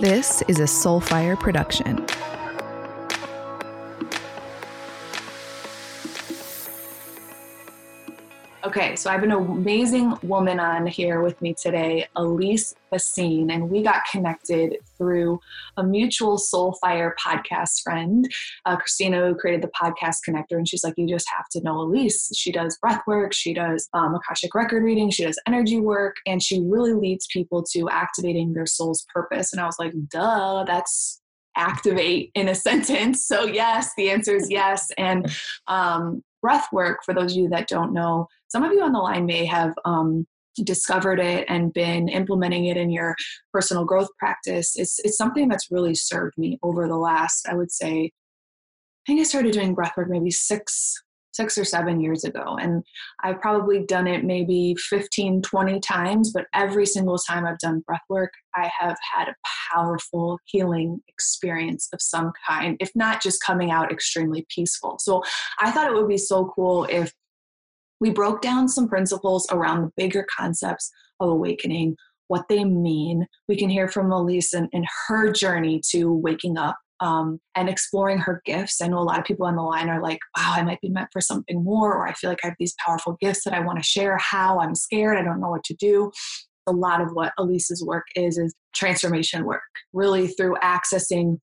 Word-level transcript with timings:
This 0.00 0.42
is 0.42 0.60
a 0.60 0.64
Soulfire 0.64 1.40
production. 1.40 2.04
Okay, 8.76 8.94
so 8.94 9.08
I 9.08 9.14
have 9.14 9.22
an 9.22 9.32
amazing 9.32 10.18
woman 10.22 10.60
on 10.60 10.86
here 10.86 11.22
with 11.22 11.40
me 11.40 11.54
today, 11.54 12.06
Elise 12.14 12.74
Bassine, 12.92 13.50
and 13.50 13.70
we 13.70 13.82
got 13.82 14.02
connected 14.12 14.76
through 14.98 15.40
a 15.78 15.82
mutual 15.82 16.36
Soulfire 16.36 17.12
podcast 17.18 17.80
friend, 17.82 18.30
uh, 18.66 18.76
Christina, 18.76 19.28
who 19.28 19.34
created 19.34 19.62
the 19.62 19.70
podcast 19.70 20.16
connector. 20.28 20.58
And 20.58 20.68
she's 20.68 20.84
like, 20.84 20.92
You 20.98 21.08
just 21.08 21.26
have 21.34 21.48
to 21.52 21.62
know 21.62 21.80
Elise. 21.80 22.30
She 22.36 22.52
does 22.52 22.76
breath 22.76 23.00
work, 23.06 23.32
she 23.32 23.54
does 23.54 23.88
um, 23.94 24.14
Akashic 24.14 24.54
record 24.54 24.84
reading, 24.84 25.08
she 25.08 25.24
does 25.24 25.40
energy 25.46 25.80
work, 25.80 26.16
and 26.26 26.42
she 26.42 26.60
really 26.60 26.92
leads 26.92 27.26
people 27.28 27.64
to 27.72 27.88
activating 27.88 28.52
their 28.52 28.66
soul's 28.66 29.06
purpose. 29.10 29.54
And 29.54 29.62
I 29.62 29.64
was 29.64 29.78
like, 29.78 29.94
Duh, 30.10 30.64
that's 30.66 31.22
activate 31.56 32.30
in 32.34 32.46
a 32.46 32.54
sentence. 32.66 33.26
So, 33.26 33.46
yes, 33.46 33.92
the 33.96 34.10
answer 34.10 34.36
is 34.36 34.50
yes. 34.50 34.90
And 34.98 35.34
um, 35.66 36.22
breath 36.46 36.68
work, 36.70 36.98
for 37.04 37.12
those 37.12 37.32
of 37.32 37.38
you 37.38 37.48
that 37.48 37.66
don't 37.66 37.92
know, 37.92 38.28
some 38.46 38.62
of 38.62 38.72
you 38.72 38.80
on 38.80 38.92
the 38.92 39.00
line 39.00 39.26
may 39.26 39.44
have 39.44 39.74
um, 39.84 40.24
discovered 40.62 41.18
it 41.18 41.44
and 41.48 41.72
been 41.72 42.08
implementing 42.08 42.66
it 42.66 42.76
in 42.76 42.88
your 42.88 43.16
personal 43.52 43.84
growth 43.84 44.08
practice. 44.16 44.76
It's, 44.76 45.00
it's 45.00 45.18
something 45.18 45.48
that's 45.48 45.72
really 45.72 45.96
served 45.96 46.38
me 46.38 46.56
over 46.62 46.86
the 46.86 46.96
last, 46.96 47.48
I 47.48 47.54
would 47.54 47.72
say, 47.72 47.94
I 48.04 49.02
think 49.08 49.18
I 49.18 49.24
started 49.24 49.54
doing 49.54 49.74
breath 49.74 49.94
work 49.96 50.08
maybe 50.08 50.30
six, 50.30 50.94
six 51.36 51.58
or 51.58 51.64
seven 51.64 52.00
years 52.00 52.24
ago. 52.24 52.56
And 52.60 52.82
I've 53.22 53.40
probably 53.40 53.84
done 53.84 54.06
it 54.06 54.24
maybe 54.24 54.74
15, 54.88 55.42
20 55.42 55.80
times, 55.80 56.32
but 56.32 56.46
every 56.54 56.86
single 56.86 57.18
time 57.18 57.46
I've 57.46 57.58
done 57.58 57.84
breath 57.86 58.00
work, 58.08 58.32
I 58.54 58.70
have 58.78 58.96
had 59.14 59.28
a 59.28 59.34
powerful 59.72 60.38
healing 60.46 61.00
experience 61.08 61.88
of 61.92 62.00
some 62.00 62.32
kind, 62.48 62.76
if 62.80 62.90
not 62.94 63.22
just 63.22 63.42
coming 63.42 63.70
out 63.70 63.92
extremely 63.92 64.46
peaceful. 64.54 64.96
So 64.98 65.22
I 65.60 65.70
thought 65.70 65.88
it 65.88 65.94
would 65.94 66.08
be 66.08 66.18
so 66.18 66.50
cool 66.54 66.86
if 66.88 67.12
we 68.00 68.10
broke 68.10 68.42
down 68.42 68.68
some 68.68 68.88
principles 68.88 69.46
around 69.50 69.82
the 69.82 69.92
bigger 69.96 70.26
concepts 70.36 70.90
of 71.20 71.28
awakening, 71.28 71.96
what 72.28 72.48
they 72.48 72.64
mean. 72.64 73.26
We 73.48 73.56
can 73.56 73.70
hear 73.70 73.88
from 73.88 74.10
Elise 74.10 74.52
and, 74.52 74.68
and 74.72 74.86
her 75.08 75.32
journey 75.32 75.80
to 75.90 76.12
waking 76.12 76.58
up 76.58 76.76
um, 77.00 77.40
and 77.54 77.68
exploring 77.68 78.18
her 78.18 78.42
gifts. 78.44 78.80
I 78.80 78.88
know 78.88 78.98
a 78.98 79.00
lot 79.00 79.18
of 79.18 79.24
people 79.24 79.46
on 79.46 79.56
the 79.56 79.62
line 79.62 79.88
are 79.88 80.02
like, 80.02 80.18
wow, 80.36 80.52
I 80.54 80.62
might 80.62 80.80
be 80.80 80.88
meant 80.88 81.08
for 81.12 81.20
something 81.20 81.62
more, 81.62 81.94
or 81.94 82.06
I 82.06 82.12
feel 82.12 82.30
like 82.30 82.40
I 82.42 82.48
have 82.48 82.56
these 82.58 82.74
powerful 82.84 83.16
gifts 83.20 83.44
that 83.44 83.54
I 83.54 83.60
want 83.60 83.78
to 83.78 83.84
share. 83.84 84.18
How? 84.18 84.60
I'm 84.60 84.74
scared. 84.74 85.18
I 85.18 85.22
don't 85.22 85.40
know 85.40 85.50
what 85.50 85.64
to 85.64 85.74
do. 85.74 86.10
A 86.66 86.72
lot 86.72 87.00
of 87.00 87.12
what 87.12 87.32
Elise's 87.38 87.84
work 87.84 88.04
is, 88.16 88.38
is 88.38 88.54
transformation 88.74 89.44
work, 89.44 89.62
really 89.92 90.28
through 90.28 90.56
accessing 90.62 91.38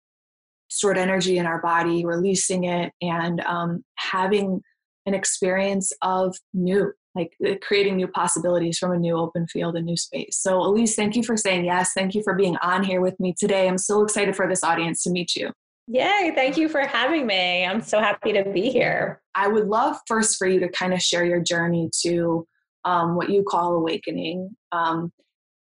stored 0.68 0.98
energy 0.98 1.36
in 1.38 1.46
our 1.46 1.60
body, 1.60 2.04
releasing 2.04 2.64
it, 2.64 2.92
and 3.02 3.40
um, 3.42 3.84
having 3.96 4.62
an 5.06 5.14
experience 5.14 5.92
of 6.02 6.34
new, 6.54 6.92
like 7.14 7.32
uh, 7.46 7.54
creating 7.60 7.96
new 7.96 8.08
possibilities 8.08 8.78
from 8.78 8.92
a 8.92 8.98
new 8.98 9.16
open 9.16 9.46
field, 9.46 9.76
a 9.76 9.82
new 9.82 9.96
space. 9.96 10.38
So, 10.40 10.60
Elise, 10.60 10.94
thank 10.94 11.16
you 11.16 11.22
for 11.22 11.36
saying 11.36 11.64
yes. 11.64 11.92
Thank 11.94 12.14
you 12.14 12.22
for 12.22 12.34
being 12.34 12.56
on 12.58 12.84
here 12.84 13.00
with 13.00 13.18
me 13.20 13.34
today. 13.38 13.68
I'm 13.68 13.78
so 13.78 14.02
excited 14.02 14.34
for 14.34 14.48
this 14.48 14.64
audience 14.64 15.02
to 15.04 15.10
meet 15.10 15.36
you. 15.36 15.50
Yay, 15.88 16.32
thank 16.34 16.56
you 16.56 16.68
for 16.68 16.80
having 16.80 17.26
me. 17.26 17.64
I'm 17.64 17.82
so 17.82 17.98
happy 17.98 18.32
to 18.32 18.44
be 18.44 18.70
here. 18.70 19.20
I 19.34 19.48
would 19.48 19.66
love 19.66 19.96
first 20.06 20.36
for 20.38 20.46
you 20.46 20.60
to 20.60 20.68
kind 20.68 20.94
of 20.94 21.02
share 21.02 21.24
your 21.24 21.40
journey 21.40 21.90
to 22.02 22.46
um, 22.84 23.16
what 23.16 23.30
you 23.30 23.42
call 23.42 23.74
awakening 23.74 24.56
um, 24.70 25.12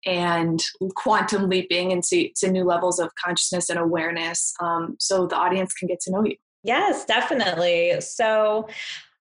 and 0.04 0.62
quantum 0.94 1.48
leaping 1.48 1.90
into 1.90 2.28
to 2.36 2.50
new 2.50 2.64
levels 2.64 2.98
of 2.98 3.10
consciousness 3.22 3.68
and 3.68 3.78
awareness 3.78 4.54
um, 4.60 4.96
so 4.98 5.26
the 5.26 5.36
audience 5.36 5.74
can 5.74 5.88
get 5.88 6.00
to 6.00 6.10
know 6.10 6.24
you. 6.24 6.36
Yes, 6.62 7.04
definitely. 7.04 8.00
So 8.00 8.68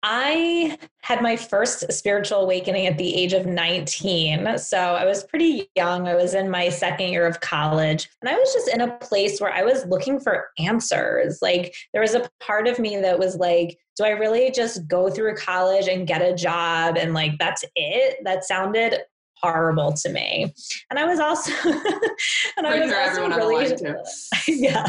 I 0.03 0.79
had 1.03 1.23
my 1.23 1.37
first 1.37 1.93
spiritual 1.93 2.43
awakening 2.43 2.87
at 2.87 2.99
the 2.99 3.15
age 3.17 3.33
of 3.33 3.47
19. 3.47 4.59
So 4.59 4.79
I 4.79 5.05
was 5.05 5.25
pretty 5.25 5.69
young. 5.75 6.07
I 6.07 6.15
was 6.15 6.35
in 6.35 6.51
my 6.51 6.69
second 6.69 7.11
year 7.11 7.27
of 7.27 7.41
college. 7.41 8.09
And 8.23 8.29
I 8.29 8.35
was 8.35 8.53
just 8.53 8.69
in 8.69 8.81
a 8.81 8.97
place 8.99 9.41
where 9.41 9.53
I 9.53 9.63
was 9.63 9.87
looking 9.87 10.21
for 10.21 10.49
answers. 10.59 11.41
Like 11.43 11.75
there 11.93 12.03
was 12.03 12.15
a 12.15 12.29
part 12.41 12.69
of 12.69 12.79
me 12.79 12.97
that 12.99 13.19
was 13.19 13.37
like, 13.37 13.77
do 13.97 14.05
I 14.05 14.11
really 14.11 14.53
just 14.53 14.87
go 14.87 15.11
through 15.11 15.35
college 15.35 15.89
and 15.89 16.07
get 16.07 16.23
a 16.23 16.35
job 16.35 16.97
and 16.97 17.13
like 17.13 17.33
that's 17.39 17.65
it? 17.75 18.19
That 18.25 18.45
sounded 18.45 19.01
horrible 19.43 19.93
to 19.93 20.11
me. 20.11 20.53
And 20.91 20.99
I 20.99 21.05
was 21.05 21.21
also 21.21 21.53
and 22.57 22.67
I 22.67 22.81
was 22.81 22.93
also 22.93 23.29
really 23.29 23.77
yeah. 24.49 24.85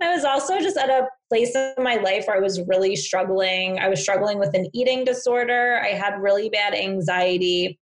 I 0.00 0.14
was 0.14 0.24
also 0.24 0.58
just 0.60 0.76
at 0.76 0.90
a 0.90 1.08
place 1.28 1.54
in 1.54 1.74
my 1.78 1.96
life 1.96 2.26
where 2.26 2.36
I 2.36 2.40
was 2.40 2.60
really 2.68 2.96
struggling. 2.96 3.78
I 3.78 3.88
was 3.88 4.00
struggling 4.00 4.38
with 4.38 4.54
an 4.54 4.66
eating 4.72 5.04
disorder. 5.04 5.80
I 5.82 5.88
had 5.88 6.20
really 6.20 6.48
bad 6.50 6.74
anxiety. 6.74 7.78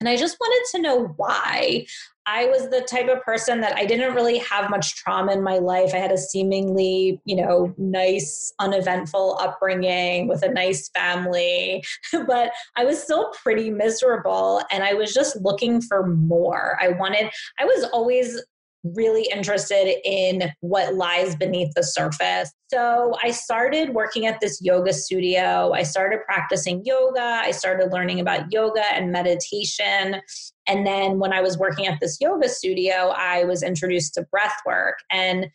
And 0.00 0.08
I 0.08 0.16
just 0.16 0.36
wanted 0.40 0.76
to 0.76 0.82
know 0.82 1.06
why. 1.16 1.86
I 2.24 2.44
was 2.44 2.68
the 2.68 2.82
type 2.82 3.08
of 3.08 3.22
person 3.22 3.62
that 3.62 3.74
I 3.74 3.86
didn't 3.86 4.14
really 4.14 4.36
have 4.38 4.68
much 4.68 4.94
trauma 4.96 5.32
in 5.32 5.42
my 5.42 5.58
life. 5.58 5.94
I 5.94 5.96
had 5.96 6.12
a 6.12 6.18
seemingly, 6.18 7.20
you 7.24 7.36
know, 7.36 7.74
nice, 7.78 8.52
uneventful 8.58 9.38
upbringing 9.40 10.28
with 10.28 10.42
a 10.42 10.48
nice 10.50 10.90
family, 10.90 11.82
but 12.26 12.52
I 12.76 12.84
was 12.84 13.02
still 13.02 13.32
pretty 13.42 13.70
miserable 13.70 14.62
and 14.70 14.84
I 14.84 14.92
was 14.92 15.14
just 15.14 15.40
looking 15.40 15.80
for 15.80 16.06
more. 16.06 16.76
I 16.80 16.90
wanted, 16.90 17.30
I 17.58 17.64
was 17.64 17.84
always 17.94 18.38
really 18.84 19.28
interested 19.32 19.96
in 20.04 20.50
what 20.60 20.94
lies 20.94 21.34
beneath 21.36 21.72
the 21.74 21.82
surface. 21.82 22.52
So 22.70 23.14
I 23.22 23.30
started 23.30 23.94
working 23.94 24.26
at 24.26 24.40
this 24.40 24.60
yoga 24.62 24.92
studio. 24.92 25.72
I 25.72 25.82
started 25.82 26.20
practicing 26.24 26.82
yoga. 26.84 27.20
I 27.20 27.50
started 27.50 27.92
learning 27.92 28.20
about 28.20 28.52
yoga 28.52 28.84
and 28.92 29.10
meditation. 29.10 30.20
And 30.66 30.86
then 30.86 31.18
when 31.18 31.32
I 31.32 31.40
was 31.40 31.58
working 31.58 31.86
at 31.86 31.98
this 32.00 32.18
yoga 32.20 32.48
studio, 32.48 33.12
I 33.16 33.44
was 33.44 33.62
introduced 33.62 34.14
to 34.14 34.26
breath 34.30 34.56
work. 34.66 34.98
And 35.10 35.46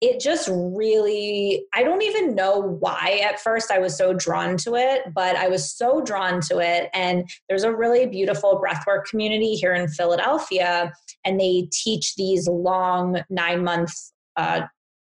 it 0.00 0.18
just 0.18 0.48
really, 0.50 1.66
I 1.74 1.82
don't 1.82 2.02
even 2.02 2.34
know 2.34 2.58
why 2.58 3.20
at 3.22 3.38
first 3.38 3.70
I 3.70 3.78
was 3.78 3.96
so 3.96 4.14
drawn 4.14 4.56
to 4.58 4.74
it, 4.74 5.12
but 5.14 5.36
I 5.36 5.48
was 5.48 5.70
so 5.70 6.00
drawn 6.00 6.40
to 6.42 6.58
it. 6.58 6.88
And 6.94 7.28
there's 7.48 7.64
a 7.64 7.74
really 7.74 8.06
beautiful 8.06 8.62
breathwork 8.64 9.04
community 9.04 9.54
here 9.54 9.74
in 9.74 9.88
Philadelphia, 9.88 10.92
and 11.24 11.38
they 11.38 11.68
teach 11.70 12.14
these 12.14 12.48
long 12.48 13.22
nine 13.28 13.62
month 13.62 13.92
uh, 14.36 14.62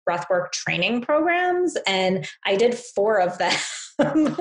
breathwork 0.09 0.51
training 0.51 1.01
programs. 1.01 1.77
And 1.85 2.27
I 2.45 2.55
did 2.55 2.75
four 2.75 3.21
of 3.21 3.37
them. 3.37 3.55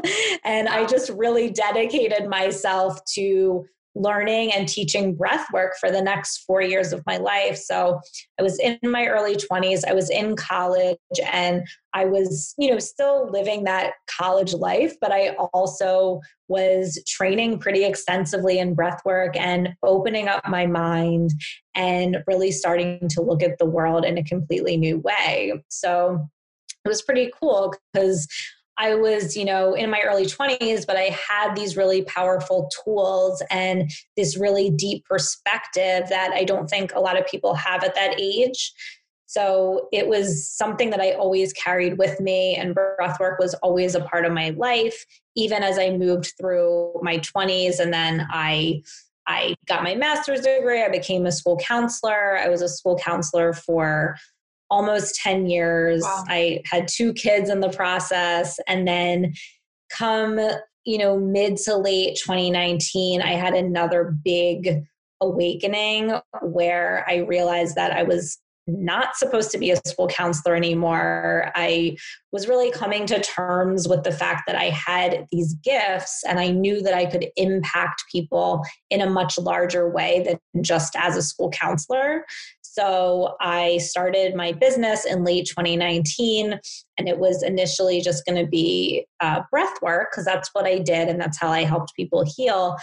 and 0.44 0.68
I 0.68 0.86
just 0.86 1.10
really 1.10 1.50
dedicated 1.50 2.28
myself 2.28 2.98
to 3.14 3.66
learning 3.94 4.52
and 4.52 4.68
teaching 4.68 5.14
breath 5.14 5.46
work 5.52 5.74
for 5.78 5.90
the 5.90 6.00
next 6.00 6.38
four 6.38 6.62
years 6.62 6.92
of 6.92 7.02
my 7.06 7.16
life. 7.16 7.56
So 7.56 8.00
I 8.38 8.42
was 8.42 8.58
in 8.58 8.78
my 8.82 9.06
early 9.06 9.36
20s, 9.36 9.84
I 9.86 9.92
was 9.92 10.10
in 10.10 10.36
college, 10.36 10.96
and 11.32 11.66
I 11.92 12.04
was, 12.04 12.54
you 12.56 12.70
know, 12.70 12.78
still 12.78 13.28
living 13.30 13.64
that 13.64 13.94
college 14.06 14.54
life, 14.54 14.94
but 15.00 15.12
I 15.12 15.30
also 15.52 16.20
was 16.48 17.02
training 17.06 17.58
pretty 17.58 17.84
extensively 17.84 18.58
in 18.58 18.74
breath 18.74 19.00
work 19.04 19.36
and 19.36 19.70
opening 19.82 20.28
up 20.28 20.46
my 20.48 20.66
mind 20.66 21.30
and 21.74 22.18
really 22.26 22.52
starting 22.52 23.08
to 23.08 23.22
look 23.22 23.42
at 23.42 23.58
the 23.58 23.66
world 23.66 24.04
in 24.04 24.18
a 24.18 24.24
completely 24.24 24.76
new 24.76 24.98
way. 24.98 25.52
So 25.68 26.28
it 26.84 26.88
was 26.88 27.02
pretty 27.02 27.30
cool 27.40 27.74
because 27.92 28.26
I 28.80 28.94
was, 28.94 29.36
you 29.36 29.44
know, 29.44 29.74
in 29.74 29.90
my 29.90 30.00
early 30.00 30.24
20s, 30.24 30.86
but 30.86 30.96
I 30.96 31.14
had 31.28 31.54
these 31.54 31.76
really 31.76 32.02
powerful 32.02 32.70
tools 32.82 33.42
and 33.50 33.90
this 34.16 34.38
really 34.38 34.70
deep 34.70 35.04
perspective 35.04 36.08
that 36.08 36.30
I 36.32 36.44
don't 36.44 36.68
think 36.68 36.94
a 36.94 37.00
lot 37.00 37.18
of 37.18 37.26
people 37.26 37.54
have 37.54 37.84
at 37.84 37.94
that 37.94 38.18
age. 38.18 38.72
So 39.26 39.88
it 39.92 40.08
was 40.08 40.48
something 40.48 40.88
that 40.90 41.00
I 41.00 41.12
always 41.12 41.52
carried 41.52 41.98
with 41.98 42.20
me, 42.20 42.56
and 42.56 42.74
breathwork 42.74 43.38
was 43.38 43.52
always 43.62 43.94
a 43.94 44.00
part 44.00 44.24
of 44.24 44.32
my 44.32 44.50
life, 44.50 45.04
even 45.36 45.62
as 45.62 45.78
I 45.78 45.90
moved 45.90 46.32
through 46.40 46.94
my 47.02 47.18
20s. 47.18 47.78
And 47.80 47.92
then 47.92 48.26
I 48.30 48.82
I 49.26 49.54
got 49.66 49.84
my 49.84 49.94
master's 49.94 50.40
degree. 50.40 50.82
I 50.82 50.88
became 50.88 51.26
a 51.26 51.32
school 51.32 51.58
counselor. 51.58 52.38
I 52.38 52.48
was 52.48 52.62
a 52.62 52.68
school 52.68 52.98
counselor 52.98 53.52
for 53.52 54.16
almost 54.70 55.16
10 55.16 55.46
years. 55.46 56.02
Wow. 56.02 56.24
I 56.28 56.62
had 56.64 56.88
two 56.88 57.12
kids 57.12 57.50
in 57.50 57.60
the 57.60 57.70
process. 57.70 58.58
And 58.66 58.86
then 58.86 59.34
come, 59.90 60.38
you 60.84 60.98
know, 60.98 61.18
mid 61.18 61.56
to 61.58 61.76
late 61.76 62.18
2019, 62.22 63.20
I 63.22 63.32
had 63.32 63.54
another 63.54 64.16
big 64.24 64.84
awakening 65.20 66.18
where 66.42 67.04
I 67.08 67.16
realized 67.16 67.74
that 67.76 67.92
I 67.92 68.04
was 68.04 68.38
not 68.66 69.16
supposed 69.16 69.50
to 69.50 69.58
be 69.58 69.70
a 69.70 69.76
school 69.86 70.06
counselor 70.06 70.54
anymore. 70.54 71.50
I 71.54 71.96
was 72.32 72.46
really 72.46 72.70
coming 72.70 73.06
to 73.06 73.20
terms 73.20 73.88
with 73.88 74.04
the 74.04 74.12
fact 74.12 74.42
that 74.46 74.56
I 74.56 74.70
had 74.70 75.26
these 75.32 75.54
gifts 75.54 76.22
and 76.28 76.38
I 76.38 76.50
knew 76.50 76.80
that 76.82 76.94
I 76.94 77.06
could 77.06 77.26
impact 77.36 78.04
people 78.12 78.62
in 78.90 79.00
a 79.00 79.10
much 79.10 79.38
larger 79.38 79.90
way 79.90 80.22
than 80.24 80.62
just 80.62 80.94
as 80.96 81.16
a 81.16 81.22
school 81.22 81.50
counselor. 81.50 82.24
So 82.72 83.34
I 83.40 83.78
started 83.78 84.36
my 84.36 84.52
business 84.52 85.04
in 85.04 85.24
late 85.24 85.46
2019, 85.46 86.52
and 86.98 87.08
it 87.08 87.18
was 87.18 87.42
initially 87.42 88.00
just 88.00 88.24
going 88.24 88.42
to 88.42 88.48
be 88.48 89.06
uh, 89.18 89.42
breath 89.50 89.74
work 89.82 90.10
because 90.12 90.24
that's 90.24 90.50
what 90.52 90.66
I 90.66 90.78
did 90.78 91.08
and 91.08 91.20
that's 91.20 91.40
how 91.40 91.48
I 91.48 91.64
helped 91.64 91.96
people 91.96 92.24
heal. 92.24 92.76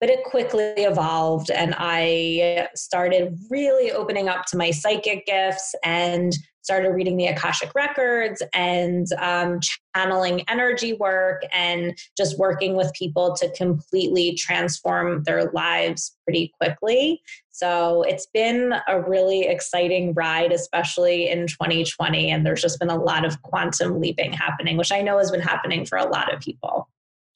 But 0.00 0.08
it 0.08 0.24
quickly 0.24 0.72
evolved, 0.76 1.50
and 1.50 1.74
I 1.76 2.68
started 2.74 3.38
really 3.50 3.92
opening 3.92 4.28
up 4.28 4.46
to 4.46 4.56
my 4.56 4.70
psychic 4.70 5.26
gifts 5.26 5.74
and 5.84 6.32
started 6.66 6.90
reading 6.90 7.16
the 7.16 7.28
Akashic 7.28 7.70
records 7.76 8.42
and 8.52 9.06
um, 9.20 9.60
channeling 9.94 10.42
energy 10.48 10.94
work 10.94 11.42
and 11.52 11.96
just 12.16 12.36
working 12.40 12.74
with 12.74 12.92
people 12.92 13.36
to 13.36 13.48
completely 13.52 14.34
transform 14.34 15.22
their 15.22 15.48
lives 15.52 16.16
pretty 16.24 16.52
quickly. 16.60 17.22
So 17.50 18.02
it's 18.02 18.26
been 18.34 18.74
a 18.88 19.00
really 19.00 19.42
exciting 19.42 20.12
ride, 20.14 20.50
especially 20.50 21.30
in 21.30 21.46
2020. 21.46 22.32
And 22.32 22.44
there's 22.44 22.62
just 22.62 22.80
been 22.80 22.90
a 22.90 23.00
lot 23.00 23.24
of 23.24 23.40
quantum 23.42 24.00
leaping 24.00 24.32
happening, 24.32 24.76
which 24.76 24.90
I 24.90 25.02
know 25.02 25.18
has 25.18 25.30
been 25.30 25.40
happening 25.40 25.86
for 25.86 25.98
a 25.98 26.08
lot 26.08 26.34
of 26.34 26.40
people. 26.40 26.88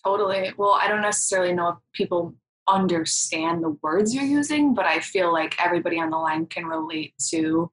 Totally. 0.05 0.51
Well, 0.59 0.77
I 0.83 0.89
don't 0.89 1.03
necessarily 1.03 1.53
know 1.53 1.69
if 1.69 1.77
people 1.95 2.35
understand 2.67 3.63
the 3.63 3.77
words 3.81 4.13
you're 4.13 4.25
using, 4.25 4.75
but 4.75 4.87
I 4.87 4.99
feel 4.99 5.33
like 5.33 5.55
everybody 5.65 6.01
on 6.01 6.11
the 6.11 6.19
line 6.19 6.47
can 6.47 6.67
relate 6.67 7.15
to 7.29 7.71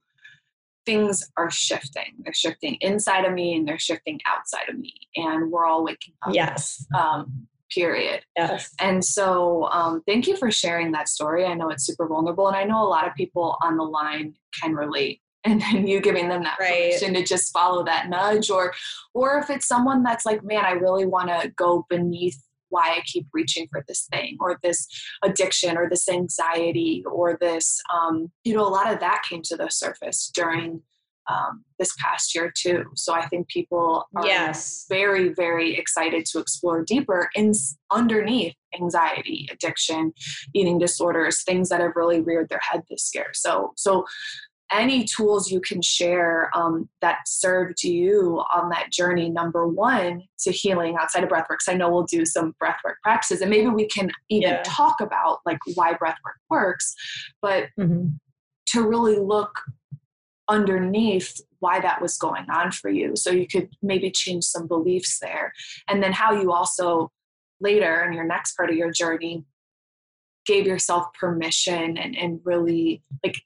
things 0.88 1.22
are 1.36 1.52
shifting. 1.52 2.16
They're 2.20 2.34
shifting 2.34 2.78
inside 2.80 3.26
of 3.26 3.34
me 3.34 3.56
and 3.56 3.68
they're 3.68 3.78
shifting 3.78 4.20
outside 4.26 4.70
of 4.70 4.80
me. 4.80 4.94
And 5.18 5.52
we're 5.52 5.66
all 5.66 5.84
waking 5.84 6.14
up. 6.26 6.34
Yes. 6.34 6.84
Um, 6.98 7.46
period. 7.70 8.22
Yes. 8.38 8.74
And 8.80 9.04
so 9.04 9.66
um, 9.66 10.02
thank 10.08 10.28
you 10.28 10.38
for 10.38 10.50
sharing 10.50 10.94
that 10.94 11.10
story. 11.10 11.46
I 11.46 11.54
know 11.56 11.70
it's 11.70 11.86
super 11.86 12.08
vulnerable 12.08 12.48
and 12.48 12.56
I 12.56 12.64
know 12.64 12.82
a 12.82 12.88
lot 12.88 13.06
of 13.06 13.14
people 13.16 13.58
on 13.62 13.76
the 13.76 13.84
line 13.84 14.34
can 14.60 14.74
relate. 14.74 15.22
And 15.46 15.62
then 15.62 15.88
you 15.88 16.02
giving 16.02 16.28
them 16.28 16.44
that 16.44 16.58
right. 16.60 16.92
permission 16.92 17.14
to 17.14 17.24
just 17.24 17.54
follow 17.54 17.86
that 17.86 18.10
nudge 18.10 18.50
or 18.50 18.74
or 19.14 19.38
if 19.38 19.50
it's 19.50 19.66
someone 19.66 20.04
that's 20.04 20.26
like, 20.26 20.44
man, 20.44 20.66
I 20.66 20.72
really 20.72 21.06
want 21.06 21.30
to 21.30 21.54
go 21.56 21.86
beneath 21.90 22.38
why 22.70 22.96
I 22.98 23.02
keep 23.06 23.28
reaching 23.34 23.68
for 23.72 23.84
this 23.88 24.08
thing 24.12 24.38
or 24.40 24.60
this 24.64 24.88
addiction 25.24 25.78
or 25.78 25.90
this 25.90 26.10
anxiety 26.10 27.04
or 27.10 27.38
this, 27.40 27.80
um, 27.94 28.32
you 28.44 28.54
know, 28.56 28.68
a 28.68 28.70
lot 28.70 28.92
of 28.92 29.00
that 29.00 29.24
came 29.28 29.42
to 29.44 29.56
the 29.56 29.70
surface 29.70 30.32
during 30.34 30.82
um, 31.30 31.64
this 31.78 31.94
past 32.02 32.34
year 32.34 32.52
too. 32.56 32.86
So 32.96 33.14
I 33.14 33.26
think 33.28 33.48
people 33.50 34.06
are 34.16 34.26
yes. 34.26 34.86
very, 34.90 35.34
very 35.34 35.78
excited 35.78 36.26
to 36.28 36.40
explore 36.40 36.84
deeper 36.84 37.30
in 37.36 37.52
underneath 37.92 38.56
anxiety, 38.80 39.48
addiction, 39.52 40.14
eating 40.54 40.80
disorders, 40.80 41.44
things 41.44 41.70
that 41.70 41.82
have 41.82 41.96
really 41.96 42.22
reared 42.22 42.50
their 42.50 42.62
head 42.62 42.84
this 42.90 43.12
year. 43.14 43.28
So, 43.34 43.74
so 43.76 44.06
any 44.72 45.06
tools 45.06 45.50
you 45.50 45.62
can 45.62 45.82
share 45.82 46.52
um, 46.54 46.90
that 47.02 47.20
served 47.26 47.84
you 47.84 48.44
on 48.54 48.70
that 48.70 48.92
journey 48.92 49.30
number 49.30 49.68
one 49.68 50.24
to 50.40 50.52
healing 50.52 50.98
outside 51.00 51.24
of 51.24 51.30
breathwork 51.30 51.62
So 51.62 51.72
i 51.72 51.76
know 51.76 51.90
we'll 51.90 52.04
do 52.04 52.26
some 52.26 52.56
breathwork 52.62 52.96
practices 53.04 53.42
and 53.42 53.50
maybe 53.50 53.68
we 53.68 53.88
can 53.88 54.12
even 54.30 54.50
yeah. 54.50 54.64
talk 54.66 55.00
about 55.02 55.40
like 55.46 55.60
why 55.76 55.94
breathwork 55.94 56.40
works 56.50 56.94
but 57.42 57.70
mm-hmm. 57.80 58.08
to 58.68 58.88
really 58.88 59.18
look 59.18 59.62
underneath 60.50 61.42
why 61.60 61.80
that 61.80 62.02
was 62.02 62.18
going 62.18 62.46
on 62.50 62.72
for 62.72 62.90
you 62.90 63.16
so 63.16 63.32
you 63.32 63.48
could 63.48 63.70
maybe 63.82 64.12
change 64.12 64.44
some 64.44 64.68
beliefs 64.68 65.20
there 65.20 65.54
and 65.88 66.02
then 66.02 66.14
how 66.14 66.32
you 66.32 66.52
also 66.52 67.12
later 67.60 68.04
in 68.04 68.14
your 68.14 68.24
next 68.24 68.56
part 68.56 68.70
of 68.70 68.76
your 68.76 68.92
journey 68.92 69.44
gave 70.46 70.66
yourself 70.66 71.08
permission 71.20 71.98
and, 71.98 72.16
and 72.16 72.40
really 72.46 73.02
like 73.24 73.42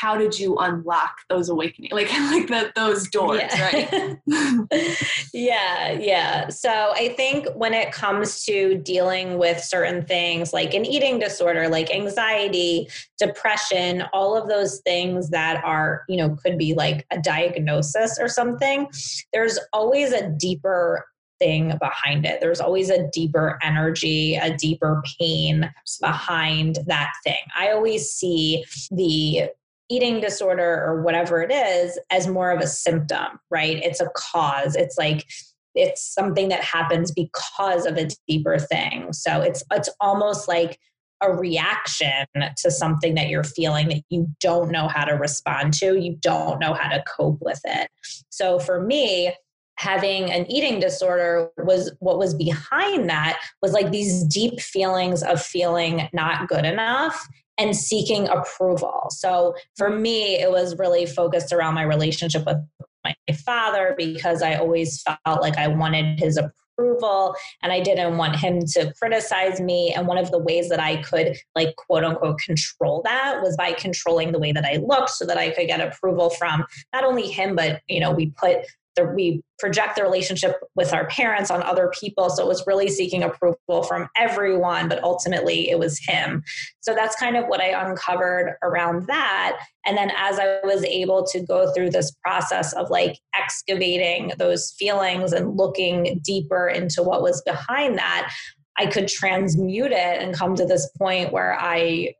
how 0.00 0.16
did 0.16 0.38
you 0.38 0.56
unlock 0.58 1.16
those 1.28 1.48
awakening 1.48 1.90
like 1.92 2.10
like 2.30 2.46
the, 2.46 2.72
those 2.76 3.08
doors 3.08 3.40
yeah. 3.40 3.62
right 3.62 4.18
yeah 5.32 5.92
yeah 5.92 6.48
so 6.48 6.92
i 6.94 7.14
think 7.16 7.46
when 7.54 7.74
it 7.74 7.92
comes 7.92 8.44
to 8.44 8.76
dealing 8.78 9.38
with 9.38 9.62
certain 9.62 10.04
things 10.04 10.52
like 10.52 10.74
an 10.74 10.84
eating 10.84 11.18
disorder 11.18 11.68
like 11.68 11.90
anxiety 11.90 12.88
depression 13.18 14.04
all 14.12 14.36
of 14.36 14.48
those 14.48 14.80
things 14.80 15.30
that 15.30 15.62
are 15.64 16.04
you 16.08 16.16
know 16.16 16.36
could 16.36 16.56
be 16.56 16.74
like 16.74 17.06
a 17.10 17.18
diagnosis 17.18 18.18
or 18.20 18.28
something 18.28 18.88
there's 19.32 19.58
always 19.72 20.12
a 20.12 20.30
deeper 20.30 21.04
thing 21.38 21.78
behind 21.78 22.26
it. 22.26 22.40
There's 22.40 22.60
always 22.60 22.90
a 22.90 23.08
deeper 23.12 23.60
energy, 23.62 24.34
a 24.34 24.56
deeper 24.56 25.02
pain 25.20 25.72
behind 26.00 26.80
that 26.86 27.12
thing. 27.22 27.38
I 27.56 27.70
always 27.70 28.10
see 28.10 28.64
the 28.90 29.50
eating 29.90 30.20
disorder 30.20 30.84
or 30.84 31.02
whatever 31.02 31.42
it 31.42 31.52
is 31.52 31.98
as 32.10 32.26
more 32.26 32.50
of 32.50 32.60
a 32.60 32.66
symptom, 32.66 33.40
right? 33.50 33.82
It's 33.82 34.00
a 34.00 34.10
cause. 34.14 34.76
It's 34.76 34.98
like 34.98 35.26
it's 35.74 36.02
something 36.02 36.48
that 36.48 36.62
happens 36.62 37.12
because 37.12 37.86
of 37.86 37.96
a 37.96 38.08
deeper 38.26 38.58
thing. 38.58 39.12
So 39.12 39.40
it's 39.40 39.62
it's 39.72 39.88
almost 40.00 40.48
like 40.48 40.78
a 41.20 41.32
reaction 41.32 42.24
to 42.56 42.70
something 42.70 43.14
that 43.14 43.28
you're 43.28 43.44
feeling 43.44 43.88
that 43.88 44.02
you 44.08 44.28
don't 44.40 44.70
know 44.70 44.86
how 44.86 45.04
to 45.04 45.14
respond 45.14 45.74
to, 45.74 45.98
you 45.98 46.16
don't 46.20 46.60
know 46.60 46.74
how 46.74 46.88
to 46.88 47.02
cope 47.08 47.38
with 47.40 47.60
it. 47.64 47.88
So 48.30 48.60
for 48.60 48.80
me, 48.80 49.34
having 49.78 50.30
an 50.30 50.50
eating 50.50 50.80
disorder 50.80 51.50
was 51.58 51.92
what 52.00 52.18
was 52.18 52.34
behind 52.34 53.08
that 53.08 53.40
was 53.62 53.72
like 53.72 53.90
these 53.90 54.24
deep 54.24 54.60
feelings 54.60 55.22
of 55.22 55.40
feeling 55.40 56.08
not 56.12 56.48
good 56.48 56.64
enough 56.64 57.28
and 57.58 57.76
seeking 57.76 58.28
approval. 58.28 59.08
So 59.10 59.54
for 59.76 59.90
me, 59.90 60.40
it 60.40 60.50
was 60.50 60.78
really 60.78 61.06
focused 61.06 61.52
around 61.52 61.74
my 61.74 61.82
relationship 61.82 62.46
with 62.46 62.58
my 63.04 63.14
father 63.44 63.94
because 63.96 64.42
I 64.42 64.54
always 64.54 65.02
felt 65.02 65.40
like 65.40 65.56
I 65.56 65.68
wanted 65.68 66.20
his 66.20 66.38
approval 66.38 67.34
and 67.62 67.72
I 67.72 67.80
didn't 67.80 68.16
want 68.16 68.36
him 68.36 68.60
to 68.74 68.92
criticize 69.00 69.60
me. 69.60 69.92
And 69.92 70.06
one 70.06 70.18
of 70.18 70.30
the 70.30 70.38
ways 70.38 70.68
that 70.68 70.80
I 70.80 71.02
could, 71.02 71.36
like, 71.54 71.74
quote 71.76 72.04
unquote, 72.04 72.38
control 72.38 73.02
that 73.04 73.40
was 73.42 73.56
by 73.56 73.72
controlling 73.72 74.32
the 74.32 74.38
way 74.38 74.52
that 74.52 74.64
I 74.64 74.76
looked 74.76 75.10
so 75.10 75.26
that 75.26 75.38
I 75.38 75.50
could 75.50 75.66
get 75.66 75.80
approval 75.80 76.30
from 76.30 76.64
not 76.92 77.04
only 77.04 77.28
him, 77.28 77.56
but, 77.56 77.82
you 77.88 78.00
know, 78.00 78.12
we 78.12 78.30
put 78.30 78.58
we 79.06 79.42
project 79.58 79.96
the 79.96 80.02
relationship 80.02 80.56
with 80.76 80.92
our 80.92 81.06
parents 81.08 81.50
on 81.50 81.62
other 81.62 81.92
people. 81.98 82.30
So 82.30 82.44
it 82.44 82.48
was 82.48 82.64
really 82.66 82.88
seeking 82.88 83.22
approval 83.22 83.82
from 83.82 84.08
everyone, 84.16 84.88
but 84.88 85.02
ultimately 85.02 85.68
it 85.70 85.78
was 85.78 85.98
him. 86.06 86.44
So 86.80 86.94
that's 86.94 87.16
kind 87.16 87.36
of 87.36 87.46
what 87.46 87.60
I 87.60 87.88
uncovered 87.88 88.54
around 88.62 89.06
that. 89.08 89.58
And 89.84 89.96
then 89.96 90.12
as 90.16 90.38
I 90.38 90.60
was 90.64 90.84
able 90.84 91.26
to 91.26 91.40
go 91.40 91.72
through 91.72 91.90
this 91.90 92.12
process 92.24 92.72
of 92.72 92.90
like 92.90 93.18
excavating 93.34 94.32
those 94.38 94.74
feelings 94.78 95.32
and 95.32 95.56
looking 95.56 96.20
deeper 96.24 96.68
into 96.68 97.02
what 97.02 97.22
was 97.22 97.42
behind 97.42 97.98
that, 97.98 98.32
I 98.78 98.86
could 98.86 99.08
transmute 99.08 99.90
it 99.90 100.22
and 100.22 100.34
come 100.34 100.54
to 100.54 100.64
this 100.64 100.88
point 100.96 101.32
where 101.32 101.58
I 101.58 102.14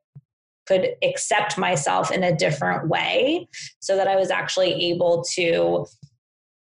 could 0.66 0.90
accept 1.02 1.56
myself 1.56 2.10
in 2.12 2.22
a 2.22 2.36
different 2.36 2.88
way 2.88 3.48
so 3.80 3.96
that 3.96 4.06
I 4.06 4.16
was 4.16 4.30
actually 4.30 4.90
able 4.90 5.24
to 5.34 5.86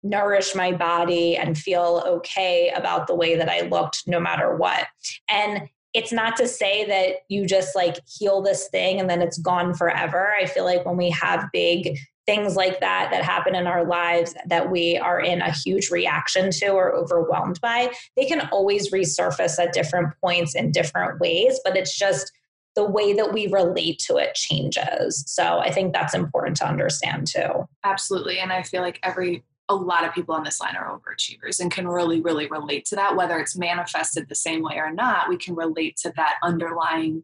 nourish 0.02 0.54
my 0.54 0.72
body 0.72 1.36
and 1.36 1.58
feel 1.58 2.02
okay 2.06 2.72
about 2.74 3.06
the 3.06 3.14
way 3.14 3.36
that 3.36 3.48
I 3.48 3.62
looked 3.62 4.06
no 4.06 4.20
matter 4.20 4.56
what. 4.56 4.86
And 5.28 5.68
it's 5.94 6.12
not 6.12 6.36
to 6.36 6.46
say 6.46 6.84
that 6.84 7.22
you 7.28 7.46
just 7.46 7.74
like 7.74 7.96
heal 8.06 8.42
this 8.42 8.68
thing 8.68 9.00
and 9.00 9.08
then 9.08 9.22
it's 9.22 9.38
gone 9.38 9.74
forever. 9.74 10.32
I 10.40 10.46
feel 10.46 10.64
like 10.64 10.84
when 10.84 10.96
we 10.96 11.10
have 11.10 11.48
big 11.52 11.98
things 12.26 12.56
like 12.56 12.78
that 12.80 13.08
that 13.10 13.24
happen 13.24 13.54
in 13.54 13.66
our 13.66 13.86
lives 13.86 14.34
that 14.46 14.70
we 14.70 14.98
are 14.98 15.18
in 15.18 15.40
a 15.40 15.50
huge 15.50 15.90
reaction 15.90 16.50
to 16.50 16.68
or 16.68 16.94
overwhelmed 16.94 17.58
by, 17.62 17.90
they 18.16 18.26
can 18.26 18.46
always 18.52 18.92
resurface 18.92 19.58
at 19.58 19.72
different 19.72 20.12
points 20.20 20.54
in 20.54 20.70
different 20.70 21.18
ways, 21.20 21.58
but 21.64 21.74
it's 21.74 21.98
just 21.98 22.30
the 22.76 22.84
way 22.84 23.14
that 23.14 23.32
we 23.32 23.46
relate 23.46 23.98
to 23.98 24.16
it 24.18 24.34
changes. 24.34 25.24
So 25.26 25.58
I 25.58 25.70
think 25.70 25.94
that's 25.94 26.14
important 26.14 26.58
to 26.58 26.68
understand 26.68 27.26
too. 27.26 27.66
Absolutely. 27.82 28.38
And 28.38 28.52
I 28.52 28.62
feel 28.62 28.82
like 28.82 29.00
every 29.02 29.42
a 29.68 29.74
lot 29.74 30.04
of 30.04 30.14
people 30.14 30.34
on 30.34 30.44
this 30.44 30.60
line 30.60 30.76
are 30.76 30.98
overachievers 30.98 31.60
and 31.60 31.70
can 31.70 31.86
really, 31.86 32.20
really 32.20 32.46
relate 32.46 32.86
to 32.86 32.96
that, 32.96 33.16
whether 33.16 33.38
it's 33.38 33.56
manifested 33.56 34.28
the 34.28 34.34
same 34.34 34.62
way 34.62 34.76
or 34.76 34.92
not. 34.92 35.28
We 35.28 35.36
can 35.36 35.54
relate 35.54 35.96
to 36.02 36.12
that 36.16 36.36
underlying 36.42 37.22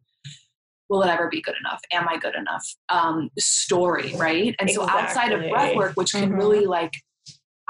will 0.88 1.02
it 1.02 1.08
ever 1.08 1.28
be 1.28 1.40
good 1.40 1.54
enough? 1.60 1.80
Am 1.92 2.08
I 2.08 2.18
good 2.18 2.34
enough? 2.34 2.66
Um, 2.88 3.30
story, 3.38 4.14
right? 4.16 4.54
And 4.58 4.68
exactly. 4.68 4.74
so 4.74 4.98
outside 4.98 5.32
of 5.32 5.50
breath 5.50 5.74
work, 5.74 5.94
which 5.94 6.12
can 6.12 6.28
mm-hmm. 6.28 6.38
really 6.38 6.66
like, 6.66 6.92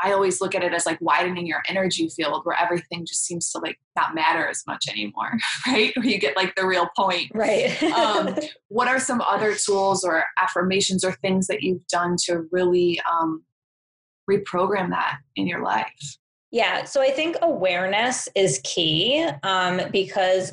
I 0.03 0.13
always 0.13 0.41
look 0.41 0.57
at 0.57 0.65
it 0.65 0.75
as 0.75 0.87
like 0.87 1.01
widening 1.01 1.47
your 1.47 1.63
energy 1.69 2.09
field 2.09 2.45
where 2.45 2.59
everything 2.61 3.07
just 3.07 3.25
seems 3.25 3.51
to 3.53 3.59
like 3.59 3.79
not 3.97 4.15
matter 4.15 4.47
as 4.47 4.65
much 4.67 4.87
anymore, 4.89 5.39
right? 5.67 5.93
Where 5.97 6.07
you 6.07 6.19
get 6.19 6.37
like 6.37 6.55
the 6.57 6.67
real 6.67 6.89
point. 6.97 7.31
Right. 7.33 7.81
um, 7.85 8.37
what 8.69 8.89
are 8.89 8.99
some 8.99 9.21
other 9.21 9.55
tools 9.55 10.05
or 10.05 10.25
affirmations 10.37 11.05
or 11.05 11.13
things 11.13 11.47
that 11.47 11.63
you've 11.63 11.87
done 11.87 12.17
to 12.25 12.47
really 12.51 13.01
um, 13.11 13.45
reprogram 14.31 14.91
that 14.91 15.19
in 15.37 15.47
your 15.47 15.63
life? 15.63 16.19
Yeah, 16.51 16.85
so 16.85 17.03
I 17.03 17.11
think 17.11 17.37
awareness 17.43 18.29
is 18.37 18.61
key 18.63 19.29
um, 19.43 19.81
because 19.91 20.53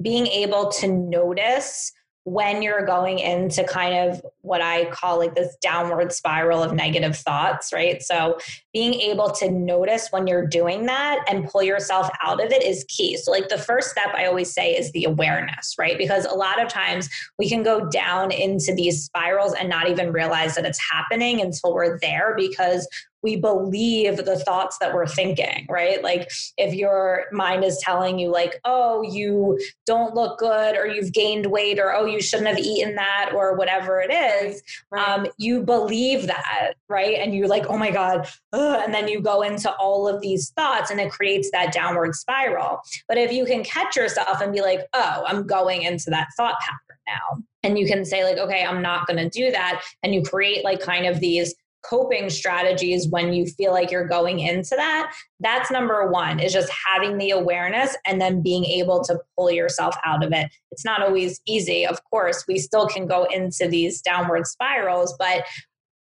being 0.00 0.26
able 0.28 0.70
to 0.70 0.86
notice 0.88 1.92
when 2.24 2.60
you're 2.60 2.84
going 2.84 3.18
into 3.18 3.64
kind 3.64 3.94
of 4.08 4.22
what 4.42 4.60
I 4.60 4.84
call 4.90 5.18
like 5.18 5.34
this 5.34 5.56
downward 5.62 6.12
spiral 6.12 6.62
of 6.62 6.74
negative 6.74 7.16
thoughts, 7.16 7.72
right? 7.72 8.02
So 8.02 8.38
being 8.74 8.94
able 8.94 9.30
to 9.32 9.50
notice 9.50 10.08
when 10.10 10.26
you're 10.26 10.46
doing 10.46 10.86
that 10.86 11.24
and 11.28 11.48
pull 11.48 11.62
yourself 11.62 12.10
out 12.22 12.44
of 12.44 12.52
it 12.52 12.62
is 12.62 12.84
key. 12.88 13.16
So, 13.16 13.30
like 13.30 13.48
the 13.48 13.58
first 13.58 13.90
step 13.90 14.14
I 14.14 14.26
always 14.26 14.52
say 14.52 14.76
is 14.76 14.92
the 14.92 15.04
awareness, 15.04 15.74
right? 15.78 15.96
Because 15.96 16.26
a 16.26 16.34
lot 16.34 16.62
of 16.62 16.68
times 16.68 17.08
we 17.38 17.48
can 17.48 17.62
go 17.62 17.88
down 17.88 18.30
into 18.30 18.74
these 18.74 19.04
spirals 19.04 19.54
and 19.54 19.68
not 19.68 19.88
even 19.88 20.12
realize 20.12 20.54
that 20.56 20.66
it's 20.66 20.80
happening 20.90 21.40
until 21.40 21.74
we're 21.74 21.98
there 22.00 22.34
because 22.36 22.86
we 23.22 23.36
believe 23.36 24.16
the 24.24 24.38
thoughts 24.38 24.78
that 24.78 24.94
we're 24.94 25.06
thinking, 25.06 25.66
right? 25.68 26.02
Like 26.02 26.30
if 26.56 26.74
your 26.74 27.26
mind 27.32 27.64
is 27.64 27.78
telling 27.78 28.18
you, 28.18 28.30
like, 28.30 28.60
oh, 28.64 29.02
you 29.02 29.58
don't 29.86 30.14
look 30.14 30.38
good, 30.38 30.76
or 30.76 30.86
you've 30.86 31.12
gained 31.12 31.46
weight, 31.46 31.78
or 31.78 31.92
oh, 31.92 32.06
you 32.06 32.20
shouldn't 32.20 32.48
have 32.48 32.58
eaten 32.58 32.94
that, 32.96 33.32
or 33.34 33.56
whatever 33.56 34.00
it 34.00 34.12
is, 34.12 34.62
right. 34.90 35.08
um, 35.08 35.26
you 35.38 35.62
believe 35.62 36.26
that, 36.26 36.74
right? 36.88 37.16
And 37.18 37.34
you're 37.34 37.48
like, 37.48 37.66
oh 37.68 37.76
my 37.76 37.90
God. 37.90 38.28
Ugh. 38.52 38.82
And 38.84 38.94
then 38.94 39.08
you 39.08 39.20
go 39.20 39.42
into 39.42 39.70
all 39.76 40.08
of 40.08 40.20
these 40.20 40.50
thoughts 40.50 40.90
and 40.90 41.00
it 41.00 41.10
creates 41.10 41.50
that 41.52 41.72
downward 41.72 42.14
spiral. 42.14 42.80
But 43.08 43.18
if 43.18 43.32
you 43.32 43.44
can 43.44 43.62
catch 43.62 43.96
yourself 43.96 44.40
and 44.40 44.52
be 44.52 44.60
like, 44.60 44.80
oh, 44.92 45.24
I'm 45.26 45.46
going 45.46 45.82
into 45.82 46.10
that 46.10 46.28
thought 46.36 46.58
pattern 46.60 46.98
now. 47.06 47.42
And 47.62 47.78
you 47.78 47.86
can 47.86 48.04
say, 48.04 48.24
like, 48.24 48.38
okay, 48.38 48.64
I'm 48.64 48.82
not 48.82 49.06
going 49.06 49.18
to 49.18 49.28
do 49.28 49.50
that. 49.50 49.82
And 50.02 50.14
you 50.14 50.22
create 50.22 50.64
like 50.64 50.80
kind 50.80 51.06
of 51.06 51.20
these 51.20 51.54
coping 51.82 52.28
strategies 52.30 53.08
when 53.08 53.32
you 53.32 53.46
feel 53.46 53.72
like 53.72 53.90
you're 53.90 54.06
going 54.06 54.40
into 54.40 54.76
that 54.76 55.12
that's 55.40 55.70
number 55.70 56.10
one 56.10 56.38
is 56.38 56.52
just 56.52 56.70
having 56.86 57.18
the 57.18 57.30
awareness 57.30 57.96
and 58.06 58.20
then 58.20 58.42
being 58.42 58.64
able 58.64 59.02
to 59.02 59.18
pull 59.36 59.50
yourself 59.50 59.96
out 60.04 60.22
of 60.22 60.32
it. 60.32 60.48
It's 60.70 60.84
not 60.84 61.02
always 61.02 61.40
easy. 61.46 61.86
Of 61.86 61.98
course 62.04 62.44
we 62.46 62.58
still 62.58 62.86
can 62.86 63.06
go 63.06 63.24
into 63.24 63.66
these 63.66 64.02
downward 64.02 64.46
spirals 64.46 65.14
but 65.18 65.44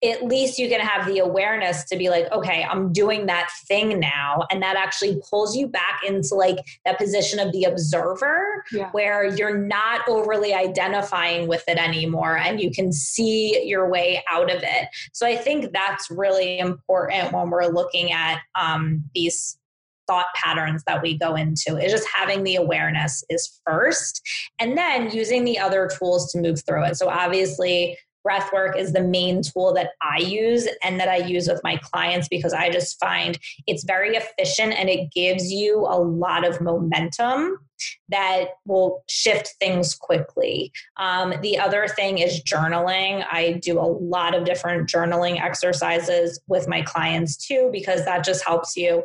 at 0.03 0.24
least 0.24 0.60
you 0.60 0.67
can 0.67 0.81
have 0.81 1.05
the 1.05 1.19
awareness 1.19 1.83
to 1.86 1.98
be 1.98 2.10
like, 2.10 2.29
okay, 2.31 2.65
I'm 2.69 2.91
doing 2.91 3.25
that 3.27 3.50
thing 3.67 4.00
now. 4.00 4.45
And 4.51 4.62
that 4.62 4.75
actually 4.75 5.22
pulls 5.29 5.55
you 5.55 5.67
back 5.67 6.01
into 6.05 6.36
like 6.36 6.57
that 6.86 6.98
position 6.98 7.39
of 7.39 7.51
the 7.51 7.63
observer 7.63 8.63
yeah. 8.72 8.89
where 8.91 9.25
you're 9.36 9.57
not 9.57 10.01
overly 10.07 10.53
identifying 10.53 11.48
with 11.48 11.63
it 11.67 11.77
anymore 11.77 12.38
and 12.38 12.60
you 12.60 12.72
can 12.72 12.91
see 12.91 13.65
your 13.65 13.89
way 13.89 14.24
out 14.29 14.53
of 14.53 14.62
it. 14.62 14.88
So 15.13 15.25
I 15.25 15.38
think 15.38 15.72
that's 15.72 16.12
really 16.12 16.60
important 16.60 17.31
when 17.31 17.50
we're 17.50 17.67
looking 17.67 18.12
at 18.12 18.39
um, 18.55 19.05
these 19.15 19.57
thought 20.05 20.27
patterns 20.36 20.83
that 20.86 21.01
we 21.01 21.17
go 21.17 21.36
into 21.36 21.77
is 21.77 21.91
just 21.91 22.07
having 22.13 22.43
the 22.43 22.55
awareness 22.55 23.24
is 23.29 23.62
first 23.65 24.22
and 24.60 24.77
then 24.77 25.10
using 25.12 25.45
the 25.45 25.57
other 25.57 25.89
tools 25.98 26.29
to 26.29 26.41
move 26.41 26.62
through 26.65 26.83
it 26.83 26.98
so 26.98 27.07
obviously 27.07 27.98
breath 28.24 28.51
work 28.53 28.77
is 28.77 28.94
the 28.94 29.01
main 29.01 29.42
tool 29.44 29.74
that 29.74 29.92
I 30.01 30.20
use 30.20 30.68
and 30.82 31.00
that 31.00 31.10
I 31.10 31.18
use 31.18 31.48
with 31.48 31.62
my 31.63 31.77
clients 31.77 32.27
because 32.27 32.53
I 32.53 32.70
just 32.70 33.00
find 33.00 33.38
it's 33.68 33.84
very 33.84 34.15
efficient 34.15 34.74
and 34.74 34.89
it 34.89 35.12
gives 35.12 35.51
you 35.51 35.80
a 35.80 36.00
lot 36.00 36.48
of 36.48 36.62
momentum 36.62 37.60
that 38.10 38.50
will 38.65 39.03
shift 39.10 39.56
things 39.60 39.96
quickly. 39.96 40.72
Um, 40.98 41.34
the 41.42 41.58
other 41.58 41.88
thing 41.88 42.20
is 42.20 42.42
journaling. 42.44 43.25
I 43.30 43.60
do 43.62 43.80
a 43.80 43.82
lot 43.82 44.36
of 44.36 44.46
different 44.46 44.89
journaling 44.89 45.42
exercises 45.42 46.39
with 46.48 46.68
my 46.68 46.82
clients 46.82 47.36
too 47.36 47.70
because 47.72 48.06
that 48.06 48.24
just 48.24 48.46
helps 48.46 48.75
you 48.75 49.03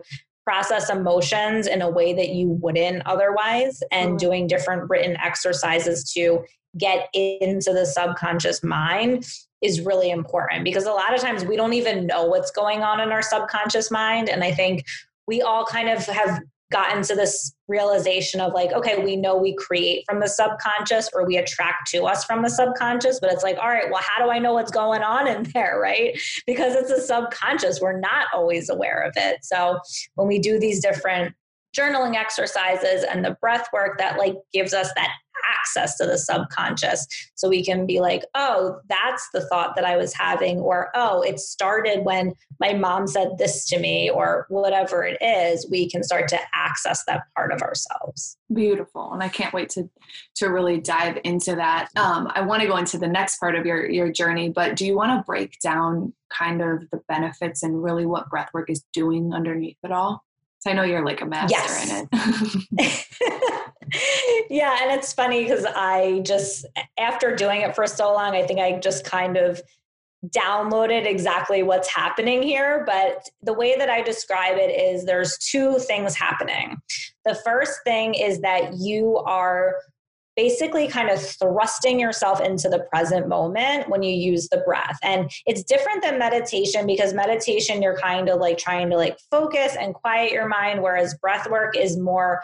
process 0.48 0.88
emotions 0.88 1.66
in 1.66 1.82
a 1.82 1.90
way 1.90 2.14
that 2.14 2.30
you 2.30 2.48
wouldn't 2.62 3.02
otherwise 3.04 3.82
and 3.92 4.12
mm-hmm. 4.12 4.16
doing 4.16 4.46
different 4.46 4.88
written 4.88 5.14
exercises 5.18 6.10
to 6.10 6.42
get 6.78 7.10
into 7.12 7.74
the 7.74 7.84
subconscious 7.84 8.64
mind 8.64 9.26
is 9.60 9.82
really 9.82 10.08
important 10.08 10.64
because 10.64 10.86
a 10.86 10.90
lot 10.90 11.14
of 11.14 11.20
times 11.20 11.44
we 11.44 11.54
don't 11.54 11.74
even 11.74 12.06
know 12.06 12.24
what's 12.24 12.50
going 12.50 12.82
on 12.82 12.98
in 12.98 13.12
our 13.12 13.20
subconscious 13.20 13.90
mind. 13.90 14.30
And 14.30 14.42
I 14.42 14.50
think 14.50 14.86
we 15.26 15.42
all 15.42 15.66
kind 15.66 15.90
of 15.90 16.06
have 16.06 16.40
gotten 16.70 17.02
to 17.02 17.14
this 17.14 17.54
realization 17.66 18.40
of 18.40 18.52
like, 18.52 18.72
okay, 18.72 19.02
we 19.02 19.16
know 19.16 19.36
we 19.36 19.54
create 19.54 20.04
from 20.06 20.20
the 20.20 20.28
subconscious 20.28 21.08
or 21.14 21.26
we 21.26 21.36
attract 21.36 21.90
to 21.90 22.04
us 22.04 22.24
from 22.24 22.42
the 22.42 22.50
subconscious, 22.50 23.20
but 23.20 23.32
it's 23.32 23.42
like, 23.42 23.56
all 23.58 23.68
right, 23.68 23.90
well, 23.90 24.02
how 24.04 24.24
do 24.24 24.30
I 24.30 24.38
know 24.38 24.54
what's 24.54 24.70
going 24.70 25.02
on 25.02 25.26
in 25.26 25.42
there, 25.54 25.78
right? 25.80 26.18
Because 26.46 26.74
it's 26.74 26.90
a 26.90 27.00
subconscious, 27.00 27.80
we're 27.80 27.98
not 27.98 28.26
always 28.32 28.68
aware 28.68 29.02
of 29.02 29.12
it. 29.16 29.38
So 29.42 29.78
when 30.14 30.28
we 30.28 30.38
do 30.38 30.58
these 30.58 30.82
different 30.82 31.34
journaling 31.76 32.16
exercises 32.16 33.04
and 33.04 33.24
the 33.24 33.36
breath 33.40 33.68
work 33.72 33.98
that 33.98 34.18
like 34.18 34.34
gives 34.52 34.72
us 34.72 34.90
that 34.96 35.10
access 35.58 35.96
to 35.96 36.06
the 36.06 36.18
subconscious. 36.18 37.06
So 37.34 37.48
we 37.48 37.64
can 37.64 37.86
be 37.86 38.00
like 38.00 38.24
oh 38.34 38.78
that's 38.88 39.28
the 39.32 39.40
thought 39.46 39.74
that 39.76 39.84
i 39.84 39.96
was 39.96 40.12
having 40.14 40.58
or 40.58 40.90
oh 40.94 41.22
it 41.22 41.38
started 41.38 42.04
when 42.04 42.32
my 42.60 42.72
mom 42.72 43.06
said 43.06 43.38
this 43.38 43.66
to 43.68 43.78
me 43.78 44.10
or 44.10 44.46
whatever 44.48 45.04
it 45.04 45.18
is 45.22 45.68
we 45.70 45.88
can 45.88 46.02
start 46.02 46.28
to 46.28 46.38
access 46.54 47.04
that 47.04 47.22
part 47.36 47.52
of 47.52 47.62
ourselves. 47.62 48.36
Beautiful. 48.52 49.12
And 49.12 49.22
i 49.22 49.28
can't 49.28 49.54
wait 49.54 49.70
to 49.70 49.88
to 50.36 50.46
really 50.48 50.80
dive 50.80 51.18
into 51.24 51.56
that. 51.56 51.88
Um, 51.96 52.30
i 52.34 52.40
want 52.40 52.62
to 52.62 52.68
go 52.68 52.76
into 52.76 52.98
the 52.98 53.08
next 53.08 53.38
part 53.38 53.54
of 53.54 53.66
your 53.66 53.88
your 53.88 54.10
journey 54.12 54.48
but 54.48 54.76
do 54.76 54.86
you 54.86 54.96
want 54.96 55.18
to 55.18 55.24
break 55.24 55.58
down 55.60 56.12
kind 56.30 56.62
of 56.62 56.88
the 56.90 57.00
benefits 57.08 57.62
and 57.62 57.82
really 57.82 58.06
what 58.06 58.30
breathwork 58.30 58.68
is 58.68 58.84
doing 58.92 59.32
underneath 59.32 59.78
it 59.82 59.92
all? 59.92 60.24
So 60.60 60.70
I 60.70 60.74
know 60.74 60.82
you're 60.82 61.04
like 61.04 61.20
a 61.20 61.26
master 61.26 61.56
yes. 61.56 61.90
in 61.90 62.08
it. 62.78 63.54
yeah, 64.50 64.78
and 64.82 64.92
it's 64.92 65.12
funny 65.12 65.42
because 65.42 65.64
I 65.64 66.20
just 66.24 66.66
after 66.98 67.34
doing 67.34 67.62
it 67.62 67.74
for 67.74 67.86
so 67.86 68.12
long, 68.12 68.34
I 68.34 68.46
think 68.46 68.60
I 68.60 68.78
just 68.78 69.04
kind 69.04 69.36
of 69.36 69.60
downloaded 70.26 71.06
exactly 71.06 71.62
what's 71.62 71.88
happening 71.88 72.42
here. 72.42 72.82
But 72.86 73.28
the 73.42 73.52
way 73.52 73.76
that 73.76 73.88
I 73.88 74.02
describe 74.02 74.56
it 74.56 74.70
is 74.70 75.04
there's 75.04 75.38
two 75.38 75.78
things 75.78 76.14
happening. 76.14 76.76
The 77.24 77.36
first 77.44 77.80
thing 77.84 78.14
is 78.14 78.40
that 78.40 78.74
you 78.78 79.18
are 79.18 79.76
basically 80.38 80.86
kind 80.86 81.10
of 81.10 81.20
thrusting 81.20 81.98
yourself 81.98 82.40
into 82.40 82.68
the 82.68 82.78
present 82.92 83.26
moment 83.26 83.88
when 83.88 84.04
you 84.04 84.14
use 84.14 84.48
the 84.48 84.58
breath. 84.58 84.96
And 85.02 85.28
it's 85.46 85.64
different 85.64 86.00
than 86.00 86.16
meditation 86.16 86.86
because 86.86 87.12
meditation, 87.12 87.82
you're 87.82 87.98
kind 87.98 88.28
of 88.28 88.38
like 88.38 88.56
trying 88.56 88.88
to 88.90 88.96
like 88.96 89.18
focus 89.32 89.74
and 89.74 89.94
quiet 89.94 90.30
your 90.30 90.46
mind, 90.46 90.80
whereas 90.80 91.16
breath 91.16 91.50
work 91.50 91.76
is 91.76 91.98
more 91.98 92.40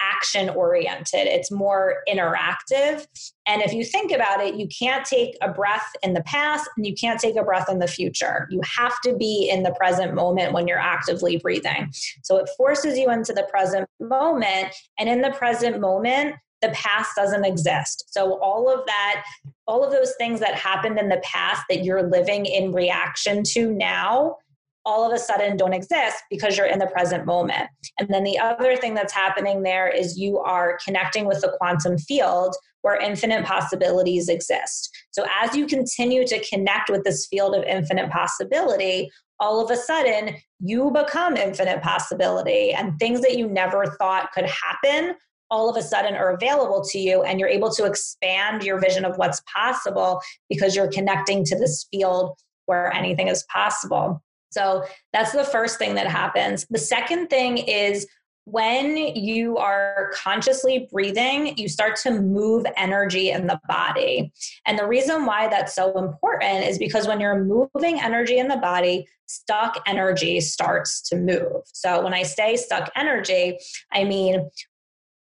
action 0.00 0.50
oriented, 0.50 1.26
it's 1.26 1.50
more 1.50 2.02
interactive. 2.08 3.06
And 3.46 3.62
if 3.62 3.72
you 3.72 3.84
think 3.84 4.12
about 4.12 4.40
it, 4.40 4.54
you 4.54 4.68
can't 4.68 5.04
take 5.04 5.36
a 5.42 5.50
breath 5.50 5.90
in 6.02 6.14
the 6.14 6.22
past 6.22 6.68
and 6.76 6.86
you 6.86 6.94
can't 6.94 7.20
take 7.20 7.36
a 7.36 7.42
breath 7.42 7.68
in 7.68 7.78
the 7.78 7.88
future. 7.88 8.48
You 8.50 8.60
have 8.64 9.00
to 9.02 9.14
be 9.16 9.48
in 9.50 9.62
the 9.62 9.72
present 9.72 10.14
moment 10.14 10.52
when 10.52 10.68
you're 10.68 10.78
actively 10.78 11.38
breathing. 11.38 11.92
So 12.22 12.36
it 12.36 12.48
forces 12.56 12.98
you 12.98 13.10
into 13.10 13.32
the 13.32 13.46
present 13.50 13.88
moment. 13.98 14.74
And 14.98 15.08
in 15.08 15.20
the 15.20 15.30
present 15.30 15.80
moment, 15.80 16.36
the 16.62 16.68
past 16.70 17.16
doesn't 17.16 17.44
exist. 17.44 18.04
So 18.08 18.38
all 18.40 18.72
of 18.72 18.84
that, 18.86 19.24
all 19.66 19.82
of 19.82 19.90
those 19.90 20.14
things 20.18 20.40
that 20.40 20.54
happened 20.54 20.98
in 20.98 21.08
the 21.08 21.20
past 21.24 21.62
that 21.68 21.84
you're 21.84 22.02
living 22.02 22.46
in 22.46 22.72
reaction 22.72 23.42
to 23.52 23.72
now, 23.72 24.36
all 24.84 25.06
of 25.06 25.12
a 25.12 25.18
sudden 25.18 25.56
don't 25.56 25.72
exist 25.72 26.22
because 26.30 26.56
you're 26.56 26.66
in 26.66 26.78
the 26.78 26.86
present 26.86 27.26
moment. 27.26 27.68
And 27.98 28.08
then 28.08 28.24
the 28.24 28.38
other 28.38 28.76
thing 28.76 28.94
that's 28.94 29.12
happening 29.12 29.62
there 29.62 29.88
is 29.88 30.18
you 30.18 30.38
are 30.38 30.78
connecting 30.84 31.26
with 31.26 31.40
the 31.40 31.54
quantum 31.58 31.98
field 31.98 32.54
where 32.82 32.96
infinite 32.96 33.44
possibilities 33.44 34.28
exist. 34.28 34.90
So 35.10 35.24
as 35.42 35.54
you 35.54 35.66
continue 35.66 36.26
to 36.26 36.42
connect 36.48 36.88
with 36.88 37.04
this 37.04 37.26
field 37.26 37.54
of 37.54 37.62
infinite 37.64 38.10
possibility, 38.10 39.10
all 39.38 39.62
of 39.62 39.70
a 39.70 39.76
sudden 39.76 40.36
you 40.60 40.90
become 40.90 41.36
infinite 41.36 41.82
possibility 41.82 42.72
and 42.72 42.98
things 42.98 43.20
that 43.20 43.36
you 43.36 43.48
never 43.48 43.86
thought 43.98 44.32
could 44.32 44.46
happen 44.46 45.14
all 45.50 45.68
of 45.68 45.76
a 45.76 45.82
sudden 45.82 46.14
are 46.14 46.30
available 46.30 46.82
to 46.82 46.98
you 46.98 47.22
and 47.22 47.40
you're 47.40 47.48
able 47.48 47.70
to 47.70 47.84
expand 47.84 48.62
your 48.62 48.78
vision 48.78 49.04
of 49.04 49.16
what's 49.16 49.42
possible 49.52 50.20
because 50.48 50.76
you're 50.76 50.90
connecting 50.90 51.44
to 51.44 51.58
this 51.58 51.86
field 51.90 52.38
where 52.66 52.92
anything 52.92 53.28
is 53.28 53.44
possible. 53.52 54.22
So 54.50 54.84
that's 55.12 55.32
the 55.32 55.44
first 55.44 55.78
thing 55.78 55.94
that 55.94 56.06
happens. 56.06 56.66
The 56.70 56.78
second 56.78 57.28
thing 57.28 57.58
is 57.58 58.06
when 58.44 58.96
you 58.96 59.58
are 59.58 60.10
consciously 60.14 60.88
breathing, 60.90 61.56
you 61.56 61.68
start 61.68 61.96
to 61.96 62.10
move 62.10 62.66
energy 62.76 63.30
in 63.30 63.46
the 63.46 63.60
body. 63.68 64.32
And 64.66 64.78
the 64.78 64.86
reason 64.86 65.24
why 65.24 65.48
that's 65.48 65.74
so 65.74 65.96
important 65.98 66.64
is 66.64 66.78
because 66.78 67.06
when 67.06 67.20
you're 67.20 67.44
moving 67.44 68.00
energy 68.00 68.38
in 68.38 68.48
the 68.48 68.56
body, 68.56 69.06
stuck 69.26 69.80
energy 69.86 70.40
starts 70.40 71.00
to 71.08 71.16
move. 71.16 71.62
So 71.66 72.02
when 72.02 72.14
I 72.14 72.24
say 72.24 72.56
stuck 72.56 72.90
energy, 72.96 73.58
I 73.92 74.04
mean 74.04 74.50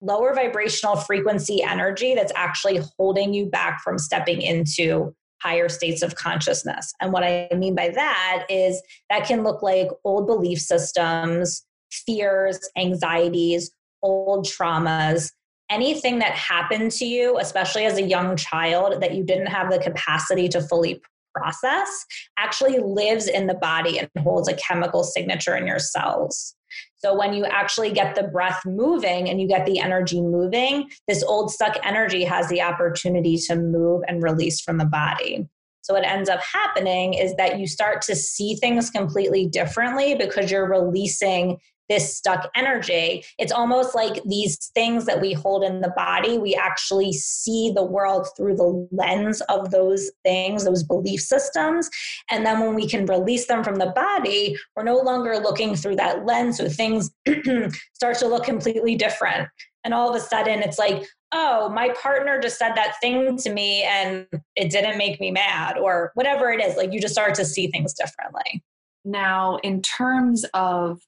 lower 0.00 0.35
vibrational 0.35 0.97
frequency 0.97 1.62
energy 1.62 2.14
that's 2.14 2.33
actually 2.37 2.80
holding 2.97 3.33
you 3.33 3.47
back 3.47 3.80
from 3.83 3.99
stepping 3.99 4.42
into 4.42 5.14
higher 5.47 5.69
states 5.69 6.03
of 6.03 6.17
consciousness. 6.17 6.93
And 7.00 7.12
what 7.12 7.23
I 7.23 7.49
mean 7.57 7.75
by 7.75 7.91
that 7.91 8.47
is 8.49 8.83
that 9.11 9.26
can 9.26 9.45
look 9.45 9.62
like 9.62 9.88
old 10.05 10.26
belief 10.26 10.59
systems, 10.59 11.65
fears, 11.91 12.59
anxieties, 12.76 13.71
old 14.03 14.47
traumas 14.47 15.31
anything 15.71 16.19
that 16.21 16.33
happened 16.33 16.93
to 16.93 17.05
you, 17.05 17.38
especially 17.38 17.85
as 17.87 17.99
a 17.99 18.03
young 18.03 18.37
child, 18.37 19.03
that 19.03 19.15
you 19.15 19.25
didn't 19.25 19.47
have 19.47 19.71
the 19.71 19.79
capacity 19.79 20.49
to 20.49 20.61
fully 20.61 21.00
process, 21.35 22.07
actually 22.38 22.79
lives 22.79 23.29
in 23.29 23.47
the 23.47 23.55
body 23.55 23.99
and 23.99 24.09
holds 24.19 24.49
a 24.49 24.55
chemical 24.55 25.05
signature 25.05 25.57
in 25.57 25.67
your 25.67 25.79
cells. 25.79 26.56
So 26.99 27.17
when 27.17 27.35
you 27.35 27.45
actually 27.45 27.93
get 27.93 28.15
the 28.15 28.25
breath 28.25 28.62
moving 28.65 29.29
and 29.29 29.41
you 29.41 29.47
get 29.47 29.67
the 29.67 29.79
energy 29.79 30.21
moving, 30.21 30.91
this 31.07 31.23
old 31.23 31.50
stuck 31.50 31.76
energy 31.85 32.25
has 32.25 32.49
the 32.49 32.62
opportunity 32.62 33.37
to 33.47 33.57
move 33.57 34.03
and 34.09 34.23
release 34.23 34.61
from 34.61 34.79
the 34.79 34.87
body. 34.87 35.47
So 35.83 35.95
what 35.95 36.05
ends 36.05 36.29
up 36.29 36.41
happening 36.41 37.15
is 37.15 37.37
that 37.37 37.61
you 37.61 37.69
start 37.69 38.03
to 38.03 38.17
see 38.17 38.57
things 38.57 38.91
completely 38.91 39.47
differently 39.47 40.17
because 40.17 40.50
you're 40.50 40.69
releasing 40.69 41.59
this 41.88 42.16
stuck 42.16 42.50
energy. 42.55 43.25
It's 43.38 43.52
almost 43.52 43.95
like 43.95 44.23
these 44.25 44.71
things 44.75 45.07
that 45.07 45.21
we 45.21 45.33
hold 45.33 45.64
in 45.64 45.81
the 45.81 45.93
body, 45.97 46.38
we 46.38 46.55
actually 46.55 47.12
see 47.12 47.73
the 47.75 47.85
world 47.85 48.26
through 48.37 48.57
the 48.57 48.88
lens 48.90 49.40
of 49.43 49.71
those 49.71 50.11
things, 50.25 50.64
those 50.64 50.83
belief 50.83 51.21
systems. 51.21 51.88
And 52.31 52.45
then 52.45 52.61
when 52.61 52.75
we 52.75 52.88
can 52.88 53.07
release 53.07 53.47
them 53.47 53.62
from 53.62 53.76
the 53.76 53.87
body, 53.87 54.57
we're 54.75 54.83
no 54.83 54.99
longer 54.99 55.38
looking 55.38 55.76
through 55.76 55.97
that 55.97 56.25
lens. 56.26 56.59
So 56.59 56.69
things 56.69 57.11
start 57.95 58.19
to 58.19 58.28
look 58.28 58.45
completely 58.45 58.97
different. 58.97 59.49
And 59.85 59.95
all 59.95 60.11
of 60.11 60.16
a 60.16 60.21
sudden, 60.21 60.61
it's 60.61 60.81
like, 60.81 61.05
oh, 61.33 61.69
my 61.69 61.90
partner 62.02 62.40
just 62.40 62.59
said 62.59 62.75
that 62.75 62.97
thing 63.00 63.37
to 63.37 63.52
me 63.52 63.83
and 63.85 64.26
it 64.57 64.71
didn't 64.71 64.99
make 64.99 65.21
me 65.21 65.31
mad, 65.31 65.78
or 65.78 66.11
whatever 66.14 66.50
it 66.50 66.61
is. 66.61 66.76
Like 66.76 66.93
you 66.93 67.00
just 67.00 67.14
start 67.14 67.35
to 67.37 67.45
see 67.45 67.69
things 67.69 67.95
differently. 67.95 68.64
Now, 69.05 69.59
in 69.62 69.83
terms 69.83 70.45
of 70.55 71.00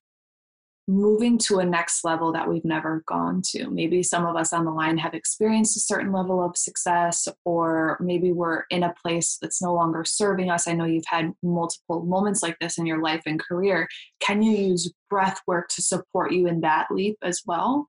moving 0.89 1.37
to 1.37 1.59
a 1.59 1.65
next 1.65 2.03
level 2.03 2.33
that 2.33 2.49
we've 2.49 2.65
never 2.65 3.05
gone 3.07 3.43
to. 3.43 3.69
Maybe 3.69 4.03
some 4.03 4.25
of 4.25 4.37
us 4.37 4.55
on 4.55 4.65
the 4.65 4.71
line 4.71 4.97
have 4.97 5.13
experienced 5.13 5.77
a 5.77 5.81
certain 5.81 6.11
level 6.11 6.43
of 6.43 6.57
success, 6.57 7.29
or 7.45 7.99
maybe 8.01 8.33
we're 8.33 8.65
in 8.71 8.83
a 8.83 8.95
place 8.95 9.39
that's 9.41 9.61
no 9.61 9.75
longer 9.75 10.05
serving 10.05 10.51
us. 10.51 10.67
I 10.67 10.73
know 10.73 10.87
you've 10.87 11.05
had 11.07 11.35
multiple 11.43 12.05
moments 12.05 12.43
like 12.43 12.59
this 12.59 12.79
in 12.79 12.87
your 12.87 13.03
life 13.03 13.23
and 13.27 13.39
career. 13.39 13.87
Can 14.21 14.43
you 14.43 14.57
use 14.57 14.91
breath 15.11 15.41
work 15.47 15.69
to 15.69 15.83
support 15.83 16.33
you 16.33 16.47
in 16.47 16.63
that 16.63 16.87
leap 16.91 17.19
as 17.23 17.43
well? 17.45 17.89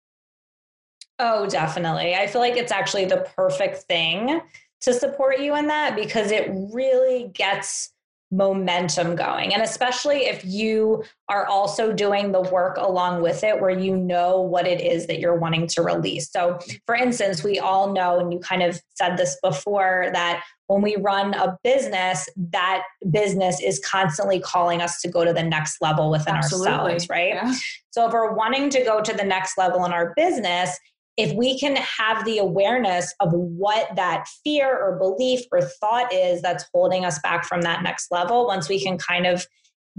Oh, 1.20 1.48
definitely. 1.48 2.16
I 2.16 2.28
feel 2.28 2.42
like 2.42 2.58
it's 2.58 2.72
actually 2.72 3.06
the 3.06 3.28
perfect 3.36 3.84
thing 3.84 4.42
to 4.82 4.94
support 4.94 5.40
you 5.40 5.56
in 5.56 5.68
that 5.68 5.96
because 5.96 6.32
it 6.32 6.50
really 6.74 7.32
gets 7.34 7.94
momentum 8.32 9.16
going. 9.16 9.54
And 9.54 9.64
especially 9.64 10.26
if 10.26 10.46
you 10.46 11.04
are 11.30 11.48
also 11.48 11.92
doing 11.92 12.32
the 12.32 12.42
work 12.42 12.78
along 12.78 13.22
with 13.22 13.44
it 13.44 13.60
where 13.60 13.72
you 13.72 13.96
know 13.98 14.40
what 14.40 14.68
it 14.68 14.82
is 14.82 15.08
that 15.08 15.20
you're 15.20 15.36
wanting 15.36 15.68
to 15.68 15.82
release. 15.82 16.32
So, 16.32 16.60
for 16.86 16.96
instance, 16.96 17.44
we 17.44 17.60
all 17.60 17.92
know, 17.92 18.20
and 18.20 18.32
you 18.32 18.40
kind 18.40 18.62
of 18.62 18.80
said 18.94 19.18
this 19.18 19.38
before, 19.42 20.10
that 20.14 20.44
when 20.68 20.84
we 20.84 20.96
run 20.98 21.34
a 21.34 21.58
business, 21.64 22.30
that 22.52 22.84
business 23.10 23.60
is 23.62 23.80
constantly 23.80 24.40
calling 24.40 24.82
us 24.82 25.02
to 25.02 25.08
go 25.08 25.26
to 25.26 25.34
the 25.34 25.44
next 25.44 25.82
level 25.82 26.12
within 26.12 26.36
Absolutely. 26.36 26.72
ourselves, 26.72 27.10
right? 27.10 27.34
Yeah. 27.34 27.54
So, 27.90 28.06
if 28.06 28.14
we're 28.14 28.34
wanting 28.34 28.70
to 28.70 28.84
go 28.84 29.02
to 29.02 29.14
the 29.14 29.24
next 29.24 29.58
level 29.58 29.86
in 29.86 29.92
our 29.92 30.14
business, 30.16 30.78
if 31.20 31.34
we 31.34 31.60
can 31.60 31.76
have 31.76 32.24
the 32.24 32.38
awareness 32.38 33.14
of 33.20 33.34
what 33.34 33.94
that 33.98 34.26
fear 34.42 34.74
or 34.74 34.98
belief 34.98 35.42
or 35.52 35.62
thought 35.62 36.14
is 36.14 36.42
that's 36.42 36.64
holding 36.74 37.04
us 37.04 37.20
back 37.20 37.44
from 37.44 37.62
that 37.62 37.84
next 37.84 38.10
level, 38.10 38.48
once 38.48 38.70
we 38.70 38.82
can 38.82 38.98
kind 38.98 39.28
of 39.28 39.46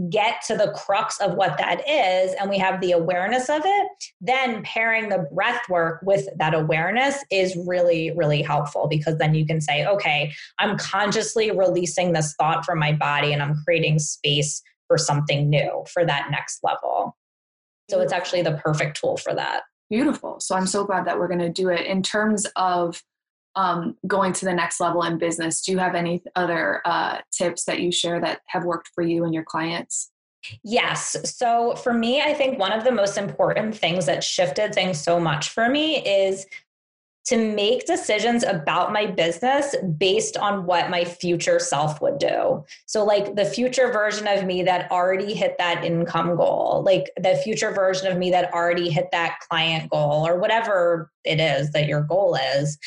get 0.09 0.41
to 0.47 0.57
the 0.57 0.73
crux 0.75 1.21
of 1.21 1.35
what 1.35 1.59
that 1.59 1.87
is 1.87 2.33
and 2.41 2.49
we 2.49 2.57
have 2.57 2.81
the 2.81 2.93
awareness 2.93 3.51
of 3.51 3.61
it, 3.63 3.89
then 4.23 4.63
pairing 4.63 5.11
the 5.11 5.29
breath 5.35 5.61
work 5.69 6.01
with 6.03 6.27
that 6.39 6.55
awareness 6.55 7.23
is 7.31 7.55
really, 7.67 8.11
really 8.17 8.41
helpful 8.41 8.89
because 8.89 9.19
then 9.19 9.35
you 9.35 9.45
can 9.45 9.61
say, 9.61 9.85
okay, 9.85 10.33
I'm 10.59 10.79
consciously 10.79 11.51
releasing 11.51 12.15
this 12.15 12.35
thought 12.39 12.65
from 12.65 12.79
my 12.79 12.93
body 12.93 13.35
and 13.35 13.43
I'm 13.43 13.61
creating 13.67 13.99
space 13.99 14.63
for 14.89 14.97
something 14.97 15.51
new 15.51 15.85
for 15.93 16.03
that 16.07 16.29
next 16.31 16.61
level. 16.63 17.15
So 17.91 18.01
it's 18.01 18.13
mm. 18.15 18.17
actually 18.17 18.41
the 18.41 18.55
perfect 18.55 18.99
tool 18.99 19.19
for 19.19 19.35
that. 19.35 19.65
Beautiful. 19.91 20.39
So 20.41 20.55
I'm 20.55 20.67
so 20.67 20.85
glad 20.85 21.05
that 21.07 21.19
we're 21.19 21.29
going 21.29 21.41
to 21.41 21.51
do 21.51 21.69
it. 21.69 21.87
In 21.87 22.03
terms 22.03 22.47
of 22.57 23.03
um, 23.57 23.97
going 24.07 24.33
to 24.35 24.45
the 24.45 24.55
next 24.55 24.81
level 24.81 25.03
in 25.03 25.19
business, 25.19 25.63
do 25.63 25.73
you 25.73 25.79
have 25.79 25.97
any 25.97 26.23
other 26.37 26.81
uh, 26.85 27.19
tips 27.33 27.65
that 27.65 27.81
you 27.81 27.91
share 27.91 28.21
that 28.21 28.41
have 28.47 28.65
worked 28.65 28.91
for 28.95 29.03
you 29.03 29.25
and 29.25 29.35
your 29.35 29.43
clients? 29.43 30.11
Yes. 30.65 31.17
So 31.37 31.75
for 31.75 31.93
me, 31.93 32.23
I 32.23 32.33
think 32.33 32.59
one 32.59 32.73
of 32.73 32.85
the 32.85 32.93
most 32.93 33.19
important 33.19 33.77
things 33.77 34.07
that 34.07 34.25
shifted 34.25 34.73
things 34.73 35.01
so 35.01 35.21
much 35.21 35.51
for 35.51 35.69
me 35.69 35.99
is 35.99 36.47
to 37.27 37.37
make 37.37 37.87
decisions 37.87 38.43
about 38.43 38.93
my 38.93 39.07
business 39.07 39.77
based 39.99 40.37
on 40.37 40.65
what 40.65 40.91
my 40.91 41.05
future 41.05 41.59
self 41.59 42.01
would 42.01 42.19
do. 42.19 42.65
So, 42.87 43.05
like 43.05 43.37
the 43.37 43.45
future 43.45 43.93
version 43.93 44.27
of 44.27 44.45
me 44.45 44.63
that 44.63 44.91
already 44.91 45.35
hit 45.35 45.57
that 45.59 45.85
income 45.85 46.37
goal, 46.37 46.83
like 46.85 47.11
the 47.21 47.37
future 47.37 47.73
version 47.73 48.11
of 48.11 48.19
me 48.19 48.31
that 48.31 48.53
already 48.53 48.91
hit 48.91 49.09
that 49.13 49.39
client 49.49 49.91
goal, 49.91 50.27
or 50.27 50.39
whatever 50.39 51.11
it 51.25 51.41
is 51.41 51.71
that 51.73 51.87
your 51.87 52.03
goal 52.03 52.37
is, 52.57 52.79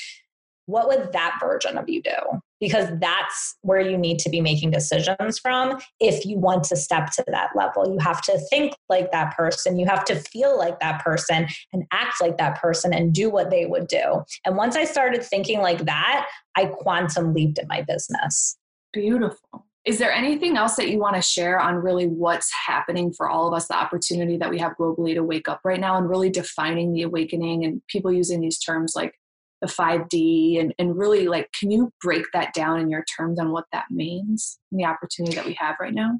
what 0.65 0.88
would 0.88 1.12
that 1.13 1.38
version 1.39 1.78
of 1.78 1.88
you 1.88 2.02
do? 2.02 2.41
Because 2.63 2.88
that's 3.02 3.58
where 3.60 3.82
you 3.82 3.97
need 3.97 4.19
to 4.19 4.30
be 4.30 4.39
making 4.39 4.71
decisions 4.71 5.38
from 5.38 5.82
if 5.99 6.26
you 6.26 6.38
want 6.38 6.63
to 6.63 6.78
step 6.78 7.12
to 7.12 7.23
that 7.28 7.49
level. 7.58 7.91
You 7.91 7.99
have 7.99 8.21
to 8.21 8.39
think 8.49 8.73
like 8.88 9.12
that 9.12 9.36
person, 9.36 9.78
you 9.78 9.86
have 9.86 10.06
to 10.06 10.15
feel 10.15 10.58
like 10.58 10.80
that 10.80 11.04
person, 11.04 11.45
and 11.73 11.84
act 11.91 12.21
like 12.21 12.38
that 12.38 12.62
person 12.62 12.93
and 12.93 13.12
do 13.12 13.30
what 13.30 13.49
they 13.49 13.65
would 13.65 13.89
do. 13.89 14.23
And 14.45 14.56
once 14.56 14.78
I 14.78 14.86
started 14.86 15.26
thinking 15.26 15.60
like 15.60 15.84
that, 15.84 16.26
I 16.56 16.67
quantum 16.67 17.34
leaped 17.34 17.60
in 17.60 17.67
my 17.67 17.82
business. 17.82 18.58
Beautiful. 18.93 19.65
Is 19.84 19.99
there 19.99 20.13
anything 20.13 20.56
else 20.56 20.78
that 20.78 20.88
you 20.88 20.99
want 20.99 21.17
to 21.17 21.21
share 21.21 21.60
on 21.60 21.76
really 21.76 22.06
what's 22.06 22.49
happening 22.65 23.12
for 23.12 23.28
all 23.28 23.49
of 23.49 23.54
us, 23.54 23.67
the 23.67 23.76
opportunity 23.76 24.38
that 24.38 24.49
we 24.49 24.58
have 24.60 24.78
globally 24.80 25.15
to 25.15 25.23
wake 25.23 25.49
up 25.49 25.60
right 25.65 25.82
now 25.82 25.97
and 25.97 26.10
really 26.10 26.30
defining 26.30 26.93
the 26.93 27.02
awakening 27.02 27.65
and 27.65 27.82
people 27.89 28.10
using 28.10 28.39
these 28.39 28.58
terms 28.58 28.93
like 28.95 29.15
the 29.63 29.73
5D 29.73 30.60
and, 30.60 30.73
and 30.78 30.97
really 30.97 31.28
like, 31.28 31.49
can 31.58 31.71
you 31.71 31.89
break 32.02 32.26
that 32.34 32.54
down 32.54 32.80
in 32.80 32.89
your 32.89 33.06
terms 33.17 33.39
on 33.39 33.52
what 33.52 33.65
that 33.71 33.86
means 33.89 34.60
and 34.71 34.80
the 34.80 34.86
opportunity 34.86 35.36
that 35.36 35.45
we 35.45 35.54
have 35.54 35.78
right 35.80 35.93
now? 35.93 36.19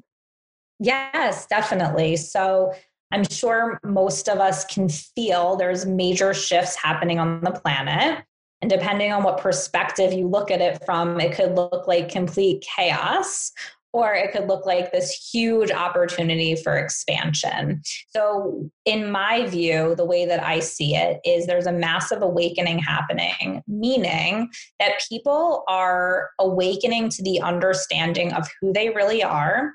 Yes, 0.80 1.46
definitely. 1.46 2.16
So 2.16 2.72
I'm 3.12 3.24
sure 3.24 3.78
most 3.84 4.28
of 4.28 4.38
us 4.38 4.64
can 4.64 4.88
feel 4.88 5.56
there's 5.56 5.84
major 5.84 6.32
shifts 6.32 6.74
happening 6.74 7.18
on 7.18 7.42
the 7.42 7.52
planet. 7.52 8.24
And 8.62 8.70
depending 8.70 9.12
on 9.12 9.22
what 9.22 9.38
perspective 9.38 10.14
you 10.14 10.26
look 10.26 10.50
at 10.50 10.62
it 10.62 10.82
from, 10.86 11.20
it 11.20 11.34
could 11.34 11.54
look 11.54 11.86
like 11.86 12.08
complete 12.08 12.64
chaos 12.76 13.52
or 13.94 14.12
it 14.12 14.32
could 14.32 14.48
look 14.48 14.66
like 14.66 14.90
this 14.90 15.12
huge 15.32 15.70
opportunity 15.70 16.56
for 16.56 16.76
expansion. 16.76 17.80
So, 18.08 18.68
in 18.84 19.08
my 19.08 19.46
view, 19.46 19.94
the 19.94 20.04
way 20.04 20.26
that 20.26 20.42
I 20.42 20.58
see 20.58 20.96
it 20.96 21.20
is 21.24 21.46
there's 21.46 21.68
a 21.68 21.72
massive 21.72 22.20
awakening 22.20 22.80
happening, 22.80 23.62
meaning 23.68 24.50
that 24.80 25.00
people 25.08 25.62
are 25.68 26.30
awakening 26.40 27.08
to 27.10 27.22
the 27.22 27.40
understanding 27.40 28.32
of 28.32 28.48
who 28.60 28.72
they 28.72 28.90
really 28.90 29.22
are, 29.22 29.74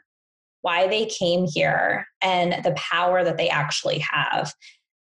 why 0.64 0.88
they 0.88 1.06
came 1.06 1.48
here, 1.48 2.06
and 2.22 2.62
the 2.66 2.74
power 2.74 3.24
that 3.24 3.38
they 3.38 3.48
actually 3.48 4.00
have. 4.00 4.54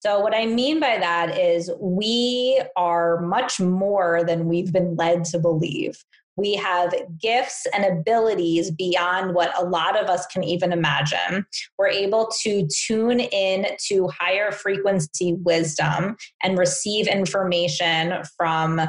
So, 0.02 0.20
what 0.20 0.36
I 0.36 0.46
mean 0.46 0.82
by 0.82 0.98
that 0.98 1.40
is 1.40 1.72
we 1.80 2.62
are 2.76 3.22
much 3.22 3.62
more 3.62 4.26
than 4.26 4.50
we've 4.50 4.74
been 4.74 4.98
led 4.98 5.24
to 5.26 5.40
believe 5.40 6.04
we 6.38 6.56
have 6.56 6.94
gifts 7.22 7.66
and 7.74 7.86
abilities 7.86 8.72
beyond 8.72 9.34
what 9.34 9.58
a 9.58 9.64
lot 9.64 10.02
of 10.02 10.10
us 10.10 10.26
can 10.28 10.44
even 10.44 10.72
imagine. 10.72 11.46
We're 11.78 11.88
able 11.88 12.30
to 12.42 12.68
tune 12.68 13.20
in 13.20 13.68
to 13.88 14.10
higher 14.20 14.52
frequency 14.52 15.34
wisdom 15.34 16.18
and 16.44 16.58
receive 16.58 17.08
information 17.08 18.24
from 18.38 18.82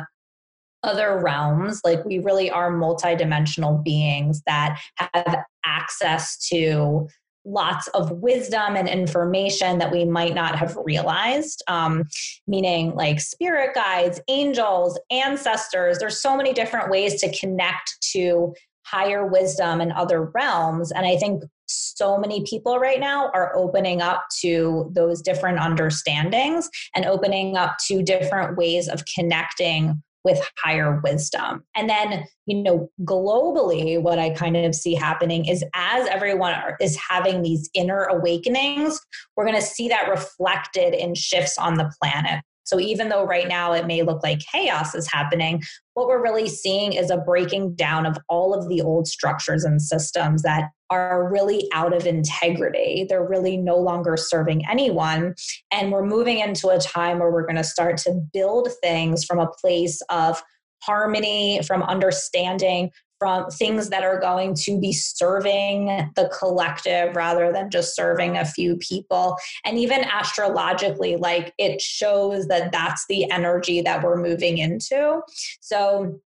other 0.83 1.19
realms. 1.19 1.81
Like 1.85 2.05
we 2.05 2.19
really 2.19 2.51
are 2.51 2.71
multidimensional 2.71 3.83
beings 3.83 4.43
that 4.47 4.79
have 4.97 5.39
access 5.65 6.39
to 6.49 7.09
lots 7.47 7.87
of 7.89 8.11
wisdom 8.11 8.77
and 8.77 8.89
information 8.89 9.79
that 9.79 9.93
we 9.93 10.05
might 10.05 10.35
not 10.35 10.59
have 10.59 10.77
realized, 10.85 11.63
um, 11.69 12.05
meaning 12.47 12.95
like 12.95 13.21
spirit 13.21 13.75
guides, 13.75 14.21
angels, 14.29 14.99
ancestors. 15.11 15.99
There's 15.99 16.21
so 16.21 16.37
many 16.37 16.53
different 16.53 16.91
ways 16.91 17.21
to 17.21 17.39
connect 17.39 17.97
to 18.13 18.53
higher 18.85 19.27
wisdom 19.27 19.81
and 19.81 19.93
other 19.93 20.31
realms. 20.35 20.93
And 20.93 21.07
I 21.07 21.17
think 21.17 21.43
so 21.67 22.19
many 22.19 22.45
people 22.45 22.79
right 22.79 23.01
now 23.01 23.31
are 23.35 23.57
opening 23.57 24.01
up 24.01 24.25
to 24.41 24.91
those 24.95 25.21
different 25.21 25.59
understandings 25.59 26.69
and 26.95 27.05
opening 27.05 27.57
up 27.57 27.77
to 27.89 28.03
different 28.03 28.57
ways 28.57 28.89
of 28.89 29.03
connecting 29.13 30.03
with 30.27 30.41
higher 30.59 31.01
wisdom. 31.05 31.63
And 31.77 31.89
then, 31.89 32.25
you 32.47 32.61
know, 32.61 32.91
globally, 33.05 34.03
what 34.03 34.19
I 34.19 34.31
kind 34.31 34.57
of 34.57 34.75
see 34.75 34.93
happening 34.93 35.47
is 35.47 35.65
as 35.73 36.09
everyone 36.09 36.55
is 36.81 36.99
having 37.09 37.43
these 37.43 37.71
inner 37.75 38.03
awakenings, 38.03 39.01
we're 39.37 39.47
going 39.47 39.59
to 39.59 39.63
see 39.63 39.89
that 39.89 40.11
reflected 40.11 40.95
in 40.95 41.15
shifts 41.15 41.57
on 41.57 41.77
the 41.77 41.91
planet. 42.03 42.43
So 42.65 42.81
even 42.81 43.09
though 43.09 43.25
right 43.25 43.47
now 43.47 43.73
it 43.73 43.87
may 43.87 44.03
look 44.03 44.25
like 44.25 44.41
chaos 44.53 44.97
is 44.97 45.09
happening, 45.09 45.63
what 45.95 46.09
we're 46.09 46.23
really 46.23 46.49
seeing 46.49 46.93
is 46.93 47.11
a 47.11 47.17
breaking 47.17 47.77
down 47.77 48.05
of 48.05 48.19
all 48.29 48.53
of 48.53 48.69
the 48.69 48.83
old 48.83 49.07
structures 49.07 49.63
and 49.63 49.81
systems 49.81 50.43
that 50.43 50.71
are 50.91 51.29
really 51.31 51.69
out 51.73 51.95
of 51.95 52.07
integrity. 52.07 53.07
They're 53.09 53.27
really 53.27 53.57
no 53.57 53.77
longer 53.77 54.17
serving 54.17 54.67
anyone. 54.69 55.35
And 55.73 55.93
we're 55.93 56.07
moving 56.07 56.39
into 56.39 56.69
a 56.69 56.79
time 56.79 57.19
where 57.19 57.31
we're 57.31 57.47
going 57.47 57.57
to 57.57 57.65
start 57.65 57.97
to 57.99 58.21
build 58.33 58.69
things 58.83 59.25
from 59.25 59.39
a 59.39 59.51
place 59.61 60.01
of 60.11 60.43
harmony, 60.83 61.61
from 61.67 61.83
understanding, 61.83 62.91
from 63.19 63.49
things 63.49 63.89
that 63.89 64.05
are 64.05 64.21
going 64.21 64.55
to 64.55 64.79
be 64.79 64.93
serving 64.93 65.87
the 66.17 66.31
collective 66.39 67.17
rather 67.17 67.53
than 67.53 67.71
just 67.71 67.97
serving 67.97 68.37
a 68.37 68.45
few 68.45 68.77
people. 68.77 69.37
And 69.65 69.79
even 69.79 70.05
astrologically, 70.05 71.17
like 71.17 71.55
it 71.59 71.81
shows 71.81 72.47
that 72.49 72.73
that's 72.73 73.07
the 73.09 73.31
energy 73.31 73.81
that 73.81 74.03
we're 74.03 74.21
moving 74.21 74.59
into. 74.59 75.23
So, 75.61 76.21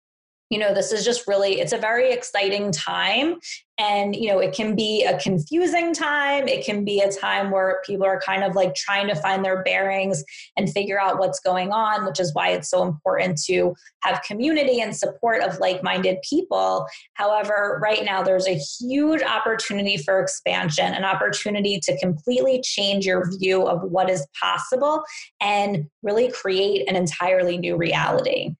you 0.49 0.59
know, 0.59 0.73
this 0.73 0.91
is 0.91 1.03
just 1.03 1.27
really, 1.27 1.59
it's 1.59 1.73
a 1.73 1.77
very 1.77 2.11
exciting 2.11 2.71
time. 2.71 3.39
And 3.79 4.15
you 4.15 4.29
know 4.29 4.39
it 4.39 4.55
can 4.55 4.75
be 4.75 5.03
a 5.03 5.19
confusing 5.19 5.93
time. 5.93 6.47
It 6.47 6.65
can 6.65 6.83
be 6.83 6.99
a 6.99 7.11
time 7.11 7.51
where 7.51 7.79
people 7.85 8.07
are 8.07 8.19
kind 8.19 8.43
of 8.43 8.55
like 8.55 8.73
trying 8.73 9.07
to 9.07 9.15
find 9.15 9.45
their 9.45 9.61
bearings 9.61 10.23
and 10.57 10.67
figure 10.67 10.99
out 10.99 11.19
what's 11.19 11.39
going 11.39 11.71
on 11.71 12.03
which 12.03 12.19
is 12.19 12.33
why 12.33 12.49
it's 12.49 12.71
so 12.71 12.81
important 12.81 13.39
to 13.45 13.75
have 14.01 14.23
community 14.23 14.81
and 14.81 14.95
support 14.95 15.43
of 15.43 15.59
like-minded 15.59 16.17
people. 16.27 16.87
However 17.13 17.79
right 17.79 18.03
now 18.03 18.23
there's 18.23 18.47
a 18.47 18.59
huge 18.79 19.21
opportunity 19.21 19.97
for 19.97 20.19
expansion 20.21 20.95
an 20.95 21.05
opportunity 21.05 21.79
to 21.81 21.95
completely 21.99 22.61
change 22.63 23.05
your 23.05 23.29
view 23.37 23.61
of 23.67 23.83
what 23.83 24.09
is 24.09 24.25
possible 24.41 25.03
and 25.39 25.85
really 26.01 26.31
create 26.31 26.89
an 26.89 26.95
entirely 26.95 27.59
new 27.59 27.77
reality. 27.77 28.55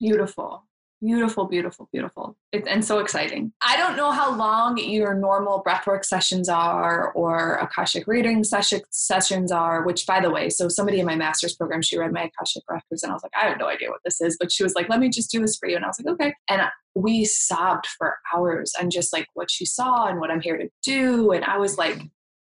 Beautiful 0.00 0.64
Beautiful, 1.04 1.44
beautiful, 1.44 1.86
beautiful. 1.92 2.34
It, 2.50 2.66
and 2.66 2.82
so 2.82 2.98
exciting. 2.98 3.52
I 3.60 3.76
don't 3.76 3.94
know 3.94 4.10
how 4.10 4.34
long 4.34 4.78
your 4.78 5.12
normal 5.12 5.62
breathwork 5.62 6.02
sessions 6.02 6.48
are 6.48 7.12
or 7.12 7.56
Akashic 7.56 8.06
reading 8.06 8.42
session, 8.42 8.80
sessions 8.88 9.52
are, 9.52 9.82
which 9.82 10.06
by 10.06 10.20
the 10.20 10.30
way, 10.30 10.48
so 10.48 10.68
somebody 10.68 11.00
in 11.00 11.06
my 11.06 11.14
master's 11.14 11.54
program, 11.56 11.82
she 11.82 11.98
read 11.98 12.10
my 12.10 12.22
Akashic 12.22 12.62
records 12.70 13.02
and 13.02 13.12
I 13.12 13.14
was 13.14 13.22
like, 13.22 13.32
I 13.38 13.50
have 13.50 13.58
no 13.58 13.68
idea 13.68 13.90
what 13.90 14.00
this 14.02 14.22
is, 14.22 14.38
but 14.40 14.50
she 14.50 14.62
was 14.62 14.74
like, 14.74 14.88
let 14.88 14.98
me 14.98 15.10
just 15.10 15.30
do 15.30 15.40
this 15.40 15.58
for 15.58 15.68
you. 15.68 15.76
And 15.76 15.84
I 15.84 15.88
was 15.88 16.00
like, 16.00 16.14
okay. 16.14 16.34
And 16.48 16.62
we 16.94 17.26
sobbed 17.26 17.86
for 17.86 18.16
hours 18.34 18.72
and 18.80 18.90
just 18.90 19.12
like 19.12 19.26
what 19.34 19.50
she 19.50 19.66
saw 19.66 20.06
and 20.06 20.20
what 20.20 20.30
I'm 20.30 20.40
here 20.40 20.56
to 20.56 20.70
do. 20.82 21.32
And 21.32 21.44
I 21.44 21.58
was 21.58 21.76
like, 21.76 22.00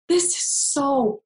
this 0.09 0.25
is 0.25 0.43
so 0.43 1.21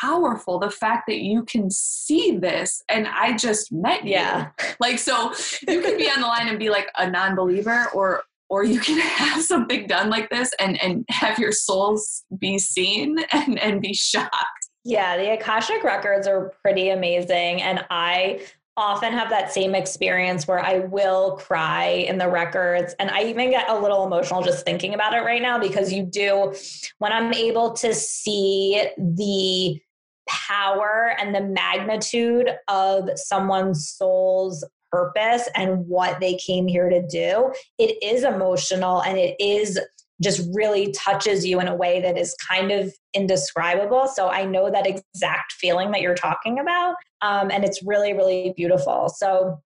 powerful 0.00 0.58
the 0.58 0.70
fact 0.70 1.04
that 1.08 1.18
you 1.18 1.44
can 1.44 1.70
see 1.70 2.36
this 2.36 2.82
and 2.88 3.08
i 3.08 3.36
just 3.36 3.72
met 3.72 4.04
you. 4.04 4.12
Yeah. 4.12 4.50
Like 4.80 4.98
so 4.98 5.32
you 5.66 5.80
can 5.80 5.96
be 5.96 6.08
on 6.10 6.20
the 6.20 6.26
line 6.26 6.48
and 6.48 6.58
be 6.58 6.68
like 6.68 6.88
a 6.98 7.08
non-believer 7.08 7.86
or 7.94 8.22
or 8.48 8.64
you 8.64 8.78
can 8.78 8.98
have 9.18 9.42
something 9.42 9.86
done 9.86 10.10
like 10.10 10.28
this 10.30 10.52
and 10.60 10.80
and 10.82 11.04
have 11.10 11.38
your 11.38 11.52
souls 11.52 12.24
be 12.38 12.58
seen 12.58 13.16
and 13.32 13.58
and 13.58 13.80
be 13.80 13.94
shocked. 13.94 14.68
Yeah 14.84 15.16
the 15.16 15.32
akashic 15.32 15.82
records 15.82 16.26
are 16.26 16.52
pretty 16.62 16.90
amazing 16.90 17.62
and 17.62 17.84
i 17.90 18.40
often 18.76 19.12
have 19.12 19.30
that 19.30 19.52
same 19.52 19.74
experience 19.74 20.46
where 20.46 20.58
I 20.58 20.80
will 20.80 21.36
cry 21.36 21.86
in 21.86 22.18
the 22.18 22.28
records. 22.28 22.94
And 22.98 23.10
I 23.10 23.24
even 23.24 23.50
get 23.50 23.70
a 23.70 23.78
little 23.78 24.06
emotional 24.06 24.42
just 24.42 24.64
thinking 24.64 24.94
about 24.94 25.14
it 25.14 25.20
right 25.20 25.40
now 25.40 25.58
because 25.58 25.92
you 25.92 26.02
do, 26.04 26.54
when 26.98 27.12
I'm 27.12 27.32
able 27.32 27.72
to 27.74 27.94
see 27.94 28.86
the 28.98 29.80
power 30.28 31.16
and 31.18 31.34
the 31.34 31.40
magnitude 31.40 32.50
of 32.68 33.08
someone's 33.14 33.88
soul's 33.88 34.64
purpose 34.92 35.48
and 35.54 35.86
what 35.86 36.20
they 36.20 36.34
came 36.34 36.66
here 36.66 36.88
to 36.88 37.06
do, 37.06 37.52
it 37.78 38.02
is 38.02 38.24
emotional 38.24 39.02
and 39.02 39.18
it 39.18 39.36
is 39.40 39.78
just 40.22 40.48
really 40.54 40.92
touches 40.92 41.44
you 41.44 41.60
in 41.60 41.68
a 41.68 41.74
way 41.74 42.00
that 42.00 42.16
is 42.16 42.34
kind 42.48 42.70
of 42.70 42.92
indescribable. 43.14 44.08
So 44.08 44.28
I 44.28 44.44
know 44.44 44.70
that 44.70 44.86
exact 44.86 45.52
feeling 45.52 45.90
that 45.90 46.00
you're 46.00 46.14
talking 46.14 46.58
about. 46.58 46.94
Um, 47.20 47.50
and 47.50 47.64
it's 47.64 47.82
really, 47.84 48.12
really 48.12 48.54
beautiful. 48.56 49.08
So 49.14 49.60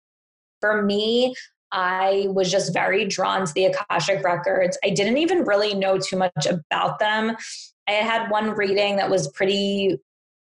for 0.59 0.81
me, 0.81 1.35
I 1.71 2.25
was 2.29 2.51
just 2.51 2.73
very 2.73 3.05
drawn 3.05 3.45
to 3.45 3.53
the 3.53 3.65
Akashic 3.65 4.23
records. 4.23 4.77
I 4.83 4.89
didn't 4.89 5.17
even 5.17 5.43
really 5.43 5.75
know 5.75 5.99
too 5.99 6.17
much 6.17 6.47
about 6.47 6.99
them. 6.99 7.35
I 7.87 7.91
had 7.93 8.29
one 8.29 8.51
reading 8.51 8.95
that 8.95 9.09
was 9.09 9.27
pretty 9.29 9.97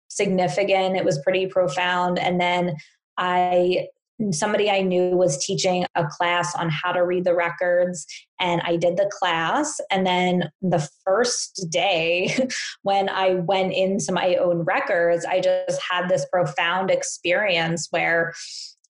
significant, 0.09 0.95
it 0.95 1.05
was 1.05 1.19
pretty 1.19 1.47
profound. 1.47 2.19
And 2.19 2.39
then 2.39 2.75
I 3.17 3.87
somebody 4.31 4.69
I 4.69 4.81
knew 4.81 5.15
was 5.15 5.43
teaching 5.43 5.85
a 5.95 6.05
class 6.05 6.55
on 6.55 6.69
how 6.69 6.91
to 6.91 7.05
read 7.05 7.23
the 7.23 7.35
records, 7.35 8.05
and 8.39 8.61
I 8.63 8.75
did 8.75 8.97
the 8.97 9.09
class. 9.11 9.79
And 9.89 10.05
then 10.05 10.51
the 10.61 10.87
first 11.05 11.67
day, 11.69 12.47
when 12.83 13.09
I 13.09 13.35
went 13.35 13.73
into 13.73 14.11
my 14.11 14.35
own 14.35 14.59
records, 14.59 15.25
I 15.25 15.39
just 15.39 15.81
had 15.89 16.09
this 16.09 16.25
profound 16.31 16.91
experience 16.91 17.87
where 17.91 18.33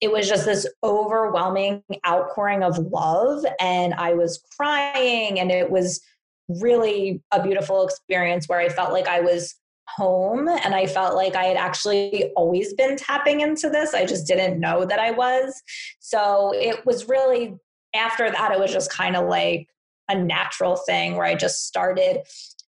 it 0.00 0.10
was 0.10 0.28
just 0.28 0.46
this 0.46 0.66
overwhelming 0.82 1.82
outpouring 2.06 2.62
of 2.62 2.78
love, 2.78 3.44
and 3.60 3.94
I 3.94 4.14
was 4.14 4.42
crying, 4.56 5.38
and 5.38 5.50
it 5.50 5.70
was 5.70 6.00
really 6.48 7.22
a 7.32 7.42
beautiful 7.42 7.86
experience 7.86 8.48
where 8.48 8.58
I 8.58 8.68
felt 8.68 8.92
like 8.92 9.06
I 9.06 9.20
was 9.20 9.54
home 9.96 10.48
and 10.48 10.74
I 10.74 10.86
felt 10.86 11.14
like 11.14 11.34
I 11.34 11.44
had 11.44 11.56
actually 11.56 12.30
always 12.36 12.74
been 12.74 12.96
tapping 12.96 13.40
into 13.40 13.68
this. 13.70 13.94
I 13.94 14.06
just 14.06 14.26
didn't 14.26 14.60
know 14.60 14.84
that 14.84 14.98
I 14.98 15.10
was. 15.10 15.62
So 15.98 16.52
it 16.54 16.84
was 16.86 17.08
really 17.08 17.54
after 17.94 18.30
that, 18.30 18.52
it 18.52 18.58
was 18.60 18.72
just 18.72 18.92
kind 18.92 19.16
of 19.16 19.28
like 19.28 19.68
a 20.08 20.16
natural 20.16 20.76
thing 20.76 21.16
where 21.16 21.26
I 21.26 21.34
just 21.34 21.66
started 21.66 22.22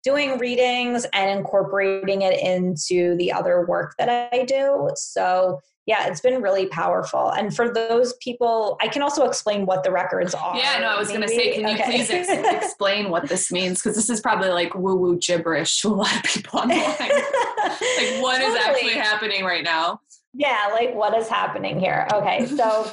doing 0.02 0.38
readings 0.38 1.06
and 1.12 1.38
incorporating 1.38 2.22
it 2.22 2.38
into 2.40 3.16
the 3.16 3.32
other 3.32 3.64
work 3.66 3.94
that 3.98 4.28
I 4.32 4.44
do. 4.44 4.90
So 4.96 5.60
yeah, 5.86 6.06
it's 6.06 6.20
been 6.20 6.40
really 6.40 6.66
powerful. 6.66 7.30
And 7.30 7.54
for 7.54 7.72
those 7.72 8.14
people, 8.14 8.78
I 8.80 8.88
can 8.88 9.02
also 9.02 9.24
explain 9.24 9.66
what 9.66 9.84
the 9.84 9.90
records 9.90 10.34
are. 10.34 10.56
Yeah, 10.56 10.78
no, 10.78 10.88
I 10.88 10.98
was 10.98 11.08
going 11.08 11.20
to 11.20 11.28
say, 11.28 11.52
can 11.52 11.68
you 11.68 11.74
okay. 11.74 11.84
please 11.84 12.10
ex- 12.10 12.28
explain 12.64 13.10
what 13.10 13.28
this 13.28 13.52
means? 13.52 13.82
Because 13.82 13.94
this 13.94 14.08
is 14.08 14.20
probably 14.20 14.48
like 14.48 14.74
woo 14.74 14.96
woo 14.96 15.18
gibberish 15.18 15.82
to 15.82 15.88
a 15.88 15.90
lot 15.90 16.16
of 16.16 16.22
people 16.22 16.60
on 16.60 16.68
the 16.68 16.74
line. 16.74 16.86
like, 16.86 18.22
what 18.22 18.38
totally. 18.38 18.58
is 18.58 18.64
actually 18.64 18.92
happening 18.94 19.44
right 19.44 19.64
now? 19.64 20.00
Yeah, 20.32 20.70
like 20.72 20.94
what 20.94 21.16
is 21.16 21.28
happening 21.28 21.78
here? 21.78 22.08
Okay, 22.12 22.46
so 22.46 22.90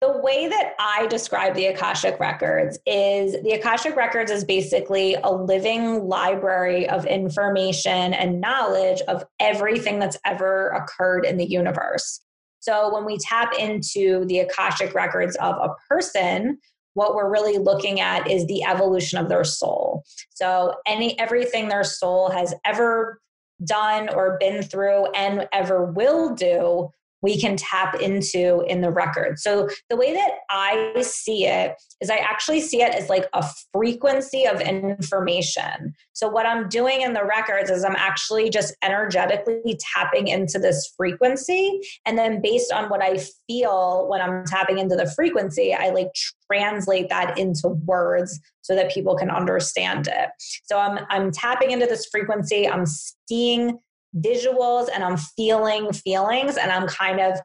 the 0.00 0.16
way 0.18 0.48
that 0.48 0.74
I 0.78 1.06
describe 1.08 1.54
the 1.54 1.66
Akashic 1.66 2.18
Records 2.18 2.78
is 2.86 3.32
the 3.42 3.52
Akashic 3.52 3.96
Records 3.96 4.30
is 4.30 4.44
basically 4.44 5.14
a 5.22 5.30
living 5.30 6.08
library 6.08 6.88
of 6.88 7.04
information 7.04 8.14
and 8.14 8.40
knowledge 8.40 9.02
of 9.08 9.24
everything 9.40 9.98
that's 9.98 10.16
ever 10.24 10.68
occurred 10.70 11.26
in 11.26 11.36
the 11.36 11.44
universe. 11.44 12.20
So 12.60 12.92
when 12.94 13.04
we 13.04 13.18
tap 13.18 13.52
into 13.58 14.24
the 14.24 14.38
Akashic 14.40 14.94
Records 14.94 15.36
of 15.36 15.56
a 15.56 15.74
person, 15.88 16.58
what 16.94 17.14
we're 17.14 17.30
really 17.30 17.58
looking 17.58 18.00
at 18.00 18.30
is 18.30 18.46
the 18.46 18.64
evolution 18.64 19.18
of 19.18 19.28
their 19.28 19.44
soul. 19.44 20.04
So 20.30 20.76
any 20.86 21.18
everything 21.18 21.68
their 21.68 21.84
soul 21.84 22.30
has 22.30 22.54
ever 22.64 23.20
done 23.64 24.08
or 24.08 24.38
been 24.40 24.62
through 24.62 25.10
and 25.12 25.46
ever 25.52 25.84
will 25.92 26.34
do 26.34 26.88
we 27.22 27.40
can 27.40 27.56
tap 27.56 27.94
into 28.00 28.64
in 28.66 28.80
the 28.80 28.90
record. 28.90 29.38
So 29.38 29.68
the 29.88 29.96
way 29.96 30.12
that 30.14 30.30
I 30.50 31.00
see 31.02 31.46
it 31.46 31.74
is 32.00 32.10
I 32.10 32.16
actually 32.16 32.60
see 32.60 32.82
it 32.82 32.94
as 32.94 33.08
like 33.08 33.26
a 33.32 33.44
frequency 33.72 34.46
of 34.46 34.60
information. 34.60 35.94
So 36.12 36.28
what 36.28 36.46
I'm 36.46 36.68
doing 36.68 37.02
in 37.02 37.12
the 37.12 37.24
records 37.24 37.70
is 37.70 37.84
I'm 37.84 37.96
actually 37.96 38.50
just 38.50 38.74
energetically 38.82 39.78
tapping 39.94 40.28
into 40.28 40.58
this 40.58 40.92
frequency 40.96 41.80
and 42.06 42.16
then 42.18 42.40
based 42.42 42.72
on 42.72 42.88
what 42.88 43.02
I 43.02 43.20
feel 43.46 44.08
when 44.08 44.20
I'm 44.20 44.44
tapping 44.44 44.78
into 44.78 44.96
the 44.96 45.10
frequency, 45.10 45.74
I 45.74 45.90
like 45.90 46.08
translate 46.50 47.08
that 47.08 47.38
into 47.38 47.68
words 47.68 48.38
so 48.62 48.74
that 48.74 48.90
people 48.90 49.16
can 49.16 49.30
understand 49.30 50.08
it. 50.08 50.28
So 50.64 50.78
I'm 50.78 51.04
I'm 51.10 51.30
tapping 51.30 51.70
into 51.70 51.86
this 51.86 52.06
frequency, 52.10 52.68
I'm 52.68 52.84
seeing 53.28 53.78
visuals 54.16 54.88
and 54.92 55.04
I'm 55.04 55.16
feeling 55.16 55.92
feelings 55.92 56.56
and 56.56 56.70
I'm 56.70 56.86
kind 56.88 57.20
of 57.20 57.38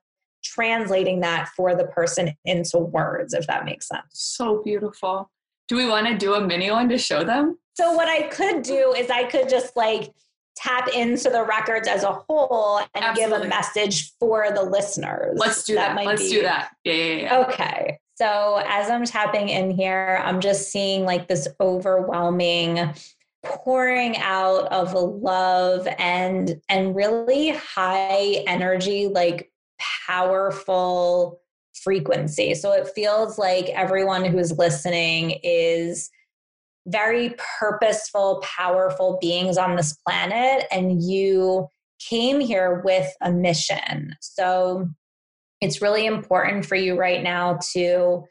translating 0.44 1.20
that 1.22 1.50
for 1.56 1.76
the 1.76 1.86
person 1.86 2.34
into 2.46 2.78
words, 2.78 3.34
if 3.34 3.48
that 3.48 3.66
makes 3.66 3.88
sense. 3.88 4.06
So 4.12 4.62
beautiful. 4.64 5.30
Do 5.68 5.76
we 5.76 5.88
want 5.88 6.08
to 6.08 6.18
do 6.18 6.36
a 6.36 6.42
mini 6.42 6.70
one 6.70 6.90
to 6.90 6.98
show 6.98 7.24
them? 7.24 7.58
So, 7.74 7.94
what 7.94 8.08
I 8.08 8.24
could 8.24 8.62
do 8.62 8.94
is 8.94 9.10
I 9.10 9.24
could 9.26 9.50
just 9.50 9.76
like 9.76 10.14
tap 10.56 10.88
into 10.90 11.30
the 11.30 11.44
records 11.44 11.88
as 11.88 12.04
a 12.04 12.14
whole 12.14 12.78
and 12.78 13.04
Absolutely. 13.04 13.38
give 13.38 13.46
a 13.46 13.50
message 13.50 14.14
for 14.20 14.52
the 14.54 14.62
listeners. 14.62 15.38
Let's 15.38 15.64
do 15.66 15.76
that. 15.76 15.96
that. 15.96 16.06
Let's 16.06 16.24
be... 16.24 16.30
do 16.30 16.42
that. 16.44 16.72
Yeah, 16.84 16.94
yeah, 16.94 17.16
yeah. 17.16 17.40
Okay. 17.40 18.00
So, 18.16 18.62
as 18.66 18.90
I'm 18.90 19.04
tapping 19.06 19.50
in 19.50 19.72
here, 19.72 20.22
I'm 20.24 20.40
just 20.40 20.72
seeing 20.72 21.04
like 21.04 21.28
this 21.28 21.48
overwhelming 21.60 22.94
pouring 23.46 24.18
out 24.18 24.72
of 24.72 24.94
love 24.94 25.88
and 25.98 26.60
and 26.70 26.96
really 26.96 27.50
high 27.50 28.44
energy 28.48 29.08
like 29.08 29.52
powerful 30.08 31.40
frequency. 31.84 32.54
So 32.56 32.72
it 32.72 32.90
feels 32.96 33.38
like 33.38 33.70
everyone 33.70 34.26
who's 34.26 34.52
listening 34.52 35.40
is 35.44 36.10
very 36.88 37.36
purposeful, 37.60 38.44
powerful 38.44 39.18
beings 39.22 39.58
on 39.58 39.76
this 39.76 39.98
planet, 40.08 40.66
and 40.72 41.02
you 41.04 41.68
came 42.00 42.40
here 42.40 42.82
with 42.86 43.12
a 43.22 43.32
mission. 43.32 44.16
So 44.22 44.90
it's 45.62 45.82
really 45.82 46.06
important 46.06 46.66
for 46.66 46.76
you 46.76 46.98
right 46.98 47.24
now 47.24 47.60
to 47.74 48.24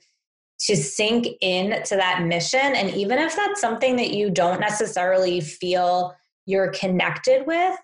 to 0.61 0.77
sink 0.77 1.27
in 1.41 1.83
to 1.83 1.97
that 1.97 2.23
mission 2.23 2.61
and 2.61 2.91
even 2.91 3.19
if 3.19 3.35
that's 3.37 3.61
something 3.61 3.97
that 3.97 4.13
you 4.13 4.31
don't 4.31 4.61
necessarily 4.61 5.41
feel 5.41 6.15
you're 6.47 6.71
connected 6.71 7.47
with 7.47 7.77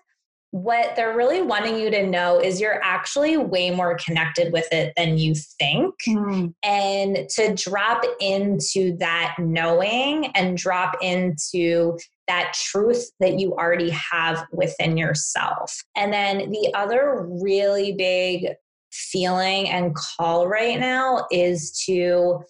what 0.51 0.97
they're 0.97 1.15
really 1.15 1.41
wanting 1.41 1.79
you 1.79 1.89
to 1.89 2.05
know 2.05 2.39
is 2.39 2.59
you're 2.59 2.83
actually 2.83 3.37
way 3.37 3.71
more 3.71 3.97
connected 4.05 4.51
with 4.51 4.67
it 4.71 4.91
than 4.97 5.17
you 5.17 5.33
think. 5.33 5.95
Mm. 6.07 6.53
And 6.61 7.29
to 7.29 7.55
drop 7.55 8.03
into 8.19 8.97
that 8.97 9.35
knowing 9.39 10.27
and 10.35 10.57
drop 10.57 10.97
into 11.01 11.97
that 12.27 12.53
truth 12.53 13.11
that 13.21 13.39
you 13.39 13.53
already 13.53 13.91
have 13.91 14.45
within 14.51 14.97
yourself. 14.97 15.81
And 15.95 16.11
then 16.11 16.49
the 16.51 16.73
other 16.75 17.25
really 17.41 17.93
big 17.93 18.49
feeling 18.91 19.69
and 19.69 19.95
call 19.95 20.49
right 20.49 20.77
now 20.77 21.27
is 21.31 21.81
to 21.85 22.41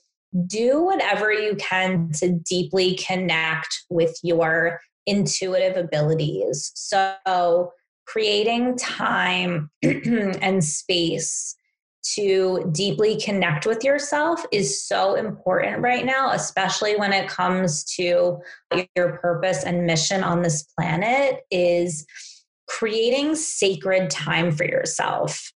do 0.47 0.83
whatever 0.83 1.31
you 1.31 1.55
can 1.55 2.11
to 2.13 2.31
deeply 2.31 2.95
connect 2.95 3.83
with 3.89 4.17
your 4.23 4.79
intuitive 5.05 5.77
abilities. 5.77 6.71
So, 6.75 7.71
creating 8.05 8.77
time 8.77 9.69
and 9.83 10.63
space 10.63 11.55
to 12.03 12.69
deeply 12.71 13.19
connect 13.19 13.65
with 13.65 13.83
yourself 13.83 14.43
is 14.51 14.83
so 14.83 15.15
important 15.15 15.81
right 15.81 16.05
now, 16.05 16.31
especially 16.31 16.95
when 16.95 17.13
it 17.13 17.29
comes 17.29 17.83
to 17.83 18.39
your 18.95 19.17
purpose 19.17 19.63
and 19.63 19.85
mission 19.85 20.23
on 20.23 20.41
this 20.41 20.63
planet 20.63 21.41
is 21.51 22.05
creating 22.67 23.35
sacred 23.35 24.09
time 24.09 24.51
for 24.51 24.65
yourself. 24.65 25.51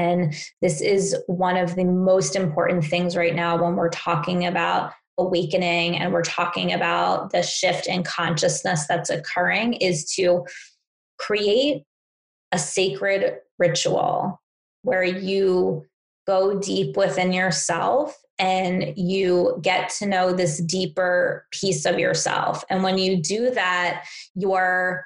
And 0.00 0.34
this 0.62 0.80
is 0.80 1.14
one 1.26 1.56
of 1.56 1.74
the 1.74 1.84
most 1.84 2.34
important 2.34 2.84
things 2.84 3.16
right 3.16 3.34
now 3.34 3.62
when 3.62 3.76
we're 3.76 3.90
talking 3.90 4.46
about 4.46 4.92
awakening 5.18 5.98
and 5.98 6.12
we're 6.12 6.22
talking 6.22 6.72
about 6.72 7.30
the 7.32 7.42
shift 7.42 7.86
in 7.86 8.02
consciousness 8.02 8.86
that's 8.88 9.10
occurring 9.10 9.74
is 9.74 10.10
to 10.14 10.46
create 11.18 11.82
a 12.52 12.58
sacred 12.58 13.36
ritual 13.58 14.40
where 14.82 15.04
you 15.04 15.84
go 16.26 16.58
deep 16.58 16.96
within 16.96 17.32
yourself 17.32 18.16
and 18.38 18.94
you 18.96 19.58
get 19.60 19.90
to 19.90 20.06
know 20.06 20.32
this 20.32 20.62
deeper 20.62 21.44
piece 21.52 21.84
of 21.84 21.98
yourself. 21.98 22.64
And 22.70 22.82
when 22.82 22.96
you 22.96 23.18
do 23.18 23.50
that 23.50 24.06
you're 24.34 25.04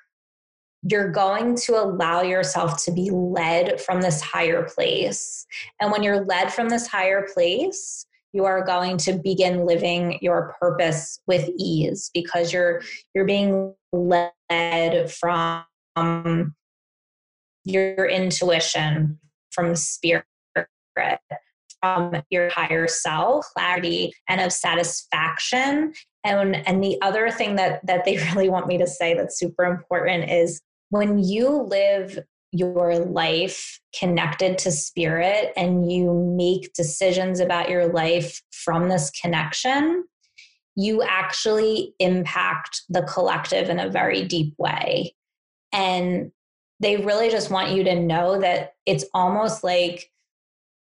you're 0.88 1.11
going 1.11 1.57
to 1.57 1.83
allow 1.83 2.23
yourself 2.23 2.85
to 2.85 2.92
be 2.92 3.11
led 3.11 3.81
from 3.81 4.01
this 4.01 4.20
higher 4.20 4.64
place. 4.64 5.47
And 5.81 5.90
when 5.90 6.03
you're 6.03 6.25
led 6.25 6.53
from 6.53 6.68
this 6.68 6.87
higher 6.87 7.27
place 7.33 8.07
you 8.35 8.44
are 8.44 8.64
going 8.64 8.97
to 8.97 9.12
begin 9.12 9.64
living 9.64 10.18
your 10.20 10.57
purpose 10.61 11.20
with 11.27 11.49
ease 11.57 12.11
because 12.12 12.53
you're 12.53 12.83
you're 13.14 13.25
being 13.25 13.73
led 13.92 14.33
from 15.09 15.64
your 17.64 18.07
intuition 18.07 19.18
from 19.53 19.77
spirit 19.77 20.25
from 21.81 22.23
your 22.31 22.51
higher 22.51 22.88
self 22.88 23.47
clarity 23.57 24.12
and 24.29 24.40
of 24.40 24.53
satisfaction. 24.53 25.92
And 26.25 26.57
and 26.66 26.83
the 26.83 27.01
other 27.03 27.31
thing 27.31 27.55
that 27.57 27.87
that 27.87 28.05
they 28.05 28.16
really 28.35 28.49
want 28.49 28.66
me 28.66 28.79
to 28.79 28.87
say 28.87 29.14
that's 29.14 29.38
super 29.38 29.64
important 29.64 30.29
is 30.29 30.61
when 30.94 31.18
you 31.18 31.48
live 31.48 32.18
your 32.52 32.98
life 32.98 33.80
connected 33.98 34.57
to 34.59 34.70
spirit 34.70 35.52
and 35.57 35.90
you 35.90 36.35
make 36.37 36.72
decisions 36.72 37.40
about 37.40 37.68
your 37.68 37.92
life 37.92 38.40
from 38.52 38.88
this 38.88 39.11
connection 39.11 40.04
you 40.76 41.02
actually 41.02 41.94
impact 41.98 42.83
the 42.88 43.02
collective 43.02 43.68
in 43.68 43.78
a 43.78 43.88
very 43.88 44.24
deep 44.24 44.54
way. 44.59 45.14
And 45.72 46.33
they 46.80 46.96
really 46.96 47.30
just 47.30 47.50
want 47.50 47.72
you 47.72 47.85
to 47.85 48.00
know 48.00 48.40
that 48.40 48.72
it's 48.87 49.04
almost 49.14 49.62
like 49.62 50.11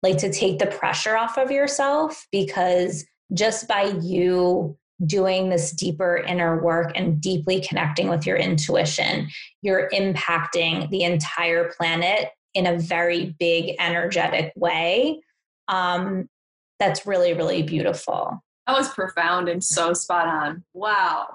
like 0.04 0.18
to 0.18 0.32
take 0.32 0.58
the 0.58 0.66
pressure 0.66 1.16
off 1.16 1.38
of 1.38 1.52
yourself 1.52 2.26
because 2.32 3.06
just 3.34 3.68
by 3.68 3.84
you 4.02 4.76
doing 5.06 5.50
this 5.50 5.72
deeper 5.72 6.18
inner 6.18 6.62
work 6.62 6.92
and 6.96 7.20
deeply 7.22 7.62
connecting 7.62 8.08
with 8.10 8.26
your 8.26 8.38
intuition 8.38 9.28
you're 9.62 9.90
impacting 9.94 10.90
the 10.90 11.04
entire 11.04 11.72
planet 11.78 12.30
in 12.54 12.68
a 12.68 12.78
very 12.78 13.36
big 13.40 13.76
energetic 13.80 14.52
way 14.56 15.20
um, 15.68 16.28
that's 16.80 17.06
really 17.06 17.34
really 17.34 17.64
beautiful 17.64 18.42
that 18.68 18.78
was 18.78 18.90
profound 18.90 19.50
and 19.50 19.64
so 19.64 19.92
spot 19.94 20.28
on. 20.28 20.64
Wow. 20.74 21.34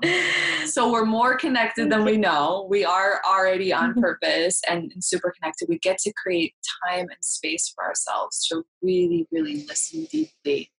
So 0.64 0.90
we're 0.90 1.04
more 1.04 1.36
connected 1.36 1.90
than 1.90 2.04
we 2.04 2.16
know. 2.16 2.66
We 2.70 2.84
are 2.84 3.20
already 3.28 3.72
on 3.72 3.90
mm-hmm. 3.90 4.00
purpose 4.00 4.62
and, 4.68 4.92
and, 4.92 5.02
super 5.02 5.34
connected. 5.38 5.68
We 5.68 5.78
get 5.80 5.98
to 5.98 6.12
create 6.12 6.54
time 6.86 7.00
and 7.00 7.18
space 7.20 7.72
for 7.74 7.84
ourselves 7.84 8.46
to 8.48 8.62
really, 8.80 9.26
really 9.30 9.66
listen 9.66 10.06
deeply 10.10 10.70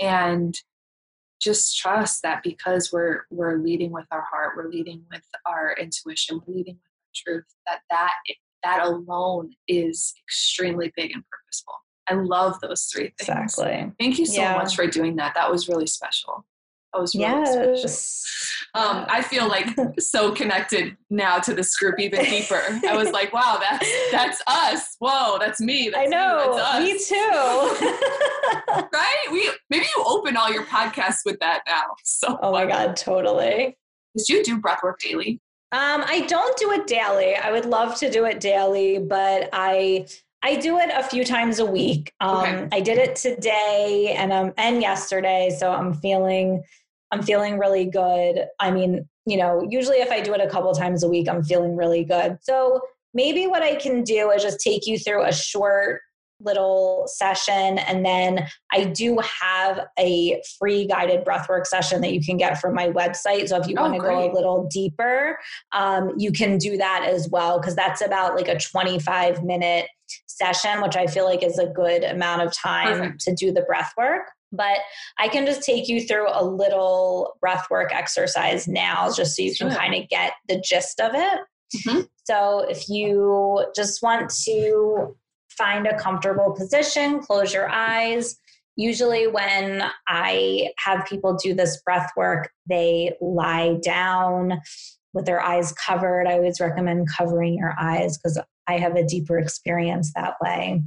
and 0.00 0.58
just 1.44 1.76
trust 1.76 2.22
that 2.22 2.42
because 2.42 2.90
we're 2.92 3.22
we're 3.30 3.58
leading 3.58 3.92
with 3.92 4.06
our 4.10 4.22
heart, 4.22 4.54
we're 4.56 4.70
leading 4.70 5.04
with 5.10 5.24
our 5.46 5.76
intuition, 5.78 6.40
we're 6.46 6.54
leading 6.54 6.74
with 6.74 6.82
our 6.82 7.34
truth, 7.34 7.44
that 7.66 7.80
that 7.90 8.14
that 8.64 8.82
alone 8.82 9.50
is 9.68 10.14
extremely 10.26 10.92
big 10.96 11.12
and 11.12 11.22
purposeful. 11.30 11.74
I 12.08 12.14
love 12.14 12.58
those 12.60 12.84
three 12.84 13.12
things. 13.18 13.28
Exactly. 13.28 13.92
Thank 13.98 14.18
you 14.18 14.26
so 14.26 14.40
yeah. 14.40 14.56
much 14.56 14.74
for 14.74 14.86
doing 14.86 15.16
that. 15.16 15.34
That 15.34 15.50
was 15.50 15.68
really 15.68 15.86
special. 15.86 16.46
That 16.94 17.00
was 17.00 17.14
really 17.14 17.26
yes. 17.26 17.82
special. 17.82 18.24
Um, 18.76 19.06
I 19.08 19.22
feel 19.22 19.48
like 19.48 19.66
so 20.00 20.32
connected 20.32 20.96
now 21.10 21.38
to 21.38 21.54
this 21.54 21.76
group 21.76 21.98
even 21.98 22.24
deeper. 22.24 22.60
I 22.88 22.96
was 22.96 23.10
like, 23.10 23.32
wow, 23.32 23.60
that's 23.60 24.10
that's 24.10 24.42
us. 24.46 24.96
Whoa, 24.98 25.38
that's 25.38 25.60
me. 25.60 25.90
That's 25.90 26.06
I 26.06 26.10
know. 26.10 26.80
Me 26.80 26.98
too. 26.98 27.14
right? 28.92 29.26
We 29.30 29.50
maybe 29.70 29.86
you 29.96 30.04
open 30.04 30.36
all 30.36 30.52
your 30.52 30.64
podcasts 30.64 31.20
with 31.24 31.38
that 31.40 31.62
now. 31.66 31.82
So 32.04 32.38
Oh 32.42 32.52
my 32.52 32.66
god, 32.66 32.96
totally. 32.96 33.76
Did 34.16 34.28
you 34.28 34.44
do 34.44 34.60
breathwork 34.60 34.98
daily? 34.98 35.40
Um, 35.72 36.04
I 36.06 36.20
don't 36.28 36.56
do 36.56 36.70
it 36.72 36.86
daily. 36.86 37.34
I 37.34 37.50
would 37.50 37.64
love 37.64 37.96
to 37.96 38.10
do 38.10 38.26
it 38.26 38.38
daily, 38.38 38.98
but 38.98 39.50
I 39.52 40.06
I 40.42 40.56
do 40.56 40.78
it 40.78 40.90
a 40.92 41.02
few 41.02 41.24
times 41.24 41.58
a 41.58 41.64
week. 41.64 42.12
Um, 42.20 42.36
okay. 42.36 42.68
I 42.70 42.80
did 42.80 42.98
it 42.98 43.16
today 43.16 44.14
and 44.18 44.32
um 44.32 44.52
and 44.56 44.82
yesterday, 44.82 45.54
so 45.56 45.72
I'm 45.72 45.94
feeling 45.94 46.62
I'm 47.14 47.22
feeling 47.22 47.58
really 47.58 47.84
good. 47.84 48.46
I 48.58 48.72
mean, 48.72 49.08
you 49.24 49.36
know, 49.36 49.64
usually 49.70 49.98
if 49.98 50.10
I 50.10 50.20
do 50.20 50.34
it 50.34 50.40
a 50.40 50.48
couple 50.48 50.72
times 50.74 51.04
a 51.04 51.08
week, 51.08 51.28
I'm 51.28 51.44
feeling 51.44 51.76
really 51.76 52.02
good. 52.02 52.38
So 52.42 52.80
maybe 53.14 53.46
what 53.46 53.62
I 53.62 53.76
can 53.76 54.02
do 54.02 54.32
is 54.32 54.42
just 54.42 54.58
take 54.58 54.84
you 54.88 54.98
through 54.98 55.24
a 55.24 55.32
short 55.32 56.00
little 56.40 57.04
session 57.06 57.78
and 57.78 58.04
then 58.04 58.48
I 58.72 58.86
do 58.86 59.20
have 59.42 59.86
a 59.96 60.42
free 60.58 60.86
guided 60.86 61.24
breathwork 61.24 61.66
session 61.66 62.00
that 62.00 62.12
you 62.12 62.20
can 62.20 62.36
get 62.36 62.60
from 62.60 62.74
my 62.74 62.88
website. 62.88 63.48
So 63.48 63.58
if 63.58 63.68
you 63.68 63.76
oh, 63.78 63.82
want 63.82 63.94
to 63.94 64.00
go 64.00 64.30
a 64.30 64.34
little 64.34 64.66
deeper, 64.66 65.38
um, 65.72 66.12
you 66.18 66.32
can 66.32 66.58
do 66.58 66.76
that 66.76 67.06
as 67.08 67.28
well 67.28 67.60
because 67.60 67.76
that's 67.76 68.04
about 68.04 68.34
like 68.34 68.48
a 68.48 68.58
25 68.58 69.44
minute 69.44 69.86
session, 70.26 70.82
which 70.82 70.96
I 70.96 71.06
feel 71.06 71.24
like 71.24 71.44
is 71.44 71.60
a 71.60 71.66
good 71.66 72.02
amount 72.02 72.42
of 72.42 72.52
time 72.52 72.98
Perfect. 72.98 73.20
to 73.20 73.34
do 73.34 73.52
the 73.52 73.62
breath 73.62 73.92
work. 73.96 74.24
But 74.56 74.78
I 75.18 75.28
can 75.28 75.46
just 75.46 75.62
take 75.62 75.88
you 75.88 76.00
through 76.00 76.28
a 76.30 76.44
little 76.44 77.36
breath 77.40 77.66
work 77.70 77.94
exercise 77.94 78.68
now, 78.68 79.12
just 79.12 79.36
so 79.36 79.42
you 79.42 79.54
can 79.54 79.70
kind 79.70 79.94
of 79.94 80.08
get 80.08 80.32
the 80.48 80.62
gist 80.64 81.00
of 81.00 81.12
it. 81.14 81.40
Mm-hmm. 81.76 82.00
So 82.24 82.60
if 82.68 82.88
you 82.88 83.66
just 83.74 84.02
want 84.02 84.32
to 84.44 85.16
find 85.50 85.86
a 85.86 85.98
comfortable 85.98 86.54
position, 86.56 87.20
close 87.20 87.52
your 87.52 87.68
eyes. 87.68 88.36
Usually, 88.76 89.28
when 89.28 89.84
I 90.08 90.70
have 90.78 91.06
people 91.06 91.34
do 91.34 91.54
this 91.54 91.80
breath 91.82 92.10
work, 92.16 92.50
they 92.68 93.14
lie 93.20 93.78
down 93.82 94.60
with 95.12 95.26
their 95.26 95.40
eyes 95.40 95.72
covered. 95.72 96.26
I 96.26 96.34
always 96.34 96.60
recommend 96.60 97.08
covering 97.16 97.56
your 97.56 97.74
eyes 97.78 98.18
because 98.18 98.40
I 98.66 98.78
have 98.78 98.96
a 98.96 99.04
deeper 99.04 99.38
experience 99.38 100.12
that 100.14 100.34
way. 100.42 100.82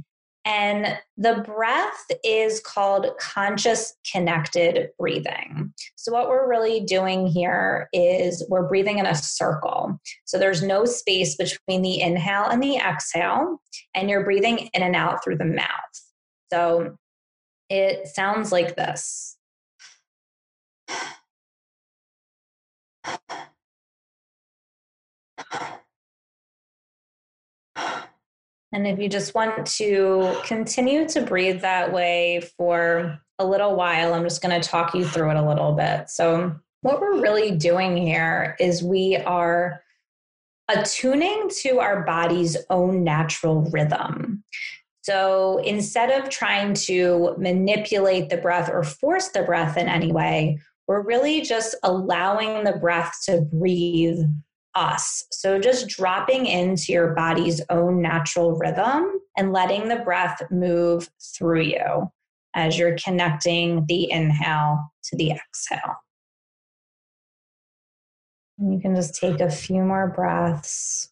And 0.48 0.98
the 1.18 1.44
breath 1.44 2.06
is 2.24 2.58
called 2.60 3.06
conscious 3.20 3.92
connected 4.10 4.88
breathing. 4.98 5.74
So, 5.96 6.10
what 6.10 6.30
we're 6.30 6.48
really 6.48 6.80
doing 6.80 7.26
here 7.26 7.90
is 7.92 8.42
we're 8.48 8.66
breathing 8.66 8.98
in 8.98 9.04
a 9.04 9.14
circle. 9.14 10.00
So, 10.24 10.38
there's 10.38 10.62
no 10.62 10.86
space 10.86 11.36
between 11.36 11.82
the 11.82 12.00
inhale 12.00 12.46
and 12.46 12.62
the 12.62 12.76
exhale, 12.76 13.60
and 13.94 14.08
you're 14.08 14.24
breathing 14.24 14.70
in 14.72 14.82
and 14.82 14.96
out 14.96 15.22
through 15.22 15.36
the 15.36 15.44
mouth. 15.44 15.68
So, 16.50 16.96
it 17.68 18.08
sounds 18.08 18.50
like 18.50 18.74
this. 18.74 19.36
And 28.72 28.86
if 28.86 28.98
you 28.98 29.08
just 29.08 29.34
want 29.34 29.66
to 29.66 30.36
continue 30.44 31.08
to 31.08 31.22
breathe 31.22 31.62
that 31.62 31.92
way 31.92 32.42
for 32.56 33.18
a 33.38 33.46
little 33.46 33.76
while, 33.76 34.12
I'm 34.12 34.24
just 34.24 34.42
going 34.42 34.60
to 34.60 34.68
talk 34.68 34.94
you 34.94 35.06
through 35.06 35.30
it 35.30 35.36
a 35.36 35.48
little 35.48 35.72
bit. 35.72 36.10
So, 36.10 36.54
what 36.82 37.00
we're 37.00 37.20
really 37.20 37.50
doing 37.52 37.96
here 37.96 38.56
is 38.60 38.84
we 38.84 39.16
are 39.16 39.82
attuning 40.68 41.50
to 41.62 41.80
our 41.80 42.04
body's 42.04 42.56
own 42.70 43.02
natural 43.02 43.62
rhythm. 43.72 44.44
So, 45.02 45.58
instead 45.64 46.10
of 46.10 46.28
trying 46.28 46.74
to 46.74 47.34
manipulate 47.38 48.28
the 48.28 48.36
breath 48.36 48.68
or 48.70 48.82
force 48.82 49.28
the 49.28 49.42
breath 49.42 49.78
in 49.78 49.88
any 49.88 50.12
way, 50.12 50.58
we're 50.86 51.02
really 51.02 51.40
just 51.40 51.74
allowing 51.82 52.64
the 52.64 52.72
breath 52.72 53.16
to 53.24 53.40
breathe 53.40 54.20
us. 54.74 55.24
So 55.30 55.58
just 55.58 55.88
dropping 55.88 56.46
into 56.46 56.92
your 56.92 57.14
body's 57.14 57.60
own 57.70 58.00
natural 58.00 58.56
rhythm 58.56 59.20
and 59.36 59.52
letting 59.52 59.88
the 59.88 59.96
breath 59.96 60.42
move 60.50 61.08
through 61.20 61.62
you 61.62 62.10
as 62.54 62.78
you're 62.78 62.96
connecting 63.02 63.86
the 63.86 64.10
inhale 64.10 64.92
to 65.04 65.16
the 65.16 65.32
exhale. 65.32 65.96
And 68.58 68.72
you 68.72 68.80
can 68.80 68.94
just 68.94 69.14
take 69.14 69.40
a 69.40 69.50
few 69.50 69.82
more 69.82 70.08
breaths. 70.08 71.10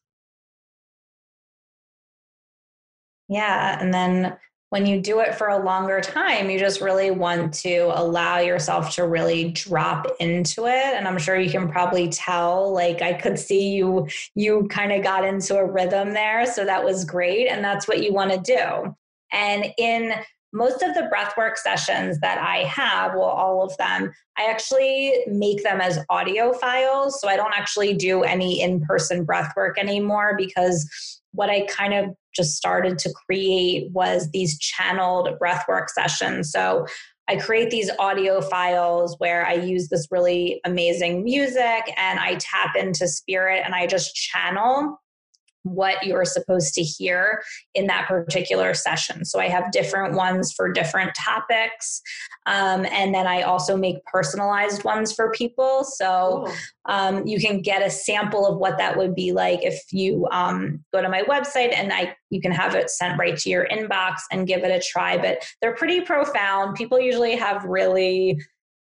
Yeah, 3.28 3.80
and 3.80 3.92
then 3.92 4.36
when 4.70 4.84
you 4.84 5.00
do 5.00 5.20
it 5.20 5.34
for 5.34 5.48
a 5.48 5.62
longer 5.62 6.00
time, 6.00 6.50
you 6.50 6.58
just 6.58 6.80
really 6.80 7.12
want 7.12 7.54
to 7.54 7.92
allow 7.94 8.38
yourself 8.38 8.94
to 8.96 9.06
really 9.06 9.52
drop 9.52 10.06
into 10.18 10.66
it. 10.66 10.94
And 10.94 11.06
I'm 11.06 11.18
sure 11.18 11.38
you 11.38 11.50
can 11.50 11.68
probably 11.68 12.08
tell, 12.08 12.72
like 12.72 13.00
I 13.00 13.12
could 13.12 13.38
see 13.38 13.74
you, 13.74 14.08
you 14.34 14.66
kind 14.68 14.92
of 14.92 15.04
got 15.04 15.24
into 15.24 15.56
a 15.56 15.64
rhythm 15.64 16.12
there. 16.12 16.46
So 16.46 16.64
that 16.64 16.84
was 16.84 17.04
great. 17.04 17.46
And 17.46 17.64
that's 17.64 17.86
what 17.86 18.02
you 18.02 18.12
want 18.12 18.32
to 18.32 18.38
do. 18.38 18.96
And 19.32 19.66
in 19.78 20.14
most 20.52 20.82
of 20.82 20.94
the 20.94 21.08
breathwork 21.14 21.56
sessions 21.56 22.18
that 22.20 22.38
I 22.38 22.64
have, 22.64 23.14
well, 23.14 23.24
all 23.24 23.62
of 23.62 23.76
them, 23.76 24.12
I 24.38 24.50
actually 24.50 25.12
make 25.28 25.62
them 25.62 25.80
as 25.80 25.98
audio 26.08 26.52
files. 26.52 27.20
So 27.20 27.28
I 27.28 27.36
don't 27.36 27.54
actually 27.54 27.94
do 27.94 28.22
any 28.22 28.60
in 28.62 28.80
person 28.80 29.24
breathwork 29.24 29.78
anymore 29.78 30.34
because 30.36 31.20
what 31.32 31.50
I 31.50 31.66
kind 31.66 31.94
of 31.94 32.16
just 32.36 32.56
started 32.56 32.98
to 32.98 33.12
create 33.26 33.90
was 33.92 34.30
these 34.30 34.58
channeled 34.58 35.30
breathwork 35.40 35.88
sessions. 35.88 36.52
So 36.52 36.86
I 37.28 37.36
create 37.36 37.70
these 37.70 37.90
audio 37.98 38.40
files 38.40 39.16
where 39.18 39.44
I 39.46 39.54
use 39.54 39.88
this 39.88 40.06
really 40.10 40.60
amazing 40.64 41.24
music 41.24 41.92
and 41.96 42.20
I 42.20 42.36
tap 42.36 42.76
into 42.76 43.08
spirit 43.08 43.62
and 43.64 43.74
I 43.74 43.86
just 43.86 44.14
channel 44.14 45.00
what 45.66 46.04
you're 46.04 46.24
supposed 46.24 46.74
to 46.74 46.82
hear 46.82 47.42
in 47.74 47.86
that 47.86 48.06
particular 48.08 48.74
session. 48.74 49.24
So 49.24 49.40
I 49.40 49.48
have 49.48 49.72
different 49.72 50.14
ones 50.14 50.52
for 50.52 50.70
different 50.70 51.14
topics. 51.14 52.00
Um, 52.46 52.86
and 52.86 53.14
then 53.14 53.26
I 53.26 53.42
also 53.42 53.76
make 53.76 54.04
personalized 54.04 54.84
ones 54.84 55.12
for 55.12 55.30
people. 55.32 55.84
So 55.84 56.46
um, 56.86 57.26
you 57.26 57.40
can 57.40 57.60
get 57.60 57.84
a 57.84 57.90
sample 57.90 58.46
of 58.46 58.58
what 58.58 58.78
that 58.78 58.96
would 58.96 59.14
be 59.14 59.32
like 59.32 59.64
if 59.64 59.82
you 59.92 60.28
um, 60.30 60.84
go 60.92 61.02
to 61.02 61.08
my 61.08 61.22
website 61.22 61.76
and 61.76 61.92
I 61.92 62.14
you 62.30 62.40
can 62.40 62.52
have 62.52 62.74
it 62.74 62.90
sent 62.90 63.18
right 63.18 63.36
to 63.38 63.50
your 63.50 63.66
inbox 63.68 64.16
and 64.30 64.46
give 64.46 64.64
it 64.64 64.70
a 64.70 64.80
try. 64.80 65.16
But 65.16 65.44
they're 65.60 65.74
pretty 65.74 66.00
profound. 66.00 66.76
People 66.76 67.00
usually 67.00 67.36
have 67.36 67.64
really 67.64 68.38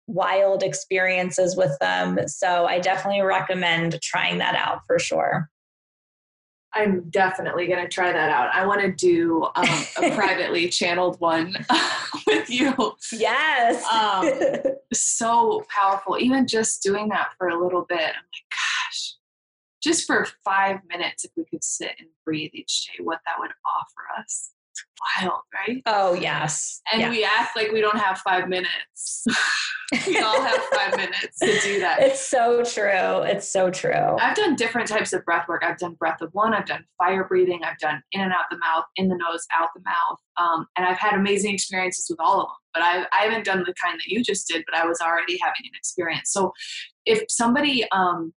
wild 0.07 0.63
experiences 0.63 1.57
with 1.57 1.77
them. 1.81 2.19
So 2.27 2.67
I 2.67 2.79
definitely 2.81 3.23
recommend 3.23 4.01
trying 4.03 4.39
that 4.39 4.55
out 4.55 4.81
for 4.87 4.99
sure. 4.99 5.49
I'm 6.75 7.09
definitely 7.11 7.67
going 7.67 7.83
to 7.83 7.89
try 7.89 8.13
that 8.13 8.31
out. 8.31 8.55
I 8.55 8.67
want 8.67 8.81
to 8.81 8.91
do 8.91 9.45
um, 9.55 9.67
a 10.03 10.11
privately 10.15 10.69
channeled 10.69 11.21
one 11.21 11.55
with 12.27 12.49
you. 12.49 12.75
Yes. 13.13 13.85
Um, 13.93 14.73
so 14.93 15.65
powerful. 15.69 16.19
Even 16.19 16.47
just 16.47 16.83
doing 16.83 17.09
that 17.11 17.33
for 17.37 17.49
a 17.49 17.63
little 17.63 17.85
bit, 17.89 18.01
I'm 18.01 18.05
like, 18.07 18.51
gosh, 18.51 19.15
just 19.83 20.07
for 20.07 20.27
five 20.45 20.79
minutes, 20.89 21.25
if 21.25 21.33
we 21.37 21.45
could 21.45 21.65
sit 21.65 21.93
and 21.99 22.09
breathe 22.25 22.53
each 22.55 22.87
day, 22.87 23.03
what 23.05 23.21
that 23.27 23.37
would 23.39 23.51
offer 23.67 24.21
us 24.21 24.53
wild, 25.21 25.41
right? 25.55 25.83
Oh, 25.87 26.15
yes. 26.15 26.81
And 26.93 27.03
yeah. 27.03 27.11
we 27.11 27.25
act 27.25 27.57
like 27.57 27.73
we 27.73 27.81
don't 27.81 27.99
have 27.99 28.19
five 28.19 28.49
minutes. 28.49 29.25
we 30.07 30.19
all 30.19 30.41
have 30.41 30.61
five 30.75 30.97
minutes 30.97 31.39
to 31.39 31.59
do 31.61 31.81
that. 31.81 32.01
It's 32.01 32.21
so 32.21 32.63
true. 32.63 33.23
It's 33.23 33.51
so 33.51 33.71
true. 33.71 34.17
I've 34.19 34.37
done 34.37 34.57
different 34.57 34.89
types 34.89 35.13
of 35.13 35.25
breath 35.25 35.49
work. 35.49 35.63
I've 35.65 35.79
done 35.79 35.95
breath 35.95 36.21
of 36.21 36.31
one, 36.33 36.55
I've 36.55 36.67
done 36.67 36.85
fire 36.99 37.25
breathing, 37.25 37.61
I've 37.65 37.79
done 37.79 38.03
in 38.13 38.21
and 38.21 38.33
out 38.33 38.47
the 38.51 38.59
mouth, 38.59 38.85
in 38.97 39.09
the 39.09 39.17
nose, 39.17 39.47
out 39.53 39.69
the 39.75 39.83
mouth. 39.85 40.19
Um, 40.41 40.67
and 40.77 40.87
I've 40.87 40.99
had 40.99 41.15
amazing 41.15 41.55
experiences 41.55 42.07
with 42.09 42.21
all 42.21 42.41
of 42.41 42.47
them. 42.47 42.57
But 42.75 42.83
I, 42.83 43.07
I 43.13 43.25
haven't 43.25 43.45
done 43.45 43.61
the 43.61 43.75
kind 43.83 43.99
that 43.99 44.07
you 44.07 44.23
just 44.23 44.49
did, 44.49 44.65
but 44.71 44.79
I 44.79 44.87
was 44.87 45.01
already 45.01 45.39
having 45.43 45.65
an 45.65 45.73
experience. 45.77 46.33
So 46.33 46.53
if 47.05 47.25
somebody 47.29 47.87
um, 47.91 48.33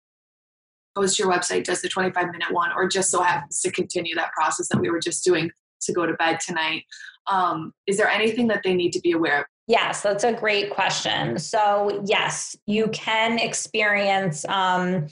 goes 0.96 1.16
to 1.16 1.24
your 1.24 1.32
website, 1.32 1.64
does 1.64 1.82
the 1.82 1.90
25 1.90 2.32
minute 2.32 2.52
one, 2.52 2.72
or 2.76 2.88
just 2.88 3.10
so 3.10 3.22
happens 3.22 3.62
to 3.62 3.72
continue 3.72 4.16
that 4.16 4.32
process 4.34 4.68
that 4.70 4.80
we 4.80 4.90
were 4.90 5.00
just 5.00 5.24
doing 5.24 5.52
to 5.82 5.94
go 5.94 6.06
to 6.06 6.14
bed 6.14 6.40
tonight. 6.46 6.84
Um, 7.28 7.74
is 7.88 7.98
there 7.98 8.10
anything 8.10 8.48
that 8.48 8.62
they 8.64 8.74
need 8.74 8.92
to 8.94 9.00
be 9.00 9.12
aware 9.12 9.42
of? 9.42 9.46
Yes, 9.68 10.02
that's 10.02 10.24
a 10.24 10.34
great 10.34 10.70
question. 10.70 11.40
So, 11.40 12.04
yes, 12.06 12.56
you 12.68 12.88
can 12.90 13.40
experience 13.40 14.46
um, 14.46 15.08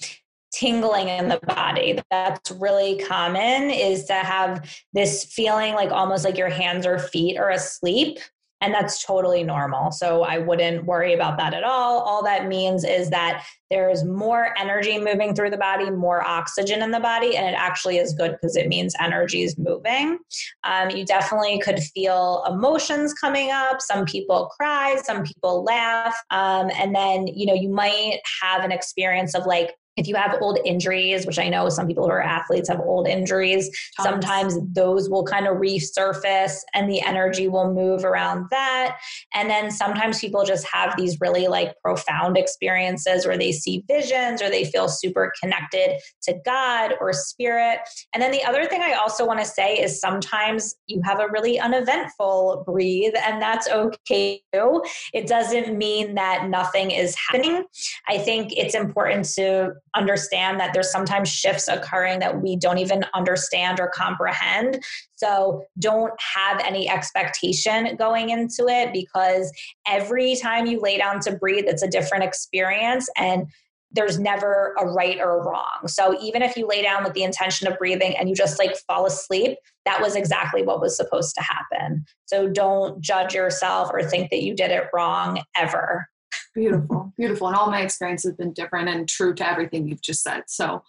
tingling 0.53 1.07
in 1.07 1.27
the 1.27 1.39
body. 1.47 1.99
That's 2.11 2.51
really 2.51 2.99
common 2.99 3.71
is 3.71 4.05
to 4.05 4.13
have 4.13 4.69
this 4.93 5.25
feeling 5.25 5.73
like 5.73 5.91
almost 5.91 6.23
like 6.23 6.37
your 6.37 6.49
hands 6.49 6.85
or 6.85 6.99
feet 6.99 7.37
are 7.37 7.49
asleep 7.49 8.19
and 8.63 8.73
that's 8.73 9.03
totally 9.03 9.43
normal. 9.43 9.91
So 9.91 10.23
I 10.23 10.37
wouldn't 10.37 10.85
worry 10.85 11.13
about 11.13 11.37
that 11.37 11.53
at 11.53 11.65
all. 11.65 11.99
All 11.99 12.23
that 12.23 12.47
means 12.47 12.85
is 12.85 13.09
that 13.09 13.45
there's 13.69 14.05
more 14.05 14.57
energy 14.57 14.97
moving 14.97 15.35
through 15.35 15.49
the 15.49 15.57
body, 15.57 15.89
more 15.91 16.25
oxygen 16.25 16.81
in 16.81 16.89
the 16.89 16.99
body, 17.01 17.35
and 17.35 17.45
it 17.45 17.57
actually 17.57 17.97
is 17.97 18.13
good 18.13 18.31
because 18.31 18.55
it 18.55 18.69
means 18.69 18.95
energy 19.01 19.43
is 19.43 19.57
moving. 19.57 20.17
Um, 20.63 20.91
you 20.91 21.05
definitely 21.05 21.59
could 21.59 21.79
feel 21.79 22.45
emotions 22.47 23.13
coming 23.13 23.51
up. 23.51 23.81
Some 23.81 24.05
people 24.05 24.49
cry, 24.57 24.95
some 25.03 25.23
people 25.23 25.65
laugh, 25.65 26.15
um, 26.31 26.71
and 26.79 26.95
then 26.95 27.27
you 27.27 27.45
know 27.45 27.53
you 27.53 27.69
might 27.69 28.19
have 28.41 28.63
an 28.63 28.71
experience 28.71 29.35
of 29.35 29.45
like 29.45 29.75
if 29.97 30.07
you 30.07 30.15
have 30.15 30.37
old 30.41 30.59
injuries, 30.65 31.25
which 31.25 31.39
I 31.39 31.49
know 31.49 31.69
some 31.69 31.87
people 31.87 32.05
who 32.05 32.11
are 32.11 32.21
athletes 32.21 32.69
have 32.69 32.79
old 32.79 33.07
injuries, 33.07 33.69
Tons. 33.97 34.09
sometimes 34.09 34.57
those 34.73 35.09
will 35.09 35.23
kind 35.23 35.47
of 35.47 35.57
resurface 35.57 36.57
and 36.73 36.89
the 36.89 37.01
energy 37.01 37.47
will 37.47 37.73
move 37.73 38.03
around 38.03 38.47
that. 38.51 38.97
And 39.33 39.49
then 39.49 39.71
sometimes 39.71 40.19
people 40.19 40.43
just 40.45 40.65
have 40.71 40.95
these 40.97 41.19
really 41.21 41.47
like 41.47 41.73
profound 41.83 42.37
experiences 42.37 43.25
where 43.25 43.37
they 43.37 43.51
see 43.51 43.83
visions 43.87 44.41
or 44.41 44.49
they 44.49 44.65
feel 44.65 44.87
super 44.87 45.31
connected 45.41 45.99
to 46.23 46.35
God 46.45 46.93
or 46.99 47.13
spirit. 47.13 47.79
And 48.13 48.21
then 48.21 48.31
the 48.31 48.43
other 48.43 48.65
thing 48.65 48.81
I 48.81 48.93
also 48.93 49.25
want 49.25 49.39
to 49.39 49.45
say 49.45 49.75
is 49.75 49.99
sometimes 49.99 50.75
you 50.87 51.01
have 51.03 51.19
a 51.19 51.27
really 51.27 51.59
uneventful 51.59 52.63
breathe, 52.65 53.13
and 53.25 53.41
that's 53.41 53.69
okay 53.69 54.41
too. 54.53 54.81
It 55.13 55.27
doesn't 55.27 55.77
mean 55.77 56.15
that 56.15 56.49
nothing 56.49 56.91
is 56.91 57.15
happening. 57.15 57.65
I 58.07 58.17
think 58.17 58.53
it's 58.55 58.75
important 58.75 59.25
to 59.35 59.73
understand 59.95 60.59
that 60.59 60.73
there's 60.73 60.91
sometimes 60.91 61.29
shifts 61.29 61.67
occurring 61.67 62.19
that 62.19 62.41
we 62.41 62.55
don't 62.55 62.77
even 62.77 63.05
understand 63.13 63.79
or 63.79 63.89
comprehend. 63.89 64.83
So 65.15 65.63
don't 65.79 66.13
have 66.19 66.59
any 66.61 66.89
expectation 66.89 67.95
going 67.97 68.29
into 68.29 68.67
it 68.67 68.91
because 68.93 69.51
every 69.87 70.35
time 70.35 70.65
you 70.65 70.79
lay 70.79 70.97
down 70.97 71.19
to 71.21 71.35
breathe, 71.35 71.65
it's 71.67 71.83
a 71.83 71.87
different 71.87 72.23
experience. 72.23 73.07
And 73.17 73.47
there's 73.93 74.19
never 74.19 74.73
a 74.79 74.85
right 74.87 75.19
or 75.19 75.39
a 75.39 75.43
wrong. 75.43 75.87
So 75.87 76.19
even 76.19 76.41
if 76.41 76.57
you 76.57 76.67
lay 76.67 76.81
down 76.81 77.03
with 77.03 77.13
the 77.13 77.23
intention 77.23 77.67
of 77.67 77.77
breathing 77.77 78.17
and 78.17 78.27
you 78.27 78.35
just 78.35 78.57
like 78.57 78.75
fall 78.87 79.05
asleep, 79.05 79.57
that 79.85 80.01
was 80.01 80.15
exactly 80.15 80.63
what 80.63 80.81
was 80.81 80.97
supposed 80.97 81.35
to 81.35 81.43
happen. 81.43 82.03
So 82.25 82.49
don't 82.49 82.99
judge 83.01 83.35
yourself 83.35 83.91
or 83.93 84.01
think 84.01 84.31
that 84.31 84.41
you 84.41 84.55
did 84.55 84.71
it 84.71 84.85
wrong 84.93 85.43
ever. 85.55 86.07
Beautiful, 86.53 87.11
beautiful. 87.17 87.47
And 87.47 87.55
all 87.55 87.71
my 87.71 87.81
experience 87.81 88.23
has 88.23 88.33
been 88.33 88.53
different 88.53 88.87
and 88.87 89.09
true 89.09 89.33
to 89.33 89.49
everything 89.49 89.87
you've 89.87 90.01
just 90.01 90.21
said. 90.21 90.43
So 90.47 90.83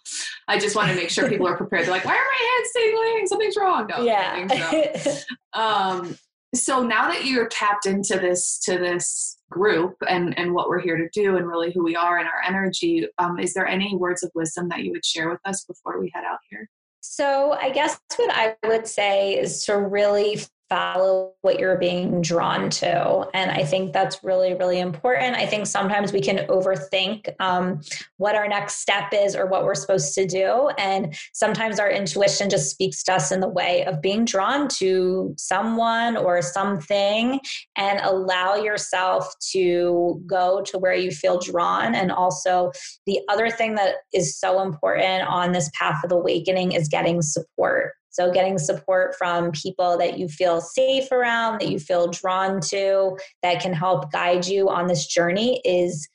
I 0.47 0.59
just 0.59 0.75
want 0.75 0.89
to 0.89 0.95
make 0.95 1.09
sure 1.09 1.27
people 1.27 1.47
are 1.47 1.57
prepared. 1.57 1.85
They're 1.85 1.91
like, 1.91 2.05
why 2.05 2.11
are 2.11 2.15
my 2.15 2.59
hands 2.59 2.71
tingling? 2.75 3.27
Something's 3.27 3.57
wrong. 3.57 3.87
No, 3.87 4.03
yeah. 4.03 4.97
So. 4.97 5.17
um, 5.59 6.17
so 6.53 6.83
now 6.83 7.07
that 7.09 7.25
you're 7.25 7.47
tapped 7.47 7.85
into 7.85 8.17
this 8.19 8.59
to 8.59 8.77
this 8.77 9.37
group 9.49 9.95
and 10.07 10.37
and 10.37 10.53
what 10.53 10.69
we're 10.69 10.81
here 10.81 10.97
to 10.97 11.09
do 11.13 11.37
and 11.37 11.47
really 11.47 11.71
who 11.71 11.83
we 11.83 11.95
are 11.95 12.17
and 12.19 12.27
our 12.27 12.41
energy, 12.47 13.07
um, 13.17 13.39
is 13.39 13.53
there 13.53 13.67
any 13.67 13.95
words 13.95 14.23
of 14.23 14.31
wisdom 14.35 14.69
that 14.69 14.83
you 14.83 14.91
would 14.91 15.05
share 15.05 15.29
with 15.29 15.39
us 15.45 15.65
before 15.65 15.99
we 15.99 16.11
head 16.13 16.23
out 16.25 16.39
here? 16.49 16.69
So, 17.01 17.53
I 17.53 17.69
guess 17.69 17.99
what 18.15 18.31
I 18.33 18.55
would 18.67 18.87
say 18.87 19.37
is 19.37 19.63
to 19.65 19.77
really 19.77 20.41
follow 20.69 21.33
what 21.41 21.59
you're 21.59 21.77
being 21.77 22.21
drawn 22.21 22.69
to. 22.69 23.27
And 23.33 23.51
I 23.51 23.63
think 23.63 23.93
that's 23.93 24.23
really, 24.23 24.55
really 24.55 24.79
important. 24.79 25.35
I 25.35 25.45
think 25.45 25.67
sometimes 25.67 26.11
we 26.11 26.21
can 26.21 26.47
overthink 26.47 27.33
um, 27.39 27.81
what 28.17 28.35
our 28.35 28.47
next 28.47 28.81
step 28.81 29.13
is 29.13 29.35
or 29.35 29.45
what 29.45 29.63
we're 29.63 29.75
supposed 29.75 30.13
to 30.15 30.25
do. 30.25 30.69
And 30.77 31.15
sometimes 31.33 31.79
our 31.79 31.89
intuition 31.89 32.49
just 32.49 32.71
speaks 32.71 33.03
to 33.03 33.13
us 33.13 33.31
in 33.31 33.41
the 33.41 33.47
way 33.47 33.85
of 33.85 34.01
being 34.01 34.25
drawn 34.25 34.67
to 34.79 35.33
someone 35.37 36.17
or 36.17 36.41
something 36.41 37.39
and 37.77 37.99
allow 38.01 38.55
yourself 38.55 39.33
to 39.51 40.21
go 40.25 40.63
to 40.63 40.79
where 40.79 40.95
you 40.95 41.11
feel 41.11 41.39
drawn. 41.39 41.93
And 41.93 42.11
also, 42.11 42.71
the 43.05 43.19
other 43.29 43.49
thing 43.49 43.75
that 43.75 43.95
is 44.13 44.37
so 44.39 44.61
important 44.61 45.27
on 45.27 45.51
this 45.51 45.69
path 45.77 46.03
of 46.03 46.11
awakening 46.11 46.71
is 46.71 46.87
getting 46.87 47.21
support 47.21 47.93
so, 48.15 48.31
getting 48.31 48.57
support 48.57 49.13
from 49.17 49.51
people 49.51 49.97
that 49.97 50.17
you 50.17 50.29
feel 50.29 50.61
safe 50.61 51.11
around, 51.11 51.59
that 51.59 51.67
you 51.67 51.79
feel 51.79 52.07
drawn 52.07 52.61
to, 52.69 53.17
that 53.43 53.61
can 53.61 53.73
help 53.73 54.09
guide 54.09 54.47
you 54.47 54.69
on 54.69 54.87
this 54.87 55.05
journey 55.05 55.59
is 55.65 56.07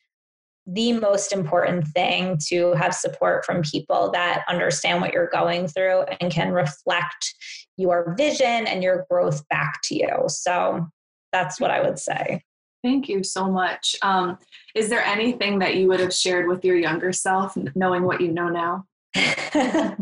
the 0.67 0.95
most 0.95 1.31
important 1.31 1.87
thing 1.89 2.39
to 2.49 2.73
have 2.73 2.95
support 2.95 3.45
from 3.45 3.61
people 3.61 4.11
that 4.13 4.47
understand 4.49 5.03
what 5.03 5.13
you're 5.13 5.29
going 5.29 5.69
through 5.69 6.05
and 6.23 6.33
can 6.33 6.53
reflect 6.53 7.35
your 7.77 8.15
vision 8.17 8.67
and 8.67 8.83
your 8.83 9.05
growth 9.11 9.47
back 9.49 9.81
to 9.83 9.95
you. 9.95 10.25
So, 10.29 10.87
that's 11.33 11.61
what 11.61 11.71
I 11.71 11.83
would 11.83 11.99
say. 11.99 12.41
Thank 12.83 13.11
you 13.11 13.23
so 13.23 13.45
much. 13.45 13.95
Um, 14.01 14.39
is 14.75 14.89
there 14.89 15.05
anything 15.05 15.59
that 15.59 15.77
you 15.77 15.87
would 15.89 16.01
have 16.01 16.15
shared 16.15 16.49
with 16.49 16.65
your 16.65 16.77
younger 16.77 17.13
self, 17.13 17.59
knowing 17.75 18.05
what 18.05 18.23
you 18.23 18.33
know 18.33 18.49
now? 18.49 18.87
um, 19.55 19.99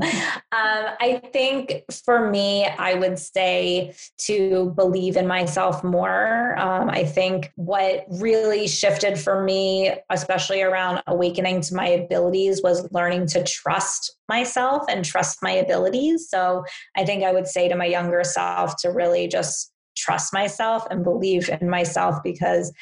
I 0.53 1.23
think 1.33 1.85
for 2.05 2.31
me, 2.31 2.67
I 2.67 2.95
would 2.95 3.19
say 3.19 3.95
to 4.19 4.73
believe 4.77 5.17
in 5.17 5.27
myself 5.27 5.83
more. 5.83 6.59
Um, 6.59 6.91
I 6.91 7.05
think 7.05 7.51
what 7.55 8.05
really 8.11 8.69
shifted 8.69 9.19
for 9.19 9.43
me, 9.43 9.95
especially 10.11 10.61
around 10.61 11.03
awakening 11.07 11.63
to 11.63 11.75
my 11.75 11.87
abilities, 11.87 12.63
was 12.63 12.87
learning 12.93 13.29
to 13.29 13.43
trust 13.43 14.17
myself 14.29 14.85
and 14.89 15.05
trust 15.05 15.39
my 15.43 15.53
abilities. 15.53 16.29
So 16.29 16.65
I 16.97 17.05
think 17.05 17.25
I 17.25 17.33
would 17.33 17.47
say 17.47 17.69
to 17.69 17.77
my 17.77 17.87
younger 17.87 18.25
self 18.25 18.77
to 18.83 18.91
really 18.91 19.29
just 19.29 19.73
trust 19.97 20.33
myself 20.35 20.87
and 20.91 21.03
believe 21.03 21.49
in 21.49 21.71
myself 21.71 22.17
because 22.23 22.73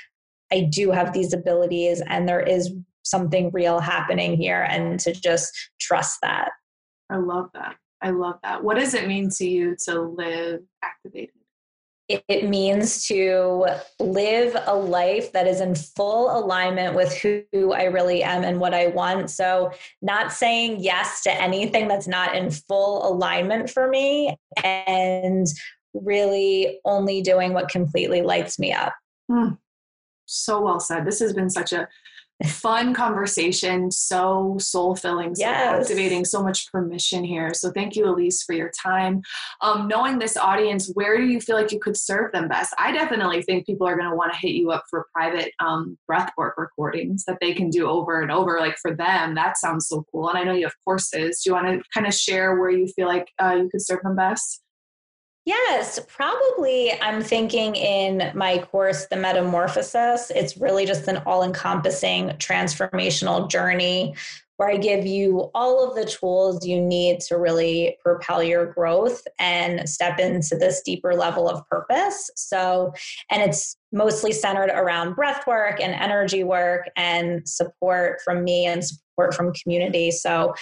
I 0.53 0.61
do 0.63 0.91
have 0.91 1.13
these 1.13 1.33
abilities 1.33 2.03
and 2.09 2.29
there 2.29 2.41
is 2.41 2.73
something 3.07 3.51
real 3.53 3.81
happening 3.81 4.37
here 4.37 4.67
and 4.69 4.99
to 5.01 5.13
just 5.13 5.53
trust 5.81 6.19
that. 6.23 6.51
I 7.11 7.17
love 7.17 7.51
that. 7.55 7.77
I 8.03 8.11
love 8.11 8.39
that. 8.43 8.63
What 8.63 8.77
does 8.77 8.95
it 8.95 9.09
mean 9.09 9.31
to 9.37 9.49
you 9.49 9.77
to 9.87 10.01
live 10.01 10.61
activated? 10.83 11.35
It 12.09 12.49
means 12.49 13.05
to 13.09 13.67
live 13.99 14.57
a 14.67 14.77
life 14.77 15.33
that 15.33 15.49
is 15.49 15.61
in 15.61 15.75
full 15.75 16.39
alignment 16.39 16.95
with 16.95 17.13
who 17.17 17.73
I 17.73 17.85
really 17.85 18.23
am 18.23 18.45
and 18.45 18.61
what 18.61 18.75
I 18.75 18.87
want. 18.89 19.29
So, 19.29 19.73
not 20.03 20.31
saying 20.31 20.77
yes 20.79 21.25
to 21.25 21.33
anything 21.33 21.89
that's 21.89 22.07
not 22.07 22.37
in 22.37 22.51
full 22.51 23.13
alignment 23.13 23.71
for 23.71 23.89
me, 23.89 24.37
and 24.63 25.49
really 25.95 26.79
only 26.85 27.23
doing 27.23 27.53
what 27.53 27.69
completely 27.69 28.23
lights 28.23 28.57
me 28.57 28.73
up. 28.73 28.95
Mm, 29.29 29.59
so 30.27 30.61
well 30.61 30.79
said. 30.79 31.07
This 31.07 31.19
has 31.19 31.33
been 31.33 31.51
such 31.51 31.73
a 31.73 31.89
fun 32.45 32.93
conversation, 32.93 33.91
so 33.91 34.57
soul 34.59 34.95
filling, 34.95 35.35
so 35.35 35.41
yes. 35.41 35.83
activating, 35.83 36.25
so 36.25 36.43
much 36.43 36.71
permission 36.71 37.25
here. 37.25 37.55
So 37.55 37.71
thank 37.71 37.97
you, 37.97 38.07
Elise, 38.07 38.43
for 38.43 38.55
your 38.55 38.71
time. 38.71 39.23
Um, 39.63 39.89
knowing 39.89 40.19
this 40.19 40.37
audience, 40.37 40.91
where 40.95 41.17
do 41.17 41.25
you 41.25 41.41
feel 41.41 41.57
like 41.57 41.73
you 41.73 41.79
could 41.79 41.97
serve 41.97 42.33
them 42.33 42.49
best? 42.49 42.75
I 42.79 42.93
definitely 42.93 43.43
think 43.43 43.67
people 43.67 43.87
are 43.87 43.97
going 43.97 44.11
to 44.11 44.17
want 44.17 44.33
to 44.33 44.39
hit 44.39 44.55
you 44.55 44.71
up 44.71 44.85
for 44.91 45.07
private 45.15 45.53
um, 45.61 45.97
breathwork 46.11 46.53
recordings 46.59 47.25
that 47.25 47.39
they 47.41 47.55
can 47.55 47.71
do 47.71 47.89
over 47.89 48.21
and 48.21 48.31
over. 48.31 48.59
Like 48.61 48.77
for 48.77 48.95
them, 48.95 49.35
that 49.35 49.57
sounds 49.57 49.89
so 49.89 50.05
cool. 50.13 50.29
And 50.29 50.39
I 50.39 50.45
know 50.45 50.53
you 50.53 50.67
have 50.67 50.75
courses. 50.85 51.41
Do 51.43 51.51
you 51.51 51.55
want 51.55 51.67
to 51.67 51.83
kind 51.95 52.07
of 52.07 52.15
share 52.15 52.61
where 52.61 52.71
you 52.71 52.87
feel 52.89 53.09
like 53.09 53.31
uh, 53.43 53.55
you 53.55 53.71
could 53.71 53.83
serve 53.83 54.03
them 54.03 54.17
best? 54.17 54.63
Yes, 55.47 56.01
probably. 56.09 56.93
I'm 57.01 57.23
thinking 57.23 57.77
in 57.77 58.33
my 58.35 58.59
course, 58.59 59.07
The 59.07 59.15
Metamorphosis, 59.15 60.33
it's 60.35 60.57
really 60.57 60.87
just 60.87 61.07
an 61.07 61.19
all 61.19 61.45
encompassing 61.45 62.31
transformational 62.31 63.49
journey 63.49 64.17
where 64.57 64.71
I 64.71 64.77
give 64.77 65.07
you 65.07 65.51
all 65.55 65.87
of 65.87 65.95
the 65.95 66.05
tools 66.11 66.67
you 66.67 66.81
need 66.81 67.21
to 67.21 67.37
really 67.37 67.97
propel 68.03 68.43
your 68.43 68.67
growth 68.67 69.23
and 69.39 69.89
step 69.89 70.19
into 70.19 70.57
this 70.57 70.83
deeper 70.83 71.15
level 71.15 71.49
of 71.49 71.65
purpose. 71.69 72.29
So, 72.35 72.93
and 73.31 73.41
it's 73.41 73.77
mostly 73.93 74.33
centered 74.33 74.71
around 74.71 75.15
breath 75.15 75.47
work 75.47 75.81
and 75.81 75.95
energy 75.95 76.43
work 76.43 76.89
and 76.97 77.49
support 77.49 78.21
from 78.25 78.43
me 78.43 78.67
and 78.67 78.85
support 78.85 79.33
from 79.35 79.53
community. 79.53 80.11
So, 80.11 80.55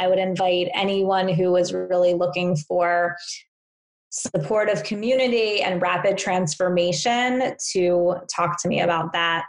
I 0.00 0.08
would 0.08 0.18
invite 0.18 0.68
anyone 0.74 1.28
who 1.28 1.54
is 1.54 1.72
really 1.72 2.14
looking 2.14 2.56
for 2.56 3.16
supportive 4.12 4.84
community 4.84 5.62
and 5.62 5.80
rapid 5.80 6.18
transformation 6.18 7.54
to 7.72 8.14
talk 8.34 8.60
to 8.60 8.68
me 8.68 8.80
about 8.80 9.12
that 9.12 9.44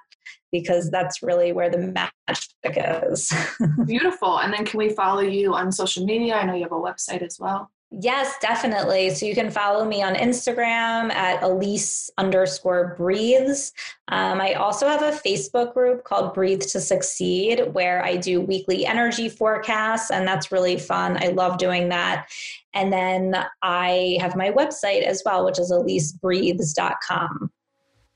because 0.54 0.90
that's 0.90 1.22
really 1.22 1.52
where 1.52 1.70
the 1.70 1.78
magic 1.78 3.04
is. 3.12 3.32
Beautiful. 3.86 4.40
And 4.40 4.54
then 4.54 4.66
can 4.66 4.78
we 4.78 4.90
follow 4.90 5.22
you 5.22 5.54
on 5.54 5.72
social 5.72 6.06
media? 6.06 6.36
I 6.36 6.46
know 6.46 6.54
you 6.54 6.64
have 6.64 6.72
a 6.72 6.76
website 6.76 7.24
as 7.24 7.38
well. 7.40 7.70
Yes, 8.02 8.34
definitely. 8.42 9.12
So 9.12 9.28
you 9.28 9.36
can 9.36 9.52
follow 9.52 9.86
me 9.86 10.02
on 10.02 10.16
Instagram 10.16 11.12
at 11.14 11.44
Elise 11.44 12.10
underscore 12.18 12.96
breathes. 12.98 13.72
Um, 14.08 14.42
I 14.42 14.54
also 14.54 14.88
have 14.88 15.04
a 15.04 15.12
Facebook 15.12 15.76
group 15.76 16.04
called 16.04 16.34
Breathe 16.34 16.62
to 16.62 16.80
Succeed 16.80 17.72
where 17.74 18.04
I 18.04 18.16
do 18.16 18.42
weekly 18.42 18.88
energy 18.88 19.30
forecasts, 19.30 20.10
and 20.10 20.28
that's 20.28 20.52
really 20.52 20.80
fun. 20.80 21.24
I 21.24 21.28
love 21.28 21.60
doing 21.60 21.90
that. 21.90 22.30
And 22.74 22.92
then 22.92 23.36
I 23.62 24.18
have 24.20 24.36
my 24.36 24.50
website 24.50 25.04
as 25.04 25.22
well, 25.24 25.46
which 25.46 25.60
is 25.60 25.72
elisebreathes.com. 25.72 27.52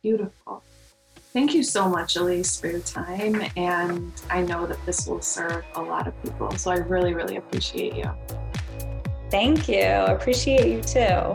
Beautiful. 0.02 0.64
Thank 1.34 1.54
you 1.54 1.62
so 1.62 1.88
much, 1.88 2.16
Elise, 2.16 2.60
for 2.60 2.66
your 2.66 2.80
time. 2.80 3.44
And 3.56 4.12
I 4.32 4.42
know 4.42 4.66
that 4.66 4.84
this 4.88 5.06
will 5.06 5.22
serve 5.22 5.64
a 5.76 5.82
lot 5.84 6.08
of 6.08 6.20
people. 6.24 6.50
So 6.58 6.72
I 6.72 6.78
really, 6.78 7.14
really 7.14 7.36
appreciate 7.36 7.94
you. 7.94 8.12
Thank 9.30 9.68
you. 9.68 9.82
Appreciate 9.82 10.68
you 10.68 10.82
too. 10.82 11.34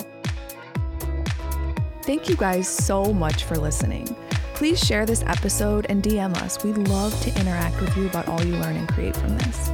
Thank 2.02 2.28
you 2.28 2.36
guys 2.36 2.68
so 2.68 3.12
much 3.12 3.44
for 3.44 3.56
listening. 3.56 4.16
Please 4.54 4.78
share 4.78 5.06
this 5.06 5.22
episode 5.26 5.86
and 5.88 6.02
DM 6.02 6.36
us. 6.36 6.62
We'd 6.64 6.76
love 6.76 7.18
to 7.22 7.40
interact 7.40 7.80
with 7.80 7.96
you 7.96 8.06
about 8.06 8.28
all 8.28 8.42
you 8.44 8.56
learn 8.56 8.76
and 8.76 8.88
create 8.88 9.16
from 9.16 9.36
this. 9.38 9.70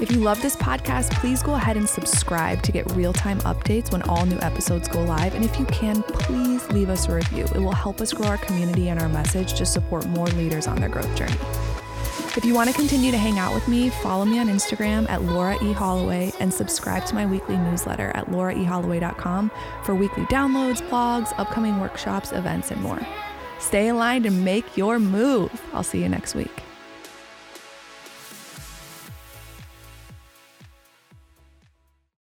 If 0.00 0.10
you 0.10 0.20
love 0.20 0.40
this 0.40 0.56
podcast, 0.56 1.12
please 1.20 1.42
go 1.42 1.54
ahead 1.54 1.76
and 1.76 1.88
subscribe 1.88 2.62
to 2.62 2.72
get 2.72 2.90
real 2.92 3.12
time 3.12 3.38
updates 3.40 3.92
when 3.92 4.02
all 4.02 4.24
new 4.24 4.38
episodes 4.40 4.88
go 4.88 5.02
live. 5.02 5.34
And 5.34 5.44
if 5.44 5.58
you 5.58 5.66
can, 5.66 6.02
please 6.02 6.66
leave 6.70 6.88
us 6.88 7.06
a 7.06 7.14
review. 7.14 7.44
It 7.44 7.58
will 7.58 7.72
help 7.72 8.00
us 8.00 8.12
grow 8.12 8.28
our 8.28 8.38
community 8.38 8.88
and 8.88 8.98
our 8.98 9.10
message 9.10 9.54
to 9.54 9.66
support 9.66 10.06
more 10.06 10.26
leaders 10.28 10.66
on 10.66 10.76
their 10.80 10.88
growth 10.88 11.14
journey. 11.16 11.36
If 12.36 12.44
you 12.44 12.54
want 12.54 12.70
to 12.70 12.76
continue 12.76 13.10
to 13.10 13.18
hang 13.18 13.40
out 13.40 13.52
with 13.52 13.66
me, 13.66 13.90
follow 13.90 14.24
me 14.24 14.38
on 14.38 14.46
Instagram 14.46 15.10
at 15.10 15.22
Laura 15.22 15.62
E. 15.64 15.72
Holloway 15.72 16.32
and 16.38 16.54
subscribe 16.54 17.04
to 17.06 17.14
my 17.16 17.26
weekly 17.26 17.56
newsletter 17.56 18.12
at 18.14 18.26
lauraeholloway.com 18.26 19.50
for 19.82 19.96
weekly 19.96 20.24
downloads, 20.26 20.80
blogs, 20.88 21.34
upcoming 21.38 21.80
workshops, 21.80 22.30
events, 22.30 22.70
and 22.70 22.80
more. 22.80 23.00
Stay 23.58 23.88
aligned 23.88 24.26
and 24.26 24.44
make 24.44 24.76
your 24.76 25.00
move. 25.00 25.50
I'll 25.72 25.82
see 25.82 26.00
you 26.02 26.08
next 26.08 26.36
week. 26.36 26.62